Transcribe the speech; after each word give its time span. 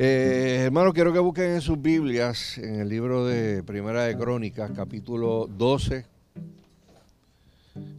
Eh, 0.00 0.62
hermanos, 0.66 0.94
quiero 0.94 1.12
que 1.12 1.18
busquen 1.18 1.54
en 1.54 1.60
sus 1.60 1.82
Biblias, 1.82 2.56
en 2.58 2.76
el 2.76 2.88
libro 2.88 3.26
de 3.26 3.64
Primera 3.64 4.04
de 4.04 4.16
Crónicas, 4.16 4.70
capítulo 4.70 5.48
12, 5.48 6.06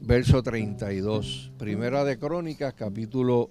verso 0.03 0.41
32. 0.41 1.51
Primera 1.57 2.05
de 2.05 2.17
Crónicas, 2.17 2.73
capítulo 2.73 3.49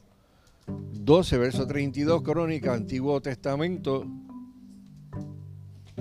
12, 0.66 1.36
verso 1.36 1.66
32, 1.66 2.22
Crónica, 2.22 2.72
Antiguo 2.72 3.20
Testamento. 3.20 4.06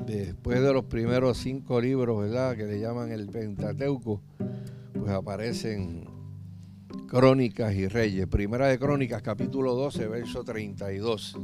Después 0.06 0.62
de 0.62 0.72
los 0.72 0.86
primeros 0.86 1.40
cinco 1.40 1.82
libros, 1.82 2.18
¿verdad? 2.18 2.56
Que 2.56 2.64
le 2.64 2.80
llaman 2.80 3.12
el 3.12 3.28
Pentateuco, 3.28 4.22
pues 4.94 5.12
aparecen 5.12 6.06
Crónicas 7.10 7.76
y 7.76 7.90
Reyes. 7.90 8.26
Primera 8.28 8.68
de 8.68 8.80
Crónicas, 8.80 9.22
capítulo 9.22 9.76
12, 9.76 10.08
verso 10.08 10.46
32. 10.46 11.36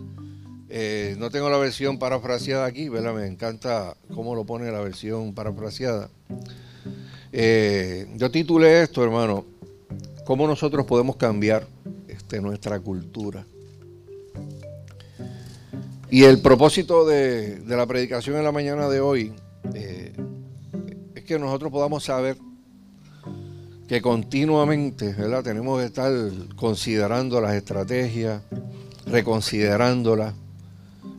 Eh, 0.75 1.15
no 1.19 1.29
tengo 1.29 1.51
la 1.51 1.59
versión 1.59 1.99
parafraseada 1.99 2.65
aquí, 2.65 2.89
¿verdad? 2.89 3.13
Me 3.13 3.27
encanta 3.27 3.95
cómo 4.11 4.33
lo 4.33 4.43
pone 4.43 4.71
la 4.71 4.81
versión 4.81 5.35
parafraseada. 5.35 6.09
Eh, 7.31 8.07
yo 8.15 8.31
titulé 8.31 8.81
esto, 8.81 9.03
hermano, 9.03 9.45
cómo 10.25 10.47
nosotros 10.47 10.87
podemos 10.87 11.15
cambiar 11.15 11.67
este, 12.07 12.41
nuestra 12.41 12.79
cultura. 12.79 13.45
Y 16.09 16.23
el 16.23 16.41
propósito 16.41 17.05
de, 17.05 17.61
la 17.67 17.85
predicación 17.85 18.37
en 18.37 18.43
la 18.43 18.51
mañana 18.51 18.89
de 18.89 18.99
hoy 18.99 19.31
eh, 19.75 20.11
es 21.13 21.23
que 21.23 21.37
nosotros 21.37 21.71
podamos 21.71 22.03
saber 22.03 22.35
que 23.87 24.01
continuamente 24.01 25.13
¿verdad? 25.13 25.43
tenemos 25.43 25.79
que 25.79 25.85
estar 25.85 26.11
considerando 26.55 27.39
las 27.41 27.53
estrategias, 27.53 28.41
reconsiderándolas, 29.05 30.33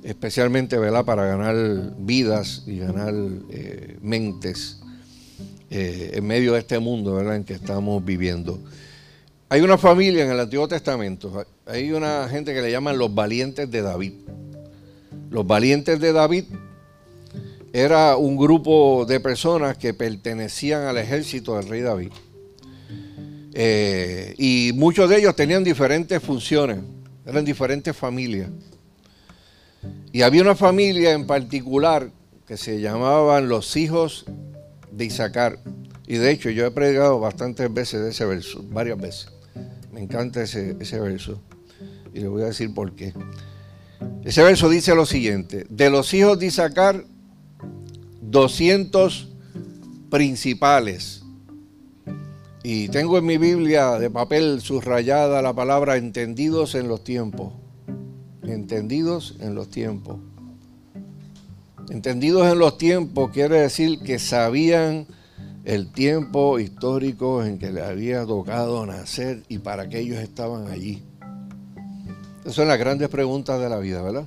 especialmente 0.04 0.78
¿verdad? 0.78 1.04
para 1.04 1.24
ganar 1.24 1.56
vidas 1.98 2.62
y 2.66 2.78
ganar 2.78 3.14
eh, 3.50 3.96
mentes 4.02 4.80
eh, 5.70 6.12
en 6.14 6.26
medio 6.26 6.52
de 6.52 6.60
este 6.60 6.78
mundo 6.78 7.14
¿verdad? 7.14 7.36
en 7.36 7.44
que 7.44 7.54
estamos 7.54 8.04
viviendo. 8.04 8.60
Hay 9.48 9.62
una 9.62 9.78
familia 9.78 10.24
en 10.24 10.30
el 10.30 10.40
Antiguo 10.40 10.68
Testamento, 10.68 11.46
hay 11.66 11.90
una 11.92 12.28
gente 12.28 12.52
que 12.52 12.60
le 12.60 12.70
llaman 12.70 12.98
los 12.98 13.14
valientes 13.14 13.70
de 13.70 13.82
David. 13.82 14.12
Los 15.30 15.46
valientes 15.46 15.98
de 15.98 16.12
David 16.12 16.44
era 17.72 18.16
un 18.16 18.36
grupo 18.36 19.04
de 19.06 19.20
personas 19.20 19.78
que 19.78 19.94
pertenecían 19.94 20.82
al 20.82 20.98
ejército 20.98 21.56
del 21.56 21.68
rey 21.68 21.80
David. 21.80 22.12
Eh, 23.54 24.34
y 24.36 24.72
muchos 24.74 25.08
de 25.08 25.18
ellos 25.18 25.34
tenían 25.34 25.64
diferentes 25.64 26.22
funciones, 26.22 26.78
eran 27.24 27.44
diferentes 27.44 27.96
familias. 27.96 28.50
Y 30.14 30.22
había 30.22 30.42
una 30.42 30.54
familia 30.54 31.12
en 31.12 31.26
particular 31.26 32.08
que 32.46 32.56
se 32.56 32.80
llamaban 32.80 33.48
los 33.48 33.76
hijos 33.76 34.26
de 34.92 35.06
Isaacar. 35.06 35.58
Y 36.06 36.18
de 36.18 36.30
hecho 36.30 36.50
yo 36.50 36.64
he 36.66 36.70
predicado 36.70 37.18
bastantes 37.18 37.74
veces 37.74 38.00
ese 38.06 38.24
verso, 38.24 38.64
varias 38.68 38.96
veces. 38.96 39.28
Me 39.92 40.00
encanta 40.00 40.42
ese, 40.42 40.76
ese 40.78 41.00
verso. 41.00 41.40
Y 42.12 42.20
le 42.20 42.28
voy 42.28 42.42
a 42.42 42.46
decir 42.46 42.72
por 42.72 42.94
qué. 42.94 43.12
Ese 44.24 44.44
verso 44.44 44.68
dice 44.68 44.94
lo 44.94 45.04
siguiente. 45.04 45.66
De 45.68 45.90
los 45.90 46.14
hijos 46.14 46.38
de 46.38 46.46
Isaacar, 46.46 47.04
200 48.20 49.30
principales. 50.10 51.24
Y 52.62 52.88
tengo 52.88 53.18
en 53.18 53.26
mi 53.26 53.36
Biblia 53.36 53.98
de 53.98 54.10
papel 54.10 54.60
subrayada 54.60 55.42
la 55.42 55.54
palabra 55.54 55.96
entendidos 55.96 56.76
en 56.76 56.86
los 56.86 57.02
tiempos 57.02 57.52
entendidos 58.46 59.36
en 59.40 59.54
los 59.54 59.68
tiempos. 59.68 60.18
Entendidos 61.90 62.50
en 62.50 62.58
los 62.58 62.78
tiempos 62.78 63.30
quiere 63.30 63.60
decir 63.60 64.00
que 64.00 64.18
sabían 64.18 65.06
el 65.64 65.92
tiempo 65.92 66.58
histórico 66.58 67.44
en 67.44 67.58
que 67.58 67.72
le 67.72 67.82
había 67.82 68.24
tocado 68.24 68.84
nacer 68.86 69.42
y 69.48 69.58
para 69.58 69.88
qué 69.88 70.00
ellos 70.00 70.18
estaban 70.18 70.68
allí. 70.68 71.02
Esas 72.40 72.54
son 72.54 72.68
las 72.68 72.78
grandes 72.78 73.08
preguntas 73.08 73.60
de 73.60 73.68
la 73.68 73.78
vida, 73.78 74.02
¿verdad? 74.02 74.24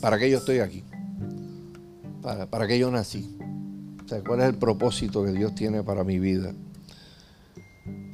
¿Para 0.00 0.18
qué 0.18 0.30
yo 0.30 0.38
estoy 0.38 0.58
aquí? 0.58 0.82
¿Para, 2.22 2.46
para 2.46 2.66
qué 2.66 2.78
yo 2.78 2.90
nací? 2.90 3.36
¿cuál 4.26 4.40
es 4.40 4.46
el 4.46 4.54
propósito 4.54 5.24
que 5.24 5.32
Dios 5.32 5.54
tiene 5.54 5.82
para 5.82 6.04
mi 6.04 6.18
vida? 6.18 6.52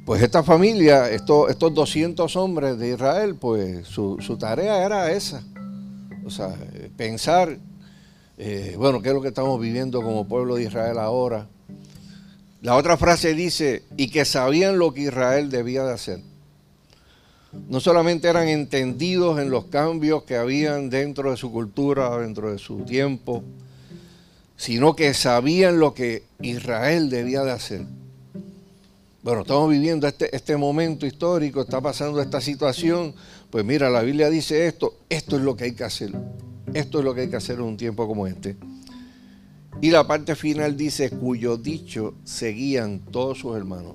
Pues 0.05 0.23
esta 0.23 0.41
familia, 0.41 1.11
estos, 1.11 1.51
estos 1.51 1.73
200 1.75 2.35
hombres 2.35 2.79
de 2.79 2.89
Israel, 2.89 3.35
pues 3.35 3.87
su, 3.87 4.17
tarea 4.39 4.83
era 4.83 5.11
esa. 5.11 5.43
O 6.25 6.29
sea, 6.31 6.55
pensar, 6.97 7.55
eh, 8.37 8.75
bueno, 8.77 9.01
qué 9.01 9.09
es 9.09 9.13
lo 9.13 9.21
que 9.21 9.27
estamos 9.27 9.61
viviendo 9.61 10.01
como 10.01 10.27
pueblo 10.27 10.55
de 10.55 10.63
Israel 10.63 10.97
ahora. 10.97 11.47
La 12.61 12.75
otra 12.75 12.97
frase 12.97 13.35
dice, 13.35 13.83
y 13.95 14.09
que 14.09 14.25
sabían 14.25 14.79
lo 14.79 14.91
que 14.91 15.01
Israel 15.01 15.51
debía 15.51 15.83
de 15.83 15.93
hacer. 15.93 16.19
No 17.69 17.79
solamente 17.79 18.27
eran 18.27 18.47
entendidos 18.47 19.39
en 19.39 19.51
los 19.51 19.65
cambios 19.65 20.23
que 20.23 20.35
habían 20.35 20.89
dentro 20.89 21.29
de 21.29 21.37
su 21.37 21.51
cultura, 21.51 22.17
dentro 22.17 22.51
de 22.51 22.57
su 22.57 22.85
tiempo, 22.85 23.43
sino 24.57 24.95
que 24.95 25.13
sabían 25.13 25.79
lo 25.79 25.93
que 25.93 26.23
Israel 26.41 27.11
debía 27.11 27.43
de 27.43 27.51
hacer. 27.51 27.85
Bueno, 29.23 29.41
estamos 29.41 29.69
viviendo 29.69 30.07
este, 30.07 30.35
este 30.35 30.57
momento 30.57 31.05
histórico, 31.05 31.61
está 31.61 31.79
pasando 31.79 32.19
esta 32.19 32.41
situación, 32.41 33.13
pues 33.51 33.63
mira, 33.63 33.87
la 33.87 34.01
Biblia 34.01 34.31
dice 34.31 34.65
esto, 34.65 34.97
esto 35.09 35.35
es 35.35 35.43
lo 35.43 35.55
que 35.55 35.65
hay 35.65 35.73
que 35.73 35.83
hacer, 35.83 36.11
esto 36.73 36.97
es 36.97 37.05
lo 37.05 37.13
que 37.13 37.21
hay 37.21 37.29
que 37.29 37.35
hacer 37.35 37.57
en 37.57 37.61
un 37.61 37.77
tiempo 37.77 38.07
como 38.07 38.25
este. 38.25 38.57
Y 39.79 39.91
la 39.91 40.07
parte 40.07 40.35
final 40.35 40.75
dice, 40.75 41.11
cuyo 41.11 41.57
dicho 41.57 42.15
seguían 42.23 42.97
todos 42.97 43.37
sus 43.37 43.55
hermanos. 43.55 43.93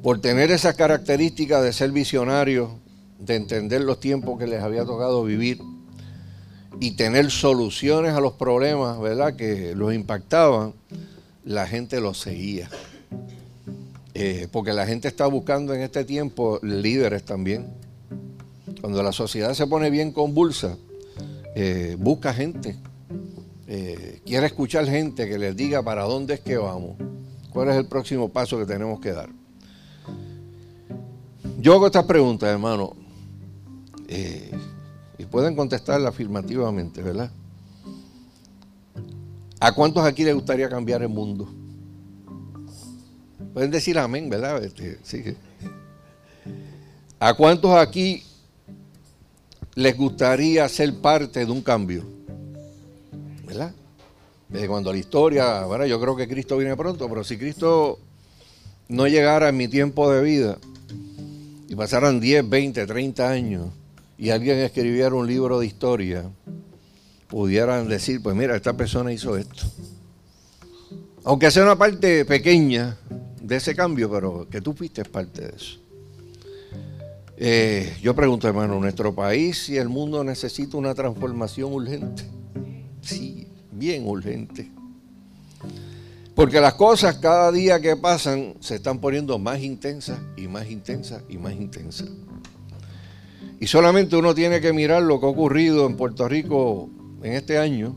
Por 0.00 0.20
tener 0.20 0.52
esa 0.52 0.74
característica 0.74 1.60
de 1.60 1.72
ser 1.72 1.90
visionarios, 1.90 2.70
de 3.18 3.34
entender 3.34 3.80
los 3.80 3.98
tiempos 3.98 4.38
que 4.38 4.46
les 4.46 4.62
había 4.62 4.84
tocado 4.84 5.24
vivir 5.24 5.58
y 6.78 6.92
tener 6.92 7.32
soluciones 7.32 8.12
a 8.12 8.20
los 8.20 8.34
problemas, 8.34 9.00
¿verdad?, 9.00 9.34
que 9.34 9.74
los 9.74 9.92
impactaban, 9.92 10.74
la 11.44 11.66
gente 11.66 12.00
los 12.00 12.18
seguía. 12.18 12.70
Eh, 14.20 14.48
porque 14.50 14.72
la 14.72 14.84
gente 14.84 15.06
está 15.06 15.28
buscando 15.28 15.72
en 15.72 15.80
este 15.80 16.04
tiempo 16.04 16.58
líderes 16.60 17.24
también. 17.24 17.68
Cuando 18.80 19.00
la 19.00 19.12
sociedad 19.12 19.54
se 19.54 19.64
pone 19.68 19.90
bien 19.90 20.10
convulsa, 20.10 20.76
eh, 21.54 21.96
busca 21.96 22.34
gente, 22.34 22.74
eh, 23.68 24.20
quiere 24.26 24.46
escuchar 24.46 24.86
gente 24.86 25.28
que 25.28 25.38
les 25.38 25.54
diga 25.54 25.84
para 25.84 26.02
dónde 26.02 26.34
es 26.34 26.40
que 26.40 26.56
vamos, 26.56 26.96
cuál 27.50 27.68
es 27.68 27.76
el 27.76 27.86
próximo 27.86 28.28
paso 28.28 28.58
que 28.58 28.66
tenemos 28.66 28.98
que 28.98 29.12
dar. 29.12 29.30
Yo 31.60 31.74
hago 31.74 31.86
estas 31.86 32.04
preguntas, 32.04 32.48
hermano, 32.48 32.96
y 35.16 35.24
pueden 35.26 35.54
contestarla 35.54 36.08
afirmativamente, 36.08 37.02
¿verdad? 37.02 37.30
¿A 39.60 39.72
cuántos 39.72 40.04
aquí 40.04 40.24
les 40.24 40.34
gustaría 40.34 40.68
cambiar 40.68 41.02
el 41.02 41.08
mundo? 41.08 41.48
Pueden 43.58 43.72
decir 43.72 43.98
amén, 43.98 44.30
¿verdad? 44.30 44.62
Este, 44.62 45.34
¿A 47.18 47.34
cuántos 47.34 47.72
aquí 47.72 48.22
les 49.74 49.96
gustaría 49.96 50.68
ser 50.68 50.94
parte 50.94 51.44
de 51.44 51.50
un 51.50 51.60
cambio? 51.60 52.04
¿Verdad? 53.44 53.72
Desde 54.48 54.68
cuando 54.68 54.92
la 54.92 54.98
historia, 54.98 55.64
bueno, 55.64 55.86
yo 55.86 56.00
creo 56.00 56.14
que 56.14 56.28
Cristo 56.28 56.56
viene 56.56 56.76
pronto, 56.76 57.08
pero 57.08 57.24
si 57.24 57.36
Cristo 57.36 57.98
no 58.86 59.08
llegara 59.08 59.48
en 59.48 59.56
mi 59.56 59.66
tiempo 59.66 60.08
de 60.08 60.22
vida 60.22 60.58
y 61.68 61.74
pasaran 61.74 62.20
10, 62.20 62.48
20, 62.48 62.86
30 62.86 63.28
años 63.28 63.66
y 64.16 64.30
alguien 64.30 64.58
escribiera 64.58 65.16
un 65.16 65.26
libro 65.26 65.58
de 65.58 65.66
historia, 65.66 66.30
pudieran 67.26 67.88
decir, 67.88 68.22
pues 68.22 68.36
mira, 68.36 68.54
esta 68.54 68.74
persona 68.74 69.12
hizo 69.12 69.36
esto. 69.36 69.64
Aunque 71.24 71.50
sea 71.50 71.64
una 71.64 71.76
parte 71.76 72.24
pequeña, 72.24 72.96
de 73.40 73.56
ese 73.56 73.74
cambio, 73.74 74.10
pero 74.10 74.48
que 74.48 74.60
tú 74.60 74.72
fuiste 74.72 75.04
parte 75.04 75.42
de 75.42 75.56
eso. 75.56 75.78
Eh, 77.36 77.96
yo 78.02 78.14
pregunto, 78.14 78.48
hermano, 78.48 78.80
¿nuestro 78.80 79.14
país 79.14 79.68
y 79.68 79.76
el 79.76 79.88
mundo 79.88 80.24
necesita 80.24 80.76
una 80.76 80.94
transformación 80.94 81.72
urgente? 81.72 82.24
Sí, 83.00 83.46
bien 83.70 84.06
urgente. 84.08 84.70
Porque 86.34 86.60
las 86.60 86.74
cosas 86.74 87.16
cada 87.18 87.52
día 87.52 87.80
que 87.80 87.96
pasan 87.96 88.54
se 88.60 88.76
están 88.76 88.98
poniendo 88.98 89.38
más 89.38 89.60
intensas 89.60 90.18
y 90.36 90.48
más 90.48 90.68
intensas 90.68 91.22
y 91.28 91.38
más 91.38 91.52
intensas. 91.54 92.08
Y 93.60 93.66
solamente 93.66 94.16
uno 94.16 94.34
tiene 94.34 94.60
que 94.60 94.72
mirar 94.72 95.02
lo 95.02 95.18
que 95.20 95.26
ha 95.26 95.28
ocurrido 95.28 95.86
en 95.86 95.96
Puerto 95.96 96.28
Rico 96.28 96.90
en 97.22 97.32
este 97.32 97.58
año, 97.58 97.96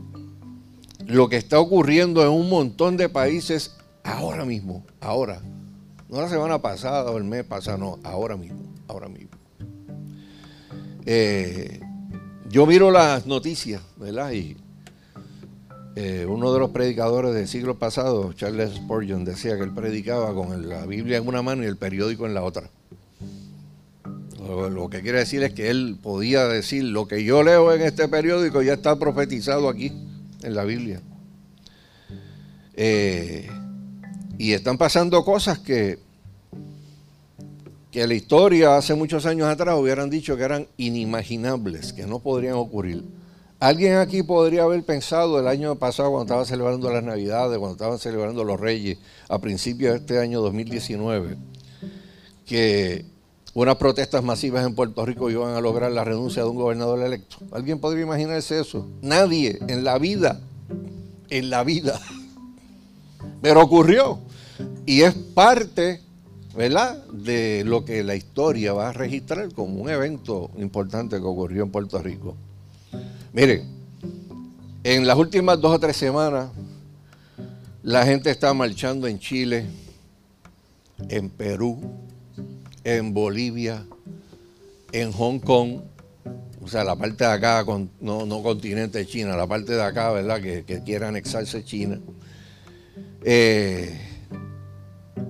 lo 1.06 1.28
que 1.28 1.36
está 1.36 1.58
ocurriendo 1.60 2.22
en 2.22 2.30
un 2.30 2.48
montón 2.48 2.96
de 2.96 3.08
países 3.08 3.76
Ahora 4.04 4.44
mismo, 4.44 4.84
ahora. 5.00 5.40
No 6.08 6.20
la 6.20 6.28
semana 6.28 6.60
pasada 6.60 7.10
o 7.10 7.18
el 7.18 7.24
mes 7.24 7.44
pasado, 7.44 7.78
no, 7.78 7.98
ahora 8.02 8.36
mismo, 8.36 8.60
ahora 8.86 9.08
mismo. 9.08 9.30
Eh, 11.06 11.80
yo 12.48 12.66
miro 12.66 12.90
las 12.90 13.26
noticias, 13.26 13.80
¿verdad? 13.96 14.32
Y 14.32 14.56
eh, 15.96 16.26
uno 16.28 16.52
de 16.52 16.58
los 16.58 16.70
predicadores 16.70 17.34
del 17.34 17.48
siglo 17.48 17.78
pasado, 17.78 18.32
Charles 18.32 18.74
Spurgeon, 18.74 19.24
decía 19.24 19.56
que 19.56 19.62
él 19.62 19.72
predicaba 19.72 20.34
con 20.34 20.68
la 20.68 20.86
Biblia 20.86 21.18
en 21.18 21.26
una 21.26 21.42
mano 21.42 21.64
y 21.64 21.66
el 21.66 21.76
periódico 21.76 22.26
en 22.26 22.34
la 22.34 22.42
otra. 22.42 22.68
Lo, 24.46 24.90
que 24.90 25.02
quiere 25.02 25.18
decir 25.18 25.42
es 25.44 25.54
que 25.54 25.70
él 25.70 25.96
podía 26.02 26.46
decir, 26.46 26.84
lo 26.84 27.06
que 27.06 27.24
yo 27.24 27.42
leo 27.42 27.72
en 27.72 27.80
este 27.80 28.08
periódico 28.08 28.60
ya 28.60 28.74
está 28.74 28.98
profetizado 28.98 29.68
aquí, 29.68 29.92
en 30.42 30.54
la 30.54 30.64
Biblia. 30.64 31.00
Eh, 32.74 33.48
y 34.42 34.54
están 34.54 34.76
pasando 34.76 35.24
cosas 35.24 35.60
que, 35.60 36.00
que 37.92 38.04
la 38.08 38.14
historia 38.14 38.76
hace 38.76 38.92
muchos 38.92 39.24
años 39.24 39.46
atrás 39.46 39.78
hubieran 39.78 40.10
dicho 40.10 40.36
que 40.36 40.42
eran 40.42 40.66
inimaginables, 40.78 41.92
que 41.92 42.08
no 42.08 42.18
podrían 42.18 42.54
ocurrir. 42.54 43.04
Alguien 43.60 43.98
aquí 43.98 44.24
podría 44.24 44.64
haber 44.64 44.82
pensado 44.82 45.38
el 45.38 45.46
año 45.46 45.76
pasado 45.76 46.10
cuando 46.10 46.24
estaban 46.24 46.46
celebrando 46.46 46.92
las 46.92 47.04
Navidades, 47.04 47.56
cuando 47.56 47.74
estaban 47.76 48.00
celebrando 48.00 48.42
los 48.42 48.58
Reyes, 48.58 48.98
a 49.28 49.38
principios 49.38 49.92
de 49.92 49.98
este 50.00 50.18
año 50.18 50.40
2019, 50.40 51.36
que 52.44 53.04
unas 53.54 53.76
protestas 53.76 54.24
masivas 54.24 54.66
en 54.66 54.74
Puerto 54.74 55.06
Rico 55.06 55.30
iban 55.30 55.54
a 55.54 55.60
lograr 55.60 55.92
la 55.92 56.02
renuncia 56.02 56.42
de 56.42 56.48
un 56.48 56.56
gobernador 56.56 57.00
electo. 57.00 57.36
¿Alguien 57.52 57.78
podría 57.78 58.02
imaginarse 58.02 58.58
eso? 58.58 58.88
Nadie 59.02 59.60
en 59.68 59.84
la 59.84 59.98
vida, 59.98 60.40
en 61.30 61.48
la 61.48 61.62
vida. 61.62 62.00
Pero 63.40 63.62
ocurrió. 63.62 64.31
Y 64.86 65.02
es 65.02 65.14
parte, 65.14 66.00
¿verdad?, 66.56 67.04
de 67.06 67.62
lo 67.64 67.84
que 67.84 68.02
la 68.02 68.14
historia 68.14 68.72
va 68.72 68.88
a 68.88 68.92
registrar 68.92 69.52
como 69.54 69.80
un 69.80 69.88
evento 69.88 70.50
importante 70.58 71.16
que 71.16 71.24
ocurrió 71.24 71.62
en 71.62 71.70
Puerto 71.70 71.98
Rico. 71.98 72.36
Miren, 73.32 73.62
en 74.84 75.06
las 75.06 75.16
últimas 75.16 75.60
dos 75.60 75.76
o 75.76 75.78
tres 75.78 75.96
semanas, 75.96 76.50
la 77.82 78.04
gente 78.04 78.30
está 78.30 78.52
marchando 78.52 79.06
en 79.06 79.18
Chile, 79.18 79.66
en 81.08 81.30
Perú, 81.30 81.80
en 82.84 83.14
Bolivia, 83.14 83.84
en 84.92 85.12
Hong 85.12 85.38
Kong, 85.38 85.80
o 86.62 86.68
sea, 86.68 86.84
la 86.84 86.94
parte 86.94 87.24
de 87.24 87.30
acá, 87.30 87.64
no, 88.00 88.26
no 88.26 88.42
continente 88.42 89.06
China, 89.06 89.36
la 89.36 89.46
parte 89.46 89.72
de 89.72 89.82
acá, 89.82 90.10
¿verdad?, 90.12 90.40
que, 90.40 90.64
que 90.64 90.82
quiere 90.82 91.06
anexarse 91.06 91.64
China. 91.64 92.00
Eh, 93.24 94.11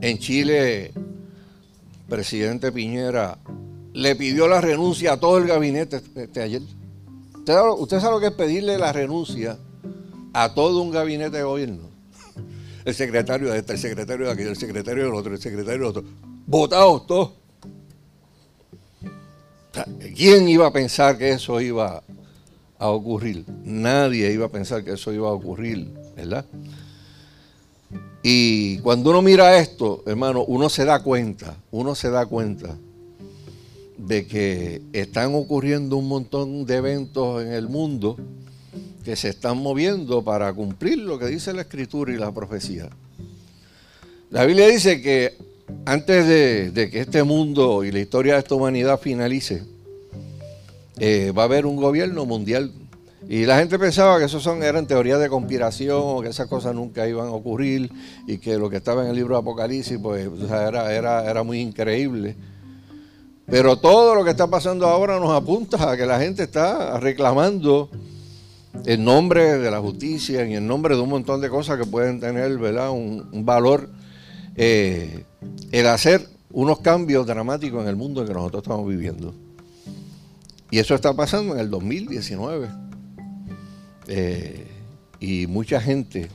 en 0.01 0.19
Chile, 0.19 0.93
presidente 2.09 2.73
Piñera 2.73 3.39
le 3.95 4.17
pidió 4.17 4.49
la 4.49 4.61
renuncia 4.61 5.15
a 5.15 5.21
todo 5.21 5.39
el 5.39 5.47
gabinete 5.47 6.01
este, 6.15 6.43
ayer. 6.43 6.63
¿Usted 7.79 8.01
sabe, 8.01 8.13
lo 8.13 8.21
que 8.21 8.29
es 8.29 8.33
pedirle 8.33 8.79
la 8.79 8.93
renuncia 8.93 9.59
a 10.33 10.55
todo 10.55 10.81
un 10.81 10.91
gabinete 10.91 11.39
de 11.39 11.43
gobierno? 11.43 11.91
El 12.85 12.95
secretario 12.95 13.53
de 13.53 13.59
este, 13.59 13.75
el 13.75 13.79
secretario 13.79 14.27
de 14.27 14.33
aquí, 14.33 14.43
el 14.43 14.57
secretario 14.57 15.05
del 15.05 15.15
otro, 15.15 15.33
el 15.33 15.41
secretario 15.41 15.73
del 15.73 15.85
otro. 15.85 16.05
Votados 16.47 17.07
todos. 17.07 17.31
¿Quién 20.17 20.49
iba 20.49 20.67
a 20.67 20.73
pensar 20.73 21.17
que 21.17 21.31
eso 21.31 21.61
iba 21.61 22.03
a 22.79 22.89
ocurrir? 22.89 23.45
Nadie 23.63 24.33
iba 24.33 24.47
a 24.47 24.49
pensar 24.49 24.83
que 24.83 24.95
eso 24.95 25.13
iba 25.13 25.29
a 25.29 25.33
ocurrir, 25.33 25.93
¿verdad? 26.17 26.45
Y 28.23 28.79
cuando 28.79 29.11
uno 29.11 29.21
mira 29.21 29.59
esto, 29.59 30.03
hermano, 30.07 30.45
uno 30.45 30.69
se 30.69 30.85
da 30.85 31.03
cuenta, 31.03 31.57
uno 31.73 31.95
se 31.95 32.09
da 32.11 32.27
cuenta 32.27 32.77
de 33.99 34.27
que 34.27 34.83
están 34.93 35.35
ocurriendo 35.35 35.97
un 35.97 36.09
montón 36.09 36.65
de 36.65 36.77
eventos 36.77 37.43
en 37.43 37.53
el 37.53 37.69
mundo 37.69 38.17
que 39.05 39.17
se 39.17 39.29
están 39.29 39.59
moviendo 39.59 40.23
para 40.23 40.53
cumplir 40.53 40.99
lo 40.99 41.19
que 41.19 41.27
dice 41.27 41.53
la 41.53 41.63
escritura 41.63 42.13
y 42.13 42.17
la 42.17 42.33
profecía. 42.33 42.89
La 44.31 44.45
Biblia 44.45 44.69
dice 44.69 45.03
que 45.03 45.37
antes 45.85 46.27
de, 46.75 46.91
que 46.91 47.01
este 47.01 47.23
mundo 47.25 47.83
y 47.83 47.91
la 47.91 47.99
historia 47.99 48.35
de 48.35 48.41
esta 48.41 48.55
humanidad 48.55 49.01
finalice, 49.01 49.63
eh, 50.99 51.33
va 51.37 51.43
a 51.43 51.47
haber 51.47 51.67
un 51.67 51.77
gobierno 51.77 52.25
mundial 52.25 52.73
y 53.29 53.47
la 53.47 53.59
gente 53.59 53.79
pensaba 53.79 54.19
que 54.19 54.25
eso 54.25 54.63
eran 54.63 54.87
teorías 54.87 55.21
de 55.21 55.29
conspiración 55.29 56.01
o 56.03 56.21
que 56.21 56.29
esas 56.29 56.49
cosas 56.49 56.75
nunca 56.75 57.07
iban 57.07 57.29
a 57.29 57.31
ocurrir 57.31 57.91
y 58.27 58.39
que 58.39 58.59
lo 58.59 58.69
que 58.69 58.79
estaba 58.79 59.05
en 59.05 59.11
el 59.11 59.17
libro 59.17 59.35
de 59.35 59.41
Apocalipsis 59.41 59.99
pues 60.03 60.29
era, 60.51 61.43
muy 61.43 61.61
increíble. 61.61 62.37
Pero 63.47 63.77
todo 63.77 64.15
lo 64.15 64.25
que 64.25 64.31
está 64.31 64.49
pasando 64.49 64.87
ahora 64.87 65.21
nos 65.21 65.31
apunta 65.31 65.91
a 65.91 65.97
que 65.97 66.07
la 66.07 66.19
gente 66.19 66.43
está 66.43 66.99
reclamando 66.99 67.91
en 68.85 69.05
nombre 69.05 69.59
de 69.59 69.71
la 69.71 69.81
justicia 69.81 70.45
y 70.47 70.55
en 70.55 70.67
nombre 70.67 70.97
de 70.97 71.03
un 71.03 71.11
montón 71.11 71.41
de 71.41 71.49
cosas 71.49 71.79
que 71.79 71.87
pueden 71.87 72.19
tener. 72.19 72.57
Un, 72.57 73.45
valor 73.45 73.89
eh, 74.57 75.25
el 75.71 75.87
hacer 75.87 76.29
unos 76.51 76.81
cambios 76.81 77.27
dramáticos 77.27 77.83
en 77.83 77.89
el 77.89 77.97
mundo 77.97 78.23
en 78.23 78.29
que 78.29 78.35
nosotros 78.35 78.63
estamos 78.63 78.89
viviendo. 78.89 79.35
Y 80.71 80.79
eso 80.79 80.95
está 80.95 81.15
pasando 81.15 81.55
en 81.55 81.61
el 81.61 81.71
2019. 81.71 82.92
Eh, 84.07 84.67
y 85.21 85.47
mucha 85.47 85.81
gente 85.81 86.29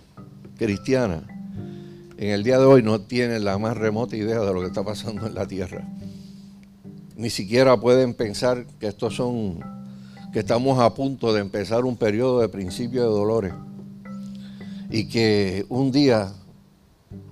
cristiana 0.58 1.24
en 2.18 2.32
el 2.32 2.44
día 2.44 2.58
de 2.58 2.66
hoy 2.66 2.82
no 2.82 3.02
tiene 3.02 3.40
la 3.40 3.58
más 3.60 3.78
remota 3.78 4.16
idea 4.16 4.40
de 4.40 4.54
lo 4.54 4.62
que 4.62 4.68
está 4.68 4.84
pasando 4.84 5.28
en 5.28 5.36
la 5.36 5.46
tierra. 5.46 5.88
Ni 7.16 7.30
siquiera 7.30 7.80
pueden 7.80 8.16
pensar 8.16 8.66
que 8.80 8.88
estos 8.88 9.16
son, 9.16 9.60
que 10.34 10.40
estamos 10.40 10.80
a 10.80 10.94
punto 10.96 11.32
de 11.34 11.42
empezar 11.42 11.86
un 11.86 11.96
periodo 11.96 12.40
de 12.42 12.50
principio 12.50 13.04
de 13.04 13.10
dolores 13.10 13.54
y 14.90 15.08
que 15.10 15.66
un 15.70 15.92
día 15.92 16.32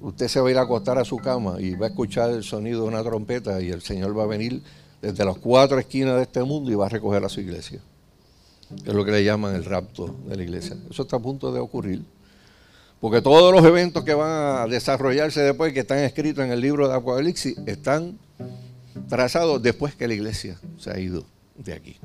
usted 0.01 0.27
se 0.27 0.39
va 0.39 0.49
a 0.49 0.51
ir 0.51 0.57
a 0.57 0.61
acostar 0.61 0.99
a 0.99 1.05
su 1.05 1.17
cama 1.17 1.59
y 1.59 1.73
va 1.75 1.87
a 1.87 1.89
escuchar 1.89 2.29
el 2.29 2.43
sonido 2.43 2.83
de 2.83 2.87
una 2.87 3.03
trompeta 3.03 3.61
y 3.61 3.69
el 3.69 3.81
Señor 3.81 4.17
va 4.17 4.23
a 4.23 4.27
venir 4.27 4.61
desde 5.01 5.25
las 5.25 5.37
cuatro 5.37 5.79
esquinas 5.79 6.17
de 6.17 6.23
este 6.23 6.43
mundo 6.43 6.71
y 6.71 6.75
va 6.75 6.85
a 6.85 6.89
recoger 6.89 7.23
a 7.23 7.29
su 7.29 7.41
iglesia 7.41 7.81
que 8.83 8.89
es 8.89 8.95
lo 8.95 9.05
que 9.05 9.11
le 9.11 9.23
llaman 9.23 9.55
el 9.55 9.65
rapto 9.65 10.15
de 10.27 10.35
la 10.35 10.43
iglesia. 10.43 10.75
Eso 10.89 11.03
está 11.03 11.17
a 11.17 11.19
punto 11.19 11.51
de 11.51 11.59
ocurrir. 11.59 12.03
Porque 12.99 13.21
todos 13.21 13.53
los 13.53 13.63
eventos 13.63 14.03
que 14.03 14.13
van 14.13 14.31
a 14.31 14.67
desarrollarse 14.67 15.41
después, 15.41 15.73
que 15.73 15.81
están 15.81 15.99
escritos 15.99 16.43
en 16.43 16.51
el 16.51 16.61
libro 16.61 16.87
de 16.87 16.95
Apocalipsis, 16.95 17.57
están 17.65 18.17
trazados 19.09 19.61
después 19.61 19.95
que 19.95 20.07
la 20.07 20.13
iglesia 20.13 20.57
se 20.77 20.91
ha 20.91 20.99
ido 20.99 21.25
de 21.57 21.73
aquí. 21.73 21.97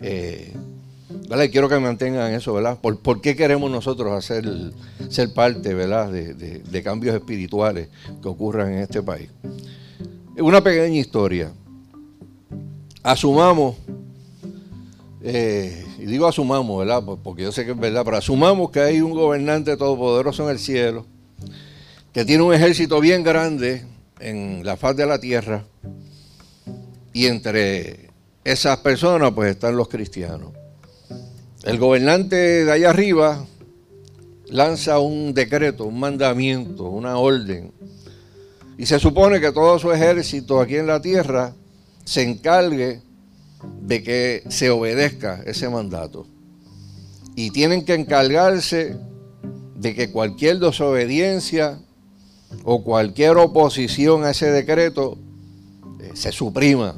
Eh, 0.00 0.52
quiero 1.50 1.68
que 1.68 1.78
mantengan 1.78 2.32
eso, 2.32 2.52
¿verdad? 2.52 2.78
¿Por, 2.80 3.20
qué 3.20 3.36
queremos 3.36 3.70
nosotros 3.70 4.12
hacer, 4.12 4.44
ser 5.08 5.32
parte, 5.32 5.74
¿verdad? 5.74 6.10
De, 6.10 6.34
de 6.34 6.82
cambios 6.82 7.14
espirituales 7.14 7.88
que 8.20 8.28
ocurran 8.28 8.72
en 8.72 8.78
este 8.80 9.02
país. 9.02 9.30
Una 10.38 10.62
pequeña 10.62 10.98
historia. 10.98 11.52
Asumamos 13.02 13.76
eh, 15.22 15.84
y 15.98 16.06
digo 16.06 16.26
asumamos, 16.26 16.78
¿verdad? 16.78 17.02
Porque 17.22 17.42
yo 17.42 17.52
sé 17.52 17.64
que 17.64 17.72
es 17.72 17.78
verdad, 17.78 18.04
pero 18.04 18.16
asumamos 18.16 18.70
que 18.70 18.80
hay 18.80 19.00
un 19.00 19.12
gobernante 19.12 19.76
todopoderoso 19.76 20.44
en 20.44 20.50
el 20.50 20.58
cielo, 20.58 21.06
que 22.12 22.24
tiene 22.24 22.42
un 22.42 22.54
ejército 22.54 23.00
bien 23.00 23.22
grande 23.22 23.84
en 24.18 24.64
la 24.64 24.76
faz 24.76 24.96
de 24.96 25.06
la 25.06 25.18
tierra, 25.18 25.64
y 27.12 27.26
entre 27.26 28.08
esas 28.44 28.78
personas 28.78 29.32
pues 29.32 29.50
están 29.50 29.76
los 29.76 29.88
cristianos. 29.88 30.52
El 31.64 31.78
gobernante 31.78 32.64
de 32.64 32.72
allá 32.72 32.90
arriba 32.90 33.44
lanza 34.46 34.98
un 34.98 35.34
decreto, 35.34 35.84
un 35.84 36.00
mandamiento, 36.00 36.84
una 36.84 37.18
orden, 37.18 37.72
y 38.78 38.86
se 38.86 38.98
supone 38.98 39.40
que 39.40 39.52
todo 39.52 39.78
su 39.78 39.92
ejército 39.92 40.58
aquí 40.58 40.76
en 40.76 40.86
la 40.86 41.02
tierra 41.02 41.52
se 42.04 42.22
encargue 42.22 43.02
de 43.62 44.02
que 44.02 44.44
se 44.48 44.70
obedezca 44.70 45.42
ese 45.46 45.68
mandato. 45.68 46.26
Y 47.34 47.50
tienen 47.50 47.84
que 47.84 47.94
encargarse 47.94 48.96
de 49.76 49.94
que 49.94 50.10
cualquier 50.10 50.58
desobediencia 50.58 51.80
o 52.64 52.84
cualquier 52.84 53.36
oposición 53.36 54.24
a 54.24 54.30
ese 54.30 54.50
decreto 54.50 55.16
eh, 56.00 56.10
se 56.14 56.32
suprima 56.32 56.94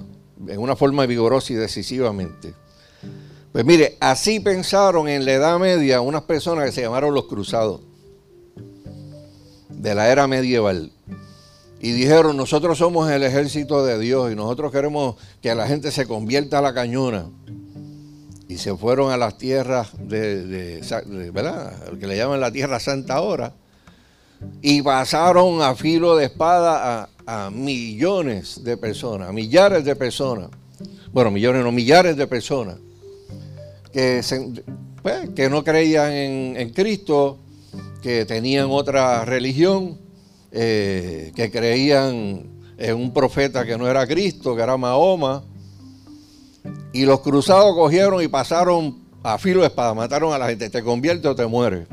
en 0.49 0.59
una 0.59 0.76
forma 0.76 1.07
vigorosa 1.07 1.52
y 1.52 1.57
decisivamente. 1.57 2.54
Pues 3.52 3.64
mire, 3.64 3.97
así 4.00 4.40
pensaron 4.40 5.09
en 5.09 5.25
la 5.25 5.33
Edad 5.33 5.59
Media 5.59 6.00
unas 6.00 6.23
personas 6.23 6.64
que 6.64 6.73
se 6.73 6.81
llamaron 6.81 7.14
los 7.14 7.26
cruzados 7.26 7.83
de 9.69 9.95
la 9.95 10.11
era 10.11 10.26
medieval 10.26 10.90
y 11.83 11.91
dijeron, 11.91 12.37
nosotros 12.37 12.79
somos 12.79 13.11
el 13.11 13.25
ejército 13.25 13.85
de 13.85 13.99
Dios 13.99 14.31
y 14.31 14.37
nosotros 14.37 14.71
queremos 14.71 15.17
que 15.41 15.53
la 15.53 15.67
gente 15.67 15.91
se 15.91 16.07
convierta 16.07 16.59
a 16.59 16.62
la 16.62 16.73
cañona. 16.73 17.29
Y 18.47 18.59
se 18.59 18.77
fueron 18.77 19.11
a 19.11 19.17
las 19.17 19.37
tierras 19.37 19.91
de, 19.99 20.81
¿verdad? 21.35 21.73
que 21.99 22.07
le 22.07 22.17
llaman 22.17 22.41
la 22.41 22.53
Tierra 22.53 22.79
Santa 22.79 23.15
ahora. 23.15 23.55
Y 24.61 24.81
pasaron 24.83 25.61
a 25.61 25.75
filo 25.75 26.17
de 26.17 26.27
espada 26.27 27.11
a, 27.27 27.51
millones 27.51 28.62
de 28.62 28.77
personas, 28.77 29.29
a 29.29 29.33
millares 29.33 29.85
de 29.85 29.97
personas. 29.97 30.51
Bueno, 31.12 31.33
millones 31.33 31.65
no, 31.65 31.73
millares 31.73 32.17
de 32.17 32.29
personas. 32.29 32.77
que, 33.93 34.23
pues, 35.03 35.31
que 35.31 35.51
no 35.51 35.65
creían 35.65 36.12
en, 36.12 36.71
Cristo, 36.71 37.39
que 38.03 38.25
tenían 38.25 38.69
otra 38.71 39.25
religión, 39.25 40.02
eh, 40.53 41.33
que 41.35 41.51
creían 41.51 42.47
en 42.77 42.97
un 42.97 43.13
profeta 43.13 43.65
que 43.65 43.79
no 43.79 43.89
era 43.89 44.07
Cristo, 44.07 44.55
que 44.55 44.63
era 44.63 44.77
Mahoma. 44.77 45.45
Y 46.93 47.05
los 47.07 47.21
cruzados 47.21 47.75
cogieron 47.75 48.23
y 48.23 48.29
pasaron 48.29 48.99
a 49.23 49.39
filo 49.39 49.61
de 49.61 49.69
espada, 49.69 49.95
mataron 49.95 50.33
a 50.33 50.39
la 50.39 50.49
gente, 50.49 50.69
te 50.69 50.83
convierte 50.83 51.27
o 51.29 51.35
te 51.35 51.47
muere. 51.47 51.87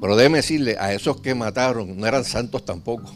Pero 0.00 0.16
déjeme 0.16 0.38
decirle, 0.38 0.76
a 0.78 0.92
esos 0.92 1.20
que 1.20 1.34
mataron 1.34 1.96
no 1.96 2.06
eran 2.06 2.24
santos 2.24 2.64
tampoco. 2.64 3.10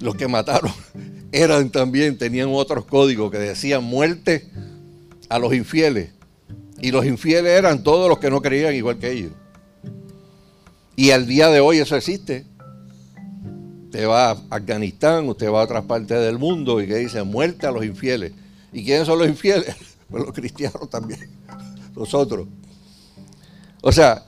Los 0.00 0.14
que 0.16 0.26
mataron 0.26 0.72
eran 1.32 1.70
también, 1.70 2.16
tenían 2.16 2.48
otros 2.52 2.86
códigos 2.86 3.30
que 3.30 3.38
decían 3.38 3.84
muerte 3.84 4.48
a 5.28 5.38
los 5.38 5.52
infieles. 5.52 6.10
Y 6.80 6.90
los 6.90 7.04
infieles 7.04 7.52
eran 7.52 7.82
todos 7.82 8.08
los 8.08 8.18
que 8.18 8.30
no 8.30 8.40
creían 8.40 8.74
igual 8.74 8.98
que 8.98 9.10
ellos. 9.10 9.32
Y 10.96 11.10
al 11.10 11.26
día 11.26 11.48
de 11.48 11.60
hoy 11.60 11.78
eso 11.78 11.96
existe. 11.96 12.44
Usted 13.88 14.06
va 14.06 14.32
a 14.32 14.38
Afganistán, 14.50 15.26
usted 15.30 15.50
va 15.50 15.62
a 15.62 15.64
otras 15.64 15.82
partes 15.86 16.20
del 16.20 16.38
mundo 16.38 16.78
y 16.82 16.86
que 16.86 16.96
dice 16.96 17.22
muerte 17.22 17.66
a 17.66 17.70
los 17.70 17.82
infieles. 17.86 18.32
¿Y 18.70 18.84
quiénes 18.84 19.06
son 19.06 19.18
los 19.18 19.28
infieles? 19.28 19.74
Pues 20.10 20.24
los 20.24 20.32
cristianos 20.32 20.88
también, 20.88 21.20
nosotros. 21.94 22.48
O 23.82 23.92
sea, 23.92 24.24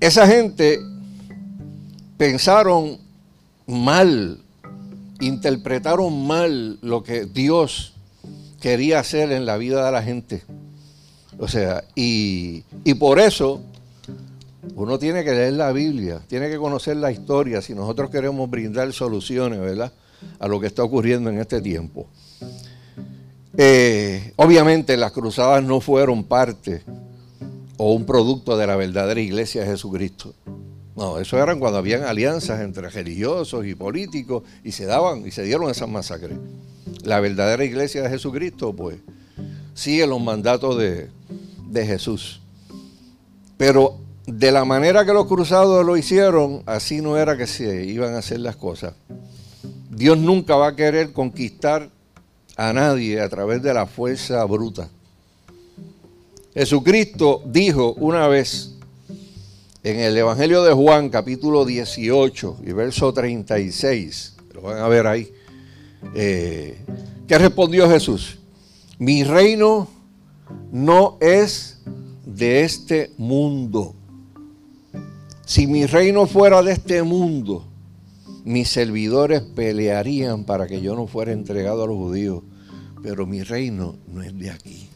esa 0.00 0.26
gente 0.26 0.80
pensaron 2.16 2.98
mal, 3.68 4.40
interpretaron 5.20 6.26
mal 6.26 6.80
lo 6.82 7.04
que 7.04 7.26
Dios 7.26 7.94
quería 8.60 8.98
hacer 8.98 9.30
en 9.30 9.46
la 9.46 9.58
vida 9.58 9.86
de 9.86 9.92
la 9.92 10.02
gente. 10.02 10.42
O 11.38 11.46
sea, 11.46 11.84
y, 11.94 12.64
y 12.82 12.94
por 12.94 13.20
eso 13.20 13.62
uno 14.74 14.98
tiene 14.98 15.24
que 15.24 15.32
leer 15.32 15.54
la 15.54 15.72
Biblia, 15.72 16.20
tiene 16.26 16.50
que 16.50 16.58
conocer 16.58 16.96
la 16.96 17.10
historia 17.10 17.62
si 17.62 17.74
nosotros 17.74 18.10
queremos 18.10 18.48
brindar 18.50 18.92
soluciones, 18.92 19.58
¿verdad? 19.58 19.92
A 20.38 20.48
lo 20.48 20.60
que 20.60 20.66
está 20.66 20.82
ocurriendo 20.82 21.30
en 21.30 21.38
este 21.38 21.60
tiempo. 21.62 22.08
Eh, 23.56 24.32
obviamente 24.36 24.96
las 24.96 25.12
cruzadas 25.12 25.62
no 25.64 25.80
fueron 25.80 26.24
parte 26.24 26.82
o 27.76 27.92
un 27.94 28.04
producto 28.04 28.56
de 28.56 28.66
la 28.66 28.76
verdadera 28.76 29.20
iglesia 29.20 29.62
de 29.62 29.68
Jesucristo. 29.68 30.34
No, 30.94 31.18
eso 31.18 31.42
eran 31.42 31.58
cuando 31.58 31.78
habían 31.78 32.02
alianzas 32.04 32.60
entre 32.60 32.90
religiosos 32.90 33.64
y 33.64 33.74
políticos 33.74 34.42
y 34.62 34.72
se 34.72 34.84
daban 34.84 35.26
y 35.26 35.30
se 35.30 35.42
dieron 35.42 35.70
esas 35.70 35.88
masacres. 35.88 36.38
La 37.02 37.20
verdadera 37.20 37.64
iglesia 37.64 38.02
de 38.02 38.10
Jesucristo, 38.10 38.74
pues, 38.74 38.98
sigue 39.72 40.06
los 40.06 40.20
mandatos 40.20 40.76
de, 40.76 41.08
de 41.70 41.86
Jesús. 41.86 42.42
Pero 43.56 43.98
de 44.26 44.52
la 44.52 44.64
manera 44.64 45.04
que 45.04 45.12
los 45.12 45.26
cruzados 45.26 45.84
lo 45.84 45.96
hicieron, 45.96 46.62
así 46.66 47.00
no 47.00 47.16
era 47.16 47.36
que 47.36 47.46
se 47.46 47.84
iban 47.84 48.14
a 48.14 48.18
hacer 48.18 48.40
las 48.40 48.56
cosas. 48.56 48.94
Dios 49.90 50.18
nunca 50.18 50.56
va 50.56 50.68
a 50.68 50.76
querer 50.76 51.12
conquistar 51.12 51.90
a 52.56 52.72
nadie 52.72 53.20
a 53.20 53.28
través 53.28 53.62
de 53.62 53.74
la 53.74 53.86
fuerza 53.86 54.44
bruta. 54.44 54.88
Jesucristo 56.54 57.42
dijo 57.46 57.94
una 57.94 58.26
vez 58.28 58.72
en 59.82 59.98
el 59.98 60.16
Evangelio 60.16 60.62
de 60.62 60.72
Juan 60.72 61.08
capítulo 61.08 61.64
18 61.64 62.58
y 62.66 62.72
verso 62.72 63.12
36, 63.12 64.36
lo 64.54 64.62
van 64.62 64.78
a 64.78 64.88
ver 64.88 65.06
ahí, 65.06 65.32
eh, 66.14 66.78
¿qué 67.26 67.38
respondió 67.38 67.88
Jesús? 67.88 68.38
Mi 68.98 69.24
reino 69.24 69.88
no 70.70 71.16
es 71.20 71.78
de 72.26 72.64
este 72.64 73.12
mundo. 73.16 73.94
Si 75.50 75.66
mi 75.66 75.84
reino 75.84 76.28
fuera 76.28 76.62
de 76.62 76.70
este 76.70 77.02
mundo, 77.02 77.64
mis 78.44 78.68
servidores 78.68 79.40
pelearían 79.40 80.44
para 80.44 80.68
que 80.68 80.80
yo 80.80 80.94
no 80.94 81.08
fuera 81.08 81.32
entregado 81.32 81.82
a 81.82 81.88
los 81.88 81.96
judíos, 81.96 82.44
pero 83.02 83.26
mi 83.26 83.42
reino 83.42 83.96
no 84.14 84.22
es 84.22 84.38
de 84.38 84.52
aquí. 84.52 84.88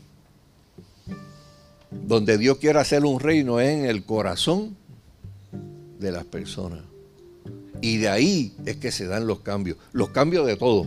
Donde 1.90 2.38
Dios 2.38 2.58
quiere 2.58 2.78
hacer 2.78 3.04
un 3.04 3.18
reino 3.18 3.58
es 3.58 3.70
en 3.70 3.87
el 3.87 4.04
corazón 4.04 4.76
de 5.99 6.12
las 6.12 6.23
personas. 6.23 6.82
Y 7.80 7.96
de 7.96 8.08
ahí 8.08 8.54
es 8.64 8.76
que 8.76 8.92
se 8.92 9.08
dan 9.08 9.26
los 9.26 9.40
cambios, 9.40 9.76
los 9.90 10.11
cambios 10.11 10.46
de 10.46 10.56
todo, 10.56 10.87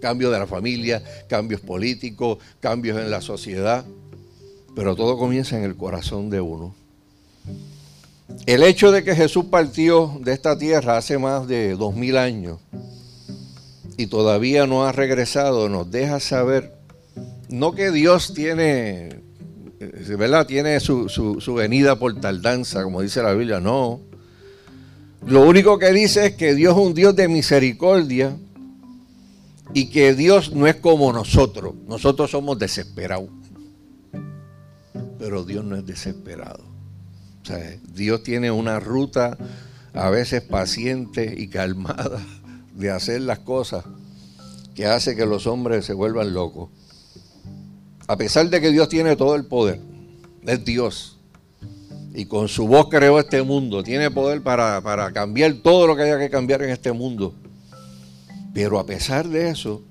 cambios 0.00 0.32
de 0.32 0.40
la 0.40 0.48
familia, 0.48 1.04
cambios 1.28 1.60
políticos, 1.60 2.38
cambios 2.58 2.98
en 2.98 3.12
la 3.12 3.20
sociedad, 3.20 3.84
pero 4.74 4.96
todo 4.96 5.16
comienza 5.16 5.56
en 5.56 5.62
el 5.62 5.76
corazón 5.76 6.30
de 6.30 6.40
uno. 6.40 6.74
El 8.46 8.62
hecho 8.62 8.90
de 8.92 9.04
que 9.04 9.14
Jesús 9.14 9.46
partió 9.46 10.18
de 10.20 10.32
esta 10.32 10.58
tierra 10.58 10.96
hace 10.96 11.18
más 11.18 11.46
de 11.46 11.76
dos 11.76 11.94
mil 11.94 12.16
años 12.16 12.58
y 13.96 14.06
todavía 14.06 14.66
no 14.66 14.84
ha 14.84 14.92
regresado 14.92 15.68
nos 15.68 15.90
deja 15.90 16.20
saber 16.20 16.74
no 17.48 17.72
que 17.72 17.90
Dios 17.90 18.34
tiene, 18.34 19.20
eh, 19.80 20.16
¿verdad? 20.18 20.46
Tiene 20.46 20.80
su, 20.80 21.08
su 21.08 21.54
venida 21.54 21.98
por 21.98 22.20
tardanza, 22.20 22.82
como 22.82 23.02
dice 23.02 23.22
la 23.22 23.32
Biblia, 23.32 23.60
no. 23.60 24.00
Lo 25.26 25.42
único 25.42 25.78
que 25.78 25.92
dice 25.92 26.26
es 26.26 26.34
que 26.34 26.54
Dios 26.54 26.76
es 26.76 26.82
un 26.82 26.94
Dios 26.94 27.14
de 27.16 27.28
misericordia 27.28 28.36
y 29.72 29.86
que 29.86 30.14
Dios 30.14 30.52
no 30.52 30.66
es 30.66 30.76
como 30.76 31.12
nosotros. 31.12 31.74
Nosotros 31.86 32.30
somos 32.30 32.58
desesperados, 32.58 33.28
pero 35.18 35.44
Dios 35.44 35.64
no 35.64 35.76
es 35.76 35.86
desesperado. 35.86 36.73
Dios 37.92 38.22
tiene 38.22 38.50
una 38.50 38.80
ruta 38.80 39.36
a 39.92 40.10
veces 40.10 40.42
paciente 40.42 41.34
y 41.36 41.48
calmada 41.48 42.20
de 42.74 42.90
hacer 42.90 43.20
las 43.20 43.38
cosas 43.40 43.84
que 44.74 44.86
hace 44.86 45.14
que 45.14 45.26
los 45.26 45.46
hombres 45.46 45.84
se 45.84 45.92
vuelvan 45.92 46.34
locos. 46.34 46.70
A 48.06 48.16
pesar 48.16 48.50
de 48.50 48.60
que 48.60 48.70
Dios 48.70 48.88
tiene 48.88 49.16
todo 49.16 49.36
el 49.36 49.46
poder, 49.46 49.80
es 50.42 50.64
Dios. 50.64 51.18
Y 52.12 52.26
con 52.26 52.48
su 52.48 52.66
voz 52.66 52.88
creó 52.90 53.18
este 53.18 53.42
mundo. 53.42 53.82
Tiene 53.82 54.10
poder 54.10 54.42
para, 54.42 54.80
para 54.80 55.12
cambiar 55.12 55.54
todo 55.54 55.86
lo 55.86 55.96
que 55.96 56.02
haya 56.02 56.18
que 56.18 56.30
cambiar 56.30 56.62
en 56.62 56.70
este 56.70 56.92
mundo. 56.92 57.34
Pero 58.52 58.78
a 58.78 58.86
pesar 58.86 59.28
de 59.28 59.48
eso, 59.48 59.82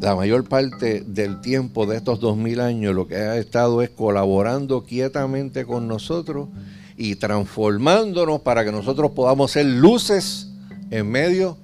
la 0.00 0.14
mayor 0.14 0.44
parte 0.44 1.02
del 1.06 1.40
tiempo 1.40 1.86
de 1.86 1.96
estos 1.96 2.20
dos 2.20 2.36
mil 2.36 2.60
años 2.60 2.94
lo 2.94 3.06
que 3.06 3.16
ha 3.16 3.36
estado 3.36 3.80
es 3.80 3.90
colaborando 3.90 4.84
quietamente 4.84 5.64
con 5.64 5.88
nosotros 5.88 6.48
y 6.96 7.16
transformándonos 7.16 8.40
para 8.42 8.64
que 8.64 8.72
nosotros 8.72 9.12
podamos 9.12 9.52
ser 9.52 9.66
luces 9.66 10.50
en 10.90 11.10
medio 11.10 11.56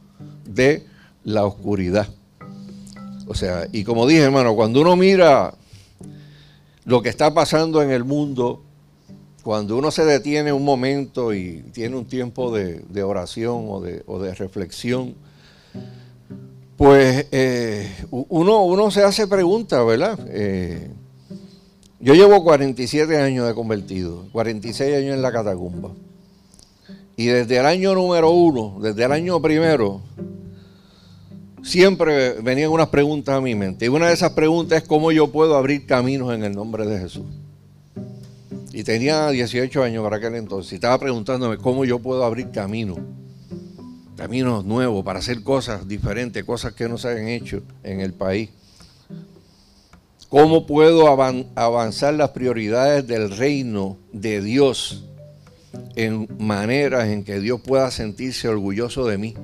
de 0.44 0.86
la 1.24 1.44
oscuridad. 1.44 2.08
O 3.26 3.34
sea, 3.34 3.68
y 3.70 3.84
como 3.84 4.06
dije, 4.06 4.22
hermano, 4.22 4.56
cuando 4.56 4.80
uno 4.80 4.96
mira 4.96 5.54
lo 6.84 7.02
que 7.02 7.10
está 7.10 7.32
pasando 7.32 7.82
en 7.82 7.90
el 7.90 8.04
mundo, 8.04 8.62
cuando 9.42 9.76
uno 9.76 9.90
se 9.90 10.04
detiene 10.04 10.52
un 10.52 10.64
momento 10.64 11.32
y 11.32 11.62
tiene 11.72 11.96
un 11.96 12.06
tiempo 12.06 12.52
de, 12.52 13.02
oración 13.02 13.66
o 13.68 13.80
de, 13.80 14.02
o 14.06 14.18
de 14.18 14.34
reflexión, 14.34 15.14
pues 16.80 17.26
eh, 17.30 17.94
uno, 18.10 18.64
uno, 18.64 18.90
se 18.90 19.02
hace 19.02 19.26
preguntas, 19.26 19.84
¿verdad? 19.84 20.18
Eh, 20.30 20.88
yo 21.98 22.14
llevo 22.14 22.42
47 22.42 23.18
años 23.18 23.46
de 23.46 23.52
convertido, 23.54 24.24
46 24.32 24.96
años 24.96 25.14
en 25.14 25.20
la 25.20 25.30
catacumba. 25.30 25.90
Y 27.16 27.26
desde 27.26 27.58
el 27.58 27.66
año 27.66 27.94
número 27.94 28.30
uno, 28.30 28.78
desde 28.80 29.04
el 29.04 29.12
año 29.12 29.42
primero, 29.42 30.00
siempre 31.62 32.40
venían 32.40 32.70
unas 32.70 32.88
preguntas 32.88 33.36
a 33.36 33.42
mi 33.42 33.54
mente. 33.54 33.84
Y 33.84 33.88
una 33.88 34.08
de 34.08 34.14
esas 34.14 34.32
preguntas 34.32 34.80
es 34.80 34.88
cómo 34.88 35.12
yo 35.12 35.30
puedo 35.30 35.58
abrir 35.58 35.84
caminos 35.84 36.32
en 36.32 36.44
el 36.44 36.54
nombre 36.54 36.86
de 36.86 36.98
Jesús. 36.98 37.26
Y 38.72 38.84
tenía 38.84 39.28
18 39.28 39.82
años 39.82 40.02
para 40.02 40.16
aquel 40.16 40.34
entonces. 40.34 40.72
Y 40.72 40.76
estaba 40.76 40.96
preguntándome 40.98 41.58
cómo 41.58 41.84
yo 41.84 41.98
puedo 41.98 42.24
abrir 42.24 42.50
caminos 42.50 43.00
caminos 44.20 44.66
nuevos, 44.66 45.02
para 45.02 45.20
hacer 45.20 45.42
cosas 45.42 45.88
diferentes, 45.88 46.44
cosas 46.44 46.74
que 46.74 46.86
no 46.90 46.98
se 46.98 47.08
han 47.08 47.26
hecho 47.26 47.62
en 47.82 48.00
el 48.00 48.12
país. 48.12 48.50
¿Cómo 50.28 50.66
puedo 50.66 51.08
avanzar 51.08 52.12
las 52.12 52.28
prioridades 52.28 53.06
del 53.06 53.34
reino 53.34 53.96
de 54.12 54.42
Dios 54.42 55.06
en 55.96 56.28
maneras 56.38 57.08
en 57.08 57.24
que 57.24 57.40
Dios 57.40 57.62
pueda 57.62 57.90
sentirse 57.90 58.46
orgulloso 58.46 59.06
de 59.06 59.16
mí? 59.16 59.34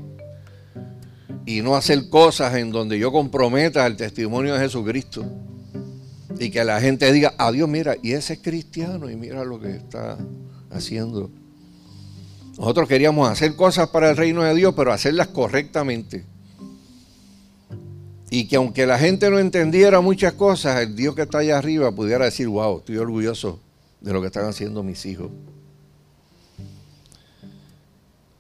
Y 1.47 1.63
no 1.63 1.75
hacer 1.75 2.11
cosas 2.11 2.55
en 2.57 2.71
donde 2.71 2.99
yo 2.99 3.11
comprometa 3.11 3.87
el 3.87 3.97
testimonio 3.97 4.53
de 4.53 4.61
Jesucristo. 4.61 5.25
Y 6.39 6.51
que 6.51 6.63
la 6.65 6.83
gente 6.83 7.11
diga, 7.13 7.33
adiós, 7.39 7.67
mira, 7.67 7.97
y 8.03 8.13
ese 8.13 8.35
es 8.35 8.41
cristiano 8.41 9.09
y 9.09 9.17
mira 9.17 9.43
lo 9.43 9.59
que 9.59 9.71
está 9.71 10.19
haciendo. 10.71 11.31
Nosotros 12.59 12.89
queríamos 12.89 13.29
hacer 13.29 13.55
cosas 13.55 13.89
para 13.89 14.11
el 14.11 14.17
reino 14.17 14.43
de 14.43 14.55
Dios, 14.55 14.75
pero 14.75 14.93
hacerlas 14.93 15.29
correctamente. 15.29 16.25
Y 18.31 18.49
que 18.49 18.57
aunque 18.57 18.87
la 18.87 18.99
gente 18.99 19.31
no 19.31 19.39
entendiera 19.39 20.01
muchas 20.01 20.33
cosas, 20.33 20.81
el 20.81 20.97
Dios 20.97 21.15
que 21.15 21.23
está 21.23 21.39
allá 21.39 21.59
arriba 21.59 21.93
pudiera 21.93 22.25
decir, 22.25 22.49
wow, 22.49 22.79
estoy 22.79 22.97
orgulloso 22.97 23.61
de 24.01 24.13
lo 24.13 24.21
que 24.21 24.29
están 24.29 24.47
haciendo 24.47 24.83
mis 24.83 25.05
hijos. 25.07 25.31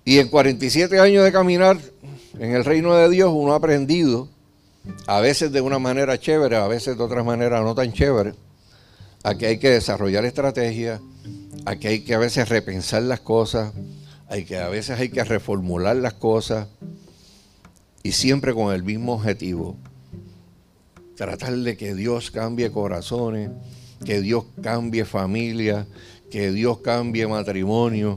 Y 0.04 0.18
en 0.18 0.28
47 0.28 0.98
años 0.98 1.24
de 1.24 1.32
caminar 1.32 1.78
en 2.38 2.54
el 2.54 2.64
reino 2.64 2.94
de 2.94 3.10
Dios, 3.10 3.30
uno 3.34 3.52
ha 3.52 3.56
aprendido, 3.56 4.28
a 5.06 5.20
veces 5.20 5.52
de 5.52 5.60
una 5.60 5.78
manera 5.78 6.18
chévere, 6.18 6.56
a 6.56 6.68
veces 6.68 6.96
de 6.96 7.02
otra 7.02 7.22
manera 7.22 7.60
no 7.60 7.74
tan 7.74 7.92
chévere, 7.92 8.34
a 9.24 9.34
que 9.34 9.46
hay 9.46 9.58
que 9.58 9.70
desarrollar 9.70 10.24
estrategias, 10.24 11.00
a 11.64 11.76
que 11.76 11.88
hay 11.88 12.00
que 12.00 12.14
a 12.14 12.18
veces 12.18 12.48
repensar 12.48 13.02
las 13.02 13.20
cosas, 13.20 13.72
hay 14.28 14.44
que 14.44 14.58
a 14.58 14.68
veces 14.68 14.98
hay 14.98 15.08
que 15.08 15.22
reformular 15.24 15.96
las 15.96 16.14
cosas 16.14 16.68
y 18.02 18.12
siempre 18.12 18.54
con 18.54 18.72
el 18.72 18.82
mismo 18.84 19.14
objetivo, 19.14 19.76
tratar 21.16 21.56
de 21.56 21.76
que 21.76 21.94
Dios 21.94 22.30
cambie 22.30 22.70
corazones, 22.70 23.50
que 24.04 24.20
Dios 24.20 24.44
cambie 24.62 25.04
familia, 25.04 25.86
que 26.30 26.52
Dios 26.52 26.78
cambie 26.78 27.26
matrimonio, 27.26 28.16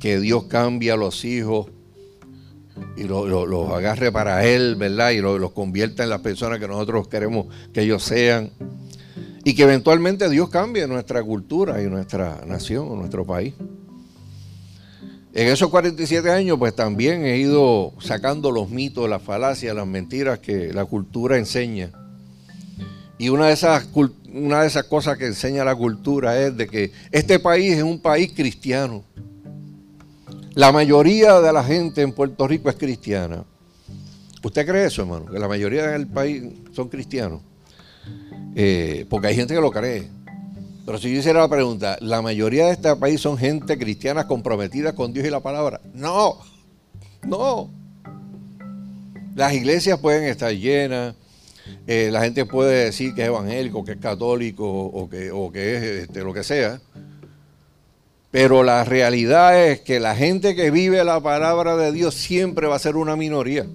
que 0.00 0.20
Dios 0.20 0.44
cambie 0.44 0.90
a 0.90 0.96
los 0.96 1.24
hijos 1.24 1.68
y 2.96 3.04
los 3.04 3.70
agarre 3.72 4.10
para 4.12 4.44
Él, 4.46 4.76
¿verdad? 4.76 5.10
Y 5.10 5.20
los 5.20 5.52
convierta 5.52 6.02
en 6.02 6.10
las 6.10 6.20
personas 6.20 6.58
que 6.58 6.68
nosotros 6.68 7.08
queremos 7.08 7.46
que 7.72 7.82
ellos 7.82 8.02
sean. 8.02 8.50
Y 9.44 9.54
que 9.54 9.64
eventualmente 9.64 10.28
Dios 10.28 10.50
cambie 10.50 10.86
nuestra 10.86 11.22
cultura 11.22 11.82
y 11.82 11.86
nuestra 11.86 12.44
nación, 12.46 12.98
nuestro 12.98 13.24
país. 13.26 13.54
En 15.34 15.48
esos 15.48 15.70
47 15.70 16.30
años, 16.30 16.58
pues 16.58 16.76
también 16.76 17.24
he 17.24 17.38
ido 17.38 17.94
sacando 18.00 18.50
los 18.50 18.68
mitos, 18.68 19.08
las 19.08 19.22
falacias, 19.22 19.74
las 19.74 19.86
mentiras 19.86 20.40
que 20.40 20.74
la 20.74 20.84
cultura 20.84 21.38
enseña. 21.38 21.90
Y 23.16 23.30
una 23.30 23.46
de 23.46 23.54
esas, 23.54 23.88
una 24.30 24.60
de 24.60 24.66
esas 24.66 24.84
cosas 24.84 25.16
que 25.16 25.26
enseña 25.26 25.64
la 25.64 25.74
cultura 25.74 26.38
es 26.38 26.54
de 26.56 26.66
que 26.66 26.92
este 27.10 27.38
país 27.38 27.76
es 27.76 27.82
un 27.82 27.98
país 27.98 28.32
cristiano. 28.34 29.04
La 30.54 30.70
mayoría 30.70 31.40
de 31.40 31.50
la 31.50 31.64
gente 31.64 32.02
en 32.02 32.12
Puerto 32.12 32.46
Rico 32.46 32.68
es 32.68 32.76
cristiana. 32.76 33.44
¿Usted 34.42 34.66
cree 34.66 34.86
eso, 34.86 35.02
hermano? 35.02 35.26
Que 35.26 35.38
la 35.38 35.48
mayoría 35.48 35.86
del 35.86 36.06
país 36.08 36.42
son 36.72 36.88
cristianos. 36.90 37.40
Eh, 38.54 39.06
porque 39.08 39.28
hay 39.28 39.36
gente 39.36 39.54
que 39.54 39.60
lo 39.60 39.70
cree. 39.70 40.10
Pero 40.84 40.98
si 40.98 41.12
yo 41.12 41.20
hiciera 41.20 41.40
la 41.40 41.48
pregunta, 41.48 41.96
¿la 42.00 42.22
mayoría 42.22 42.66
de 42.66 42.72
este 42.72 42.94
país 42.96 43.20
son 43.20 43.38
gente 43.38 43.78
cristiana 43.78 44.26
comprometida 44.26 44.94
con 44.94 45.12
Dios 45.12 45.26
y 45.26 45.30
la 45.30 45.40
palabra? 45.40 45.80
No, 45.94 46.38
no. 47.22 47.70
Las 49.34 49.52
iglesias 49.54 49.98
pueden 50.00 50.24
estar 50.24 50.52
llenas, 50.52 51.14
eh, 51.86 52.10
la 52.12 52.22
gente 52.22 52.44
puede 52.44 52.86
decir 52.86 53.14
que 53.14 53.22
es 53.22 53.28
evangélico, 53.28 53.84
que 53.84 53.92
es 53.92 53.98
católico 53.98 54.66
o 54.66 55.08
que, 55.08 55.30
que 55.52 55.76
es 55.76 55.82
este, 55.82 56.20
lo 56.22 56.34
que 56.34 56.42
sea. 56.42 56.80
Pero 58.30 58.62
la 58.62 58.84
realidad 58.84 59.66
es 59.66 59.80
que 59.80 60.00
la 60.00 60.16
gente 60.16 60.54
que 60.54 60.70
vive 60.70 61.04
la 61.04 61.20
palabra 61.20 61.76
de 61.76 61.92
Dios 61.92 62.14
siempre 62.14 62.66
va 62.66 62.76
a 62.76 62.80
ser 62.80 62.96
una 62.96 63.14
minoría. 63.14 63.66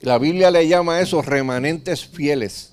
La 0.00 0.18
Biblia 0.18 0.50
le 0.50 0.66
llama 0.66 0.96
a 0.96 1.00
esos 1.00 1.26
remanentes 1.26 2.06
fieles. 2.06 2.69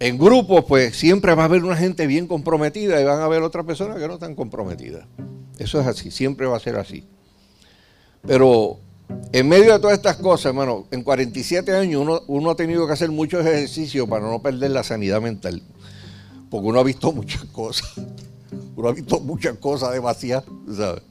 En 0.00 0.18
grupos, 0.18 0.64
pues 0.66 0.96
siempre 0.96 1.34
va 1.34 1.42
a 1.42 1.46
haber 1.46 1.64
una 1.64 1.76
gente 1.76 2.06
bien 2.06 2.26
comprometida 2.26 3.00
y 3.00 3.04
van 3.04 3.20
a 3.20 3.24
haber 3.24 3.42
otras 3.42 3.64
personas 3.64 3.98
que 3.98 4.08
no 4.08 4.14
están 4.14 4.34
comprometidas. 4.34 5.06
Eso 5.58 5.80
es 5.80 5.86
así, 5.86 6.10
siempre 6.10 6.46
va 6.46 6.56
a 6.56 6.60
ser 6.60 6.76
así. 6.76 7.04
Pero 8.26 8.78
en 9.32 9.48
medio 9.48 9.72
de 9.72 9.78
todas 9.78 9.96
estas 9.96 10.16
cosas, 10.16 10.46
hermano, 10.46 10.86
en 10.90 11.02
47 11.02 11.74
años 11.76 12.22
uno, 12.26 12.50
ha 12.50 12.56
tenido 12.56 12.86
que 12.86 12.92
hacer 12.92 13.10
muchos 13.10 13.44
ejercicios 13.44 14.08
para 14.08 14.26
no 14.26 14.40
perder 14.42 14.70
la 14.70 14.82
sanidad 14.82 15.20
mental. 15.20 15.62
Porque 16.50 16.68
uno 16.68 16.80
ha 16.80 16.84
visto 16.84 17.12
muchas 17.12 17.44
cosas. 17.46 17.92
Uno 18.76 18.88
ha 18.88 18.92
visto 18.92 19.20
muchas 19.20 19.56
cosas 19.58 19.92
demasiadas, 19.92 20.44
¿sabes? 20.76 21.02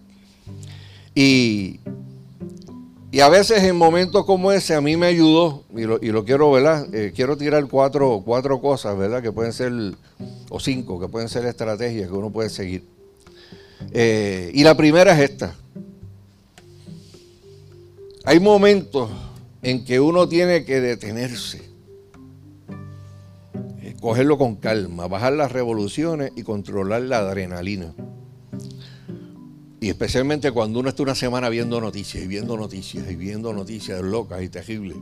Y 1.16 1.80
y 3.14 3.20
a 3.20 3.30
veces 3.30 3.62
en 3.62 3.76
momentos 3.76 4.26
como 4.26 4.52
ese 4.52 4.74
a 4.74 4.82
mí 4.82 4.98
me 4.98 5.06
ayudó, 5.06 5.66
y 5.76 5.84
lo, 5.84 6.26
quiero, 6.26 6.52
¿verdad? 6.52 6.92
Eh, 6.96 7.14
quiero 7.16 7.38
tirar 7.38 7.64
cuatro, 7.68 8.24
cuatro 8.26 8.60
cosas, 8.60 8.98
¿verdad? 8.98 9.22
Que 9.22 9.32
pueden 9.32 9.54
ser, 9.54 9.72
o 10.50 10.60
cinco, 10.60 11.00
que 11.00 11.08
pueden 11.08 11.30
ser 11.30 11.46
estrategias 11.46 12.10
que 12.10 12.16
uno 12.16 12.32
puede 12.32 12.50
seguir. 12.50 12.84
Eh, 13.92 14.50
y 14.56 14.64
la 14.64 14.76
primera 14.76 15.14
es 15.14 15.30
esta. 15.30 15.56
Hay 18.26 18.40
momentos 18.40 19.12
en 19.62 19.86
que 19.86 20.00
uno 20.00 20.28
tiene 20.28 20.66
que 20.66 20.82
detenerse, 20.82 21.62
eh, 23.84 23.94
cogerlo 24.02 24.40
con 24.40 24.56
calma, 24.56 25.08
bajar 25.08 25.34
las 25.34 25.52
revoluciones 25.52 26.32
y 26.36 26.42
controlar 26.42 27.04
la 27.04 27.20
adrenalina. 27.20 27.94
Y 29.84 29.90
especialmente 29.90 30.50
cuando 30.54 30.80
uno 30.80 30.88
está 30.88 31.04
una 31.04 31.14
semana 31.14 31.50
viendo 31.50 31.82
noticias 31.82 32.24
y 32.24 32.26
viendo 32.26 32.56
noticias 32.56 33.04
y 33.12 33.18
viendo 33.18 33.52
noticias 33.52 34.02
locas 34.02 34.42
y 34.42 34.48
terribles. 34.48 34.96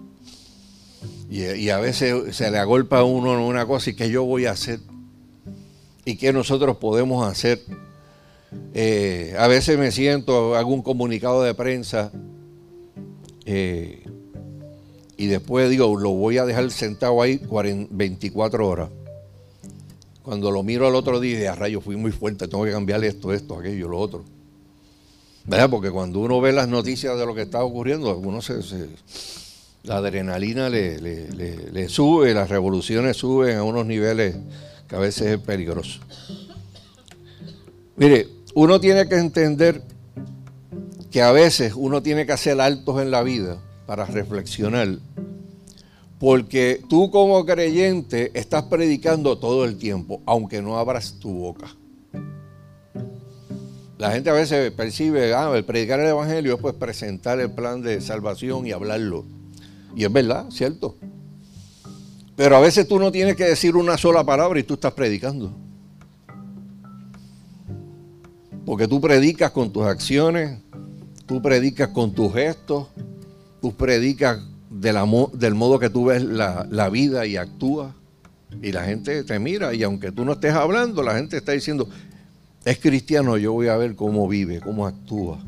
Y, 1.30 1.70
a 1.70 1.78
veces 1.78 2.36
se 2.36 2.50
le 2.50 2.58
agolpa 2.58 2.98
a 2.98 3.04
uno 3.04 3.46
una 3.46 3.68
cosa 3.68 3.92
y 3.92 3.94
qué 3.94 4.10
yo 4.10 4.24
voy 4.24 4.48
a 4.48 4.54
hacer 4.54 4.80
y 6.04 6.16
qué 6.16 6.34
nosotros 6.34 6.78
podemos 6.78 7.24
hacer. 7.28 7.62
Eh, 8.74 9.36
a 9.38 9.48
veces 9.48 9.78
me 9.78 9.92
siento, 9.92 10.56
hago 10.56 10.74
un 10.74 10.82
comunicado 10.82 11.44
de 11.44 11.54
prensa 11.54 12.12
eh, 13.46 14.04
y 15.16 15.28
después 15.28 15.70
digo, 15.70 15.96
lo 15.96 16.10
voy 16.10 16.40
a 16.40 16.46
dejar 16.46 16.72
sentado 16.72 17.22
ahí 17.22 17.40
24 17.92 18.68
horas. 18.68 18.90
Cuando 20.24 20.50
lo 20.50 20.64
miro 20.64 20.88
al 20.88 20.96
otro 20.96 21.20
día, 21.20 21.54
a 21.54 21.56
rayo, 21.56 21.82
fui 21.82 21.98
muy 21.98 22.12
fuerte, 22.12 22.48
tengo 22.48 22.64
que 22.64 22.72
cambiarle 22.72 23.06
esto, 23.06 23.32
esto, 23.32 23.60
aquello, 23.60 23.88
lo 23.88 24.00
otro. 24.00 24.41
Porque 25.70 25.92
cuando 25.92 26.20
uno 26.20 26.40
ve 26.40 26.54
las 26.54 26.68
noticias 26.68 27.18
de 27.18 27.26
lo 27.26 27.36
que 27.36 27.42
está 27.42 27.64
ocurriendo, 27.64 28.16
uno 28.18 28.40
la 29.84 29.98
adrenalina 29.98 30.70
le, 30.70 31.90
sube, 31.90 32.34
las 32.34 32.50
revoluciones 32.50 33.18
suben 33.18 33.58
a 33.58 33.64
unos 33.64 33.86
niveles 33.86 34.36
que 34.88 34.96
a 34.96 35.00
veces 35.00 35.28
es 35.28 35.40
peligroso. 35.40 36.00
Mire, 37.96 38.28
uno 38.54 38.80
tiene 38.80 39.08
que 39.08 39.16
entender 39.16 39.82
que 41.10 41.22
a 41.22 41.32
veces 41.32 41.74
uno 41.76 42.02
tiene 42.02 42.26
que 42.26 42.32
hacer 42.32 42.60
altos 42.62 43.02
en 43.02 43.12
la 43.12 43.24
vida 43.24 43.58
para 43.86 44.06
reflexionar, 44.06 45.00
porque 46.20 46.82
tú 46.88 47.10
como 47.10 47.46
creyente 47.46 48.32
estás 48.34 48.64
predicando 48.64 49.38
todo 49.38 49.66
el 49.66 49.78
tiempo, 49.78 50.22
aunque 50.26 50.62
no 50.62 50.78
abras 50.78 51.20
tu 51.20 51.34
boca. 51.34 51.76
La 54.02 54.10
gente 54.10 54.32
a 54.32 54.34
veces 54.34 54.72
percibe, 54.72 55.32
ah, 55.36 55.56
el 55.56 55.64
predicar 55.64 56.00
el 56.00 56.08
Evangelio 56.08 56.56
es 56.56 56.60
pues 56.60 56.74
presentar 56.74 57.40
el 57.40 57.52
plan 57.52 57.84
de 57.84 58.02
salvación 58.02 58.66
y 58.66 58.72
hablarlo. 58.72 59.26
Y 59.96 60.06
es 60.06 60.12
verdad, 60.12 60.50
cierto. 60.50 60.98
Pero 62.36 62.56
a 62.56 62.60
veces 62.62 62.88
tú 62.88 62.98
no 62.98 63.12
tienes 63.12 63.36
que 63.36 63.44
decir 63.44 63.76
una 63.76 64.00
sola 64.00 64.24
palabra 64.24 64.60
y 64.60 64.64
tú 64.64 64.74
estás 64.74 64.94
predicando. 64.94 65.54
Porque 68.66 68.88
tú 68.88 69.00
predicas 69.00 69.52
con 69.52 69.72
tus 69.72 69.84
acciones, 69.84 70.58
tú 71.28 71.40
predicas 71.40 71.90
con 71.90 72.12
tus 72.12 72.34
gestos, 72.34 72.88
tú 73.62 73.72
predicas 73.76 74.40
del 74.72 75.54
modo 75.54 75.78
que 75.78 75.92
tú 75.92 76.06
ves 76.06 76.24
la, 76.24 76.66
la 76.72 76.90
vida 76.90 77.28
y 77.28 77.38
actúas. 77.38 77.94
Y 78.64 78.72
la 78.72 78.84
gente 78.84 79.24
te 79.24 79.38
mira 79.38 79.76
y 79.76 79.84
aunque 79.84 80.12
tú 80.12 80.26
no 80.26 80.32
estés 80.32 80.56
hablando, 80.56 81.04
la 81.04 81.14
gente 81.14 81.38
está 81.38 81.52
diciendo, 81.52 81.88
es 82.64 82.78
cristiano, 82.80 83.38
yo 83.38 83.54
voy 83.54 83.68
a 83.68 83.78
ver 83.78 83.96
cómo 83.96 84.28
vive, 84.28 84.60
cómo 84.60 84.86
actúa. 84.86 85.40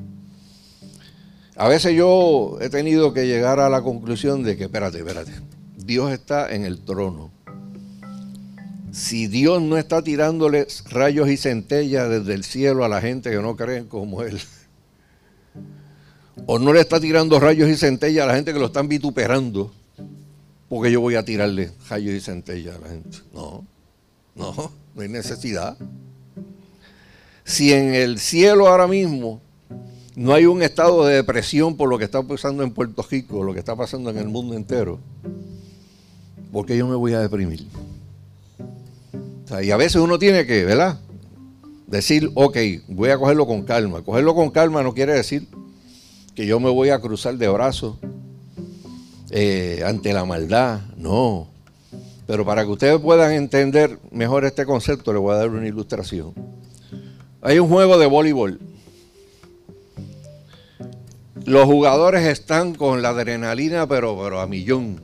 A 1.55 1.67
veces 1.67 1.95
yo 1.95 2.57
he 2.61 2.69
tenido 2.69 3.13
que 3.13 3.27
llegar 3.27 3.59
a 3.59 3.69
la 3.69 3.83
conclusión 3.83 4.41
de 4.41 4.57
que, 4.57 4.63
espérate, 4.63 4.99
espérate, 4.99 5.31
Dios 5.77 6.11
está 6.11 6.53
en 6.53 6.65
el 6.65 6.83
trono. 6.83 7.31
Si 8.91 9.27
Dios 9.27 9.61
no 9.61 9.77
está 9.77 10.01
tirándole 10.01 10.67
rayos 10.89 11.29
y 11.29 11.37
centellas 11.37 12.09
desde 12.09 12.33
el 12.33 12.43
cielo 12.43 12.83
a 12.83 12.89
la 12.89 13.01
gente 13.01 13.29
que 13.29 13.41
no 13.41 13.55
creen 13.55 13.85
como 13.85 14.23
Él, 14.23 14.39
o 16.47 16.57
no 16.57 16.73
le 16.73 16.79
está 16.79 16.99
tirando 16.99 17.39
rayos 17.39 17.69
y 17.69 17.75
centellas 17.75 18.23
a 18.23 18.27
la 18.27 18.35
gente 18.35 18.53
que 18.53 18.59
lo 18.59 18.67
están 18.67 18.87
vituperando, 18.87 19.71
porque 20.69 20.91
yo 20.91 21.01
voy 21.01 21.15
a 21.15 21.23
tirarle 21.23 21.71
rayos 21.87 22.15
y 22.15 22.19
centellas 22.19 22.77
a 22.77 22.79
la 22.79 22.87
gente. 22.87 23.19
No, 23.31 23.63
no, 24.35 24.71
no 24.95 25.01
hay 25.01 25.09
necesidad. 25.09 25.77
Si 27.43 27.73
en 27.73 27.93
el 27.93 28.19
cielo 28.19 28.67
ahora 28.67 28.87
mismo 28.87 29.41
no 30.15 30.33
hay 30.33 30.45
un 30.45 30.61
estado 30.61 31.05
de 31.05 31.15
depresión 31.15 31.75
por 31.75 31.89
lo 31.89 31.97
que 31.97 32.05
está 32.05 32.21
pasando 32.23 32.63
en 32.63 32.71
Puerto 32.71 33.05
Rico, 33.09 33.43
lo 33.43 33.53
que 33.53 33.59
está 33.59 33.75
pasando 33.75 34.09
en 34.09 34.17
el 34.17 34.27
mundo 34.27 34.55
entero, 34.55 34.99
¿por 36.51 36.65
qué 36.65 36.77
yo 36.77 36.87
me 36.87 36.95
voy 36.95 37.13
a 37.13 37.19
deprimir? 37.19 37.65
y 39.61 39.69
a 39.69 39.77
veces 39.77 39.97
uno 39.97 40.17
tiene 40.17 40.47
que, 40.47 40.63
¿verdad? 40.63 40.99
Decir, 41.85 42.31
ok, 42.33 42.57
voy 42.87 43.11
a 43.11 43.17
cogerlo 43.19 43.45
con 43.45 43.63
calma. 43.63 44.01
Cogerlo 44.01 44.33
con 44.33 44.49
calma 44.49 44.81
no 44.81 44.95
quiere 44.95 45.13
decir 45.13 45.47
que 46.33 46.47
yo 46.47 46.59
me 46.59 46.69
voy 46.69 46.89
a 46.89 46.99
cruzar 46.99 47.37
de 47.37 47.47
brazos, 47.47 47.97
eh, 49.29 49.83
ante 49.85 50.13
la 50.13 50.25
maldad, 50.25 50.81
no. 50.97 51.47
Pero 52.25 52.45
para 52.45 52.63
que 52.63 52.71
ustedes 52.71 52.99
puedan 52.99 53.33
entender 53.33 53.99
mejor 54.11 54.45
este 54.45 54.65
concepto, 54.65 55.13
les 55.13 55.21
voy 55.21 55.33
a 55.33 55.37
dar 55.37 55.49
una 55.49 55.67
ilustración. 55.67 56.33
Hay 57.45 57.59
un 57.59 57.67
juego 57.67 57.97
de 57.97 58.05
voleibol. 58.05 58.57
Los 61.43 61.65
jugadores 61.65 62.25
están 62.25 62.73
con 62.73 63.01
la 63.01 63.09
adrenalina, 63.09 63.85
pero, 63.85 64.17
pero 64.17 64.39
a 64.39 64.47
millón. 64.47 65.01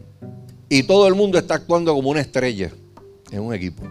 Y 0.70 0.84
todo 0.84 1.06
el 1.10 1.16
mundo 1.16 1.38
está 1.38 1.56
actuando 1.56 1.94
como 1.94 2.10
una 2.10 2.22
estrella 2.22 2.72
en 3.32 3.42
un 3.42 3.54
equipo. 3.54 3.84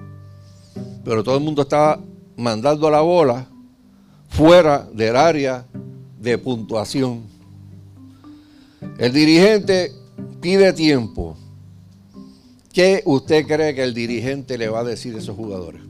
Pero 1.04 1.22
todo 1.22 1.36
el 1.36 1.44
mundo 1.44 1.60
está 1.62 2.00
mandando 2.36 2.90
la 2.90 3.02
bola 3.02 3.46
fuera 4.30 4.88
del 4.94 5.16
área 5.16 5.66
de 6.18 6.38
puntuación. 6.38 7.24
El 8.96 9.12
dirigente 9.12 9.92
pide 10.40 10.72
tiempo. 10.72 11.36
¿Qué 12.72 13.02
usted 13.04 13.46
cree 13.46 13.74
que 13.74 13.82
el 13.82 13.92
dirigente 13.92 14.56
le 14.56 14.70
va 14.70 14.80
a 14.80 14.84
decir 14.84 15.14
a 15.16 15.18
esos 15.18 15.36
jugadores? 15.36 15.87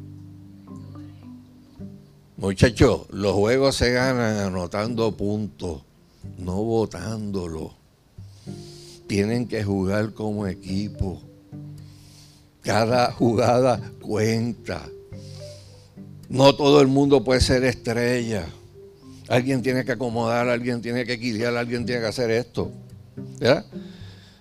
Muchachos, 2.39 3.01
los 3.11 3.33
juegos 3.33 3.75
se 3.75 3.91
ganan 3.91 4.37
anotando 4.37 5.17
puntos, 5.17 5.83
no 6.39 6.63
votándolo. 6.63 7.75
Tienen 9.09 9.49
que 9.49 9.65
jugar 9.65 10.13
como 10.15 10.47
equipo. 10.47 11.21
Cada 12.63 13.11
jugada 13.11 13.81
cuenta. 14.01 14.89
No 16.29 16.55
todo 16.55 16.81
el 16.81 16.87
mundo 16.87 17.25
puede 17.25 17.41
ser 17.41 17.65
estrella. 17.65 18.47
Alguien 19.27 19.61
tiene 19.61 19.85
que 19.85 19.93
acomodar, 19.93 20.49
alguien 20.49 20.81
tiene 20.81 21.05
que 21.05 21.15
equilibrar, 21.15 21.57
alguien 21.57 21.85
tiene 21.85 22.03
que 22.03 22.07
hacer 22.07 22.31
esto. 22.31 22.71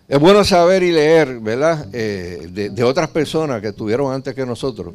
Es 0.08 0.20
bueno 0.20 0.44
saber 0.44 0.84
y 0.84 0.92
leer, 0.92 1.40
¿verdad? 1.40 1.88
Eh, 1.94 2.48
de, 2.52 2.84
otras 2.84 3.10
personas 3.10 3.60
que 3.60 3.70
estuvieron 3.70 4.14
antes 4.14 4.36
que 4.36 4.46
nosotros, 4.46 4.94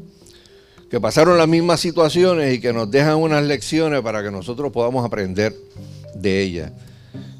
que 0.92 1.00
pasaron 1.00 1.38
las 1.38 1.48
mismas 1.48 1.80
situaciones 1.80 2.52
y 2.54 2.60
que 2.60 2.74
nos 2.74 2.90
dejan 2.90 3.16
unas 3.16 3.42
lecciones 3.44 4.02
para 4.02 4.22
que 4.22 4.30
nosotros 4.30 4.70
podamos 4.72 5.06
aprender 5.06 5.56
de 6.14 6.42
ellas. 6.42 6.70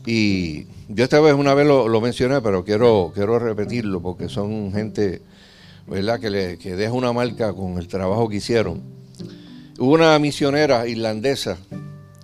Y 0.06 0.64
yo 0.88 1.04
esta 1.04 1.20
vez 1.20 1.34
una 1.34 1.52
vez 1.52 1.66
lo, 1.66 2.00
mencioné, 2.00 2.40
pero 2.40 2.64
quiero, 2.64 3.12
quiero 3.14 3.38
repetirlo 3.38 4.00
porque 4.00 4.30
son 4.30 4.72
gente, 4.72 5.20
¿verdad? 5.86 6.18
Que, 6.18 6.30
le, 6.30 6.56
que 6.56 6.76
deja 6.76 6.94
una 6.94 7.12
marca 7.12 7.52
con 7.52 7.76
el 7.76 7.88
trabajo 7.88 8.26
que 8.26 8.36
hicieron. 8.36 8.80
Hubo 9.78 9.92
una 9.92 10.18
misionera 10.18 10.88
irlandesa 10.88 11.58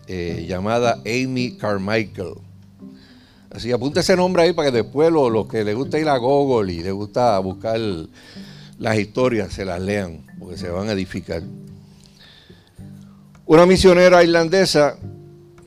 eh, 0.06 0.46
llamada 0.48 0.94
Amy 1.04 1.58
Carmichael. 1.58 2.36
Así, 3.50 3.70
apunta 3.70 4.00
ese 4.00 4.16
nombre 4.16 4.44
ahí 4.44 4.54
para 4.54 4.70
que 4.70 4.78
después 4.78 5.12
los, 5.12 5.46
que 5.46 5.62
les 5.62 5.76
gusta 5.76 5.98
ir 5.98 6.08
a 6.08 6.16
Google 6.16 6.72
y 6.72 6.82
les 6.82 6.94
gusta 6.94 7.38
buscar 7.40 7.78
las 8.78 8.98
historias 8.98 9.52
se 9.52 9.64
las 9.64 9.80
lean, 9.80 10.24
porque 10.38 10.56
se 10.56 10.68
van 10.68 10.88
a 10.88 10.92
edificar. 10.92 11.42
Una 13.46 13.66
misionera 13.66 14.22
irlandesa 14.22 14.96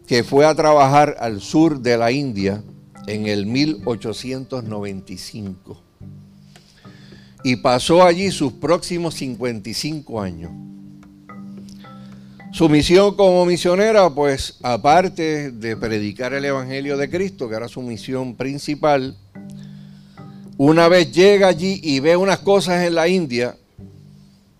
que 0.07 0.23
fue 0.23 0.45
a 0.45 0.55
trabajar 0.55 1.17
al 1.19 1.41
sur 1.41 1.79
de 1.79 1.97
la 1.97 2.09
India 2.11 2.63
en 3.07 3.27
el 3.27 3.45
1895 3.45 5.81
y 7.43 7.57
pasó 7.57 8.03
allí 8.03 8.31
sus 8.31 8.53
próximos 8.53 9.13
55 9.15 10.21
años. 10.21 10.51
Su 12.51 12.69
misión 12.69 13.15
como 13.15 13.45
misionera, 13.45 14.13
pues 14.13 14.57
aparte 14.61 15.51
de 15.51 15.77
predicar 15.77 16.33
el 16.33 16.45
Evangelio 16.45 16.97
de 16.97 17.09
Cristo, 17.09 17.47
que 17.47 17.55
era 17.55 17.69
su 17.69 17.81
misión 17.81 18.35
principal, 18.35 19.17
una 20.57 20.87
vez 20.87 21.11
llega 21.11 21.47
allí 21.47 21.79
y 21.83 21.99
ve 21.99 22.15
unas 22.15 22.39
cosas 22.39 22.85
en 22.85 22.95
la 22.95 23.07
India, 23.07 23.55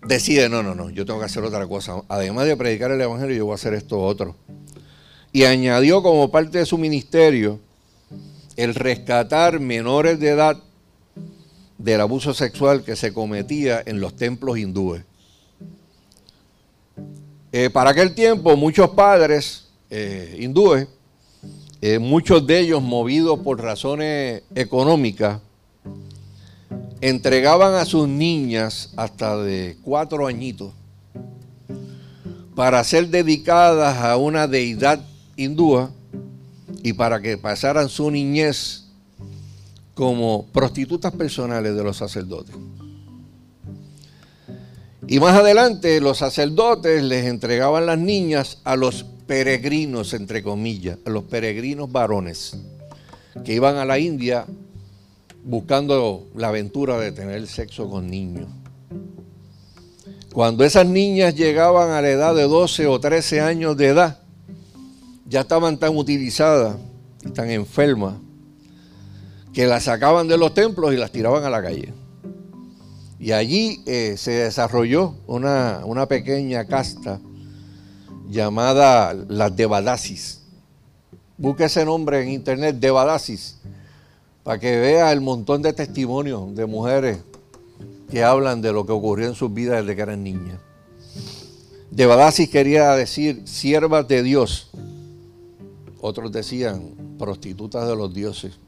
decide, 0.06 0.48
no, 0.48 0.62
no, 0.62 0.74
no, 0.74 0.90
yo 0.90 1.04
tengo 1.06 1.20
que 1.20 1.26
hacer 1.26 1.44
otra 1.44 1.66
cosa. 1.66 2.02
Además 2.08 2.46
de 2.46 2.56
predicar 2.56 2.90
el 2.90 3.00
Evangelio, 3.00 3.36
yo 3.36 3.44
voy 3.46 3.52
a 3.52 3.56
hacer 3.56 3.74
esto 3.74 4.00
otro. 4.00 4.36
Y 5.32 5.44
añadió 5.44 6.02
como 6.02 6.30
parte 6.30 6.58
de 6.58 6.66
su 6.66 6.76
ministerio 6.78 7.60
el 8.56 8.74
rescatar 8.74 9.60
menores 9.60 10.20
de 10.20 10.28
edad 10.28 10.58
del 11.78 12.00
abuso 12.00 12.34
sexual 12.34 12.84
que 12.84 12.96
se 12.96 13.12
cometía 13.12 13.82
en 13.84 14.00
los 14.00 14.14
templos 14.16 14.58
hindúes. 14.58 15.04
Eh, 17.50 17.70
para 17.70 17.90
aquel 17.90 18.14
tiempo 18.14 18.56
muchos 18.56 18.90
padres 18.90 19.68
eh, 19.90 20.38
hindúes, 20.40 20.88
eh, 21.80 21.98
muchos 21.98 22.46
de 22.46 22.60
ellos 22.60 22.82
movidos 22.82 23.40
por 23.40 23.60
razones 23.60 24.42
económicas, 24.54 25.40
entregaban 27.00 27.74
a 27.74 27.84
sus 27.84 28.08
niñas 28.08 28.90
hasta 28.96 29.36
de 29.36 29.76
cuatro 29.82 30.26
añitos 30.26 30.72
para 32.54 32.82
ser 32.84 33.08
dedicadas 33.08 33.98
a 33.98 34.16
una 34.16 34.46
deidad 34.46 35.00
hindúa 35.36 35.90
y 36.82 36.92
para 36.92 37.20
que 37.20 37.38
pasaran 37.38 37.88
su 37.88 38.10
niñez 38.10 38.84
como 39.94 40.46
prostitutas 40.52 41.12
personales 41.12 41.74
de 41.74 41.82
los 41.82 41.96
sacerdotes. 41.96 42.54
Y 45.06 45.18
más 45.18 45.36
adelante 45.36 46.00
los 46.00 46.18
sacerdotes 46.18 47.02
les 47.02 47.26
entregaban 47.26 47.86
las 47.86 47.98
niñas 47.98 48.58
a 48.64 48.76
los 48.76 49.04
peregrinos, 49.26 50.14
entre 50.14 50.42
comillas, 50.42 50.98
a 51.04 51.10
los 51.10 51.24
peregrinos 51.24 51.90
varones, 51.90 52.56
que 53.44 53.54
iban 53.54 53.76
a 53.76 53.84
la 53.84 53.98
India 53.98 54.46
buscando 55.44 56.28
la 56.34 56.48
aventura 56.48 56.98
de 56.98 57.12
tener 57.12 57.46
sexo 57.46 57.88
con 57.88 58.08
niños. 58.08 58.48
Cuando 60.32 60.64
esas 60.64 60.86
niñas 60.86 61.34
llegaban 61.34 61.90
a 61.90 62.00
la 62.00 62.08
edad 62.08 62.34
de 62.34 62.44
12 62.44 62.86
o 62.86 62.98
13 62.98 63.40
años 63.40 63.76
de 63.76 63.88
edad, 63.88 64.18
ya 65.26 65.40
estaban 65.40 65.78
tan 65.78 65.96
utilizadas 65.96 66.76
y 67.24 67.30
tan 67.30 67.50
enfermas 67.50 68.14
que 69.52 69.66
las 69.66 69.84
sacaban 69.84 70.28
de 70.28 70.38
los 70.38 70.54
templos 70.54 70.94
y 70.94 70.96
las 70.96 71.12
tiraban 71.12 71.44
a 71.44 71.50
la 71.50 71.62
calle. 71.62 71.92
Y 73.18 73.32
allí 73.32 73.82
eh, 73.86 74.16
se 74.16 74.32
desarrolló 74.32 75.14
una, 75.26 76.06
pequeña 76.08 76.64
casta 76.64 77.20
llamada 78.28 79.14
las 79.14 79.54
Devadasis. 79.54 80.42
Busque 81.36 81.64
ese 81.64 81.84
nombre 81.84 82.22
en 82.22 82.30
internet, 82.30 82.76
Devadasis, 82.80 83.58
para 84.42 84.58
que 84.58 84.78
vea 84.78 85.12
el 85.12 85.20
montón 85.20 85.62
de 85.62 85.72
testimonios 85.72 86.54
de 86.54 86.66
mujeres 86.66 87.18
que 88.10 88.24
hablan 88.24 88.60
de 88.60 88.72
lo 88.72 88.84
que 88.84 88.92
ocurrió 88.92 89.28
en 89.28 89.34
sus 89.34 89.52
vidas 89.52 89.80
desde 89.80 89.96
que 89.96 90.02
eran 90.02 90.22
niñas. 90.22 90.58
Devadasis 91.90 92.48
quería 92.48 92.92
decir 92.94 93.42
siervas 93.46 94.06
de 94.08 94.22
Dios. 94.22 94.70
Otros 96.00 96.32
decían 96.32 96.94
prostitutas 97.18 97.86
de 97.86 97.96
los 97.96 98.12
dioses. 98.12 98.58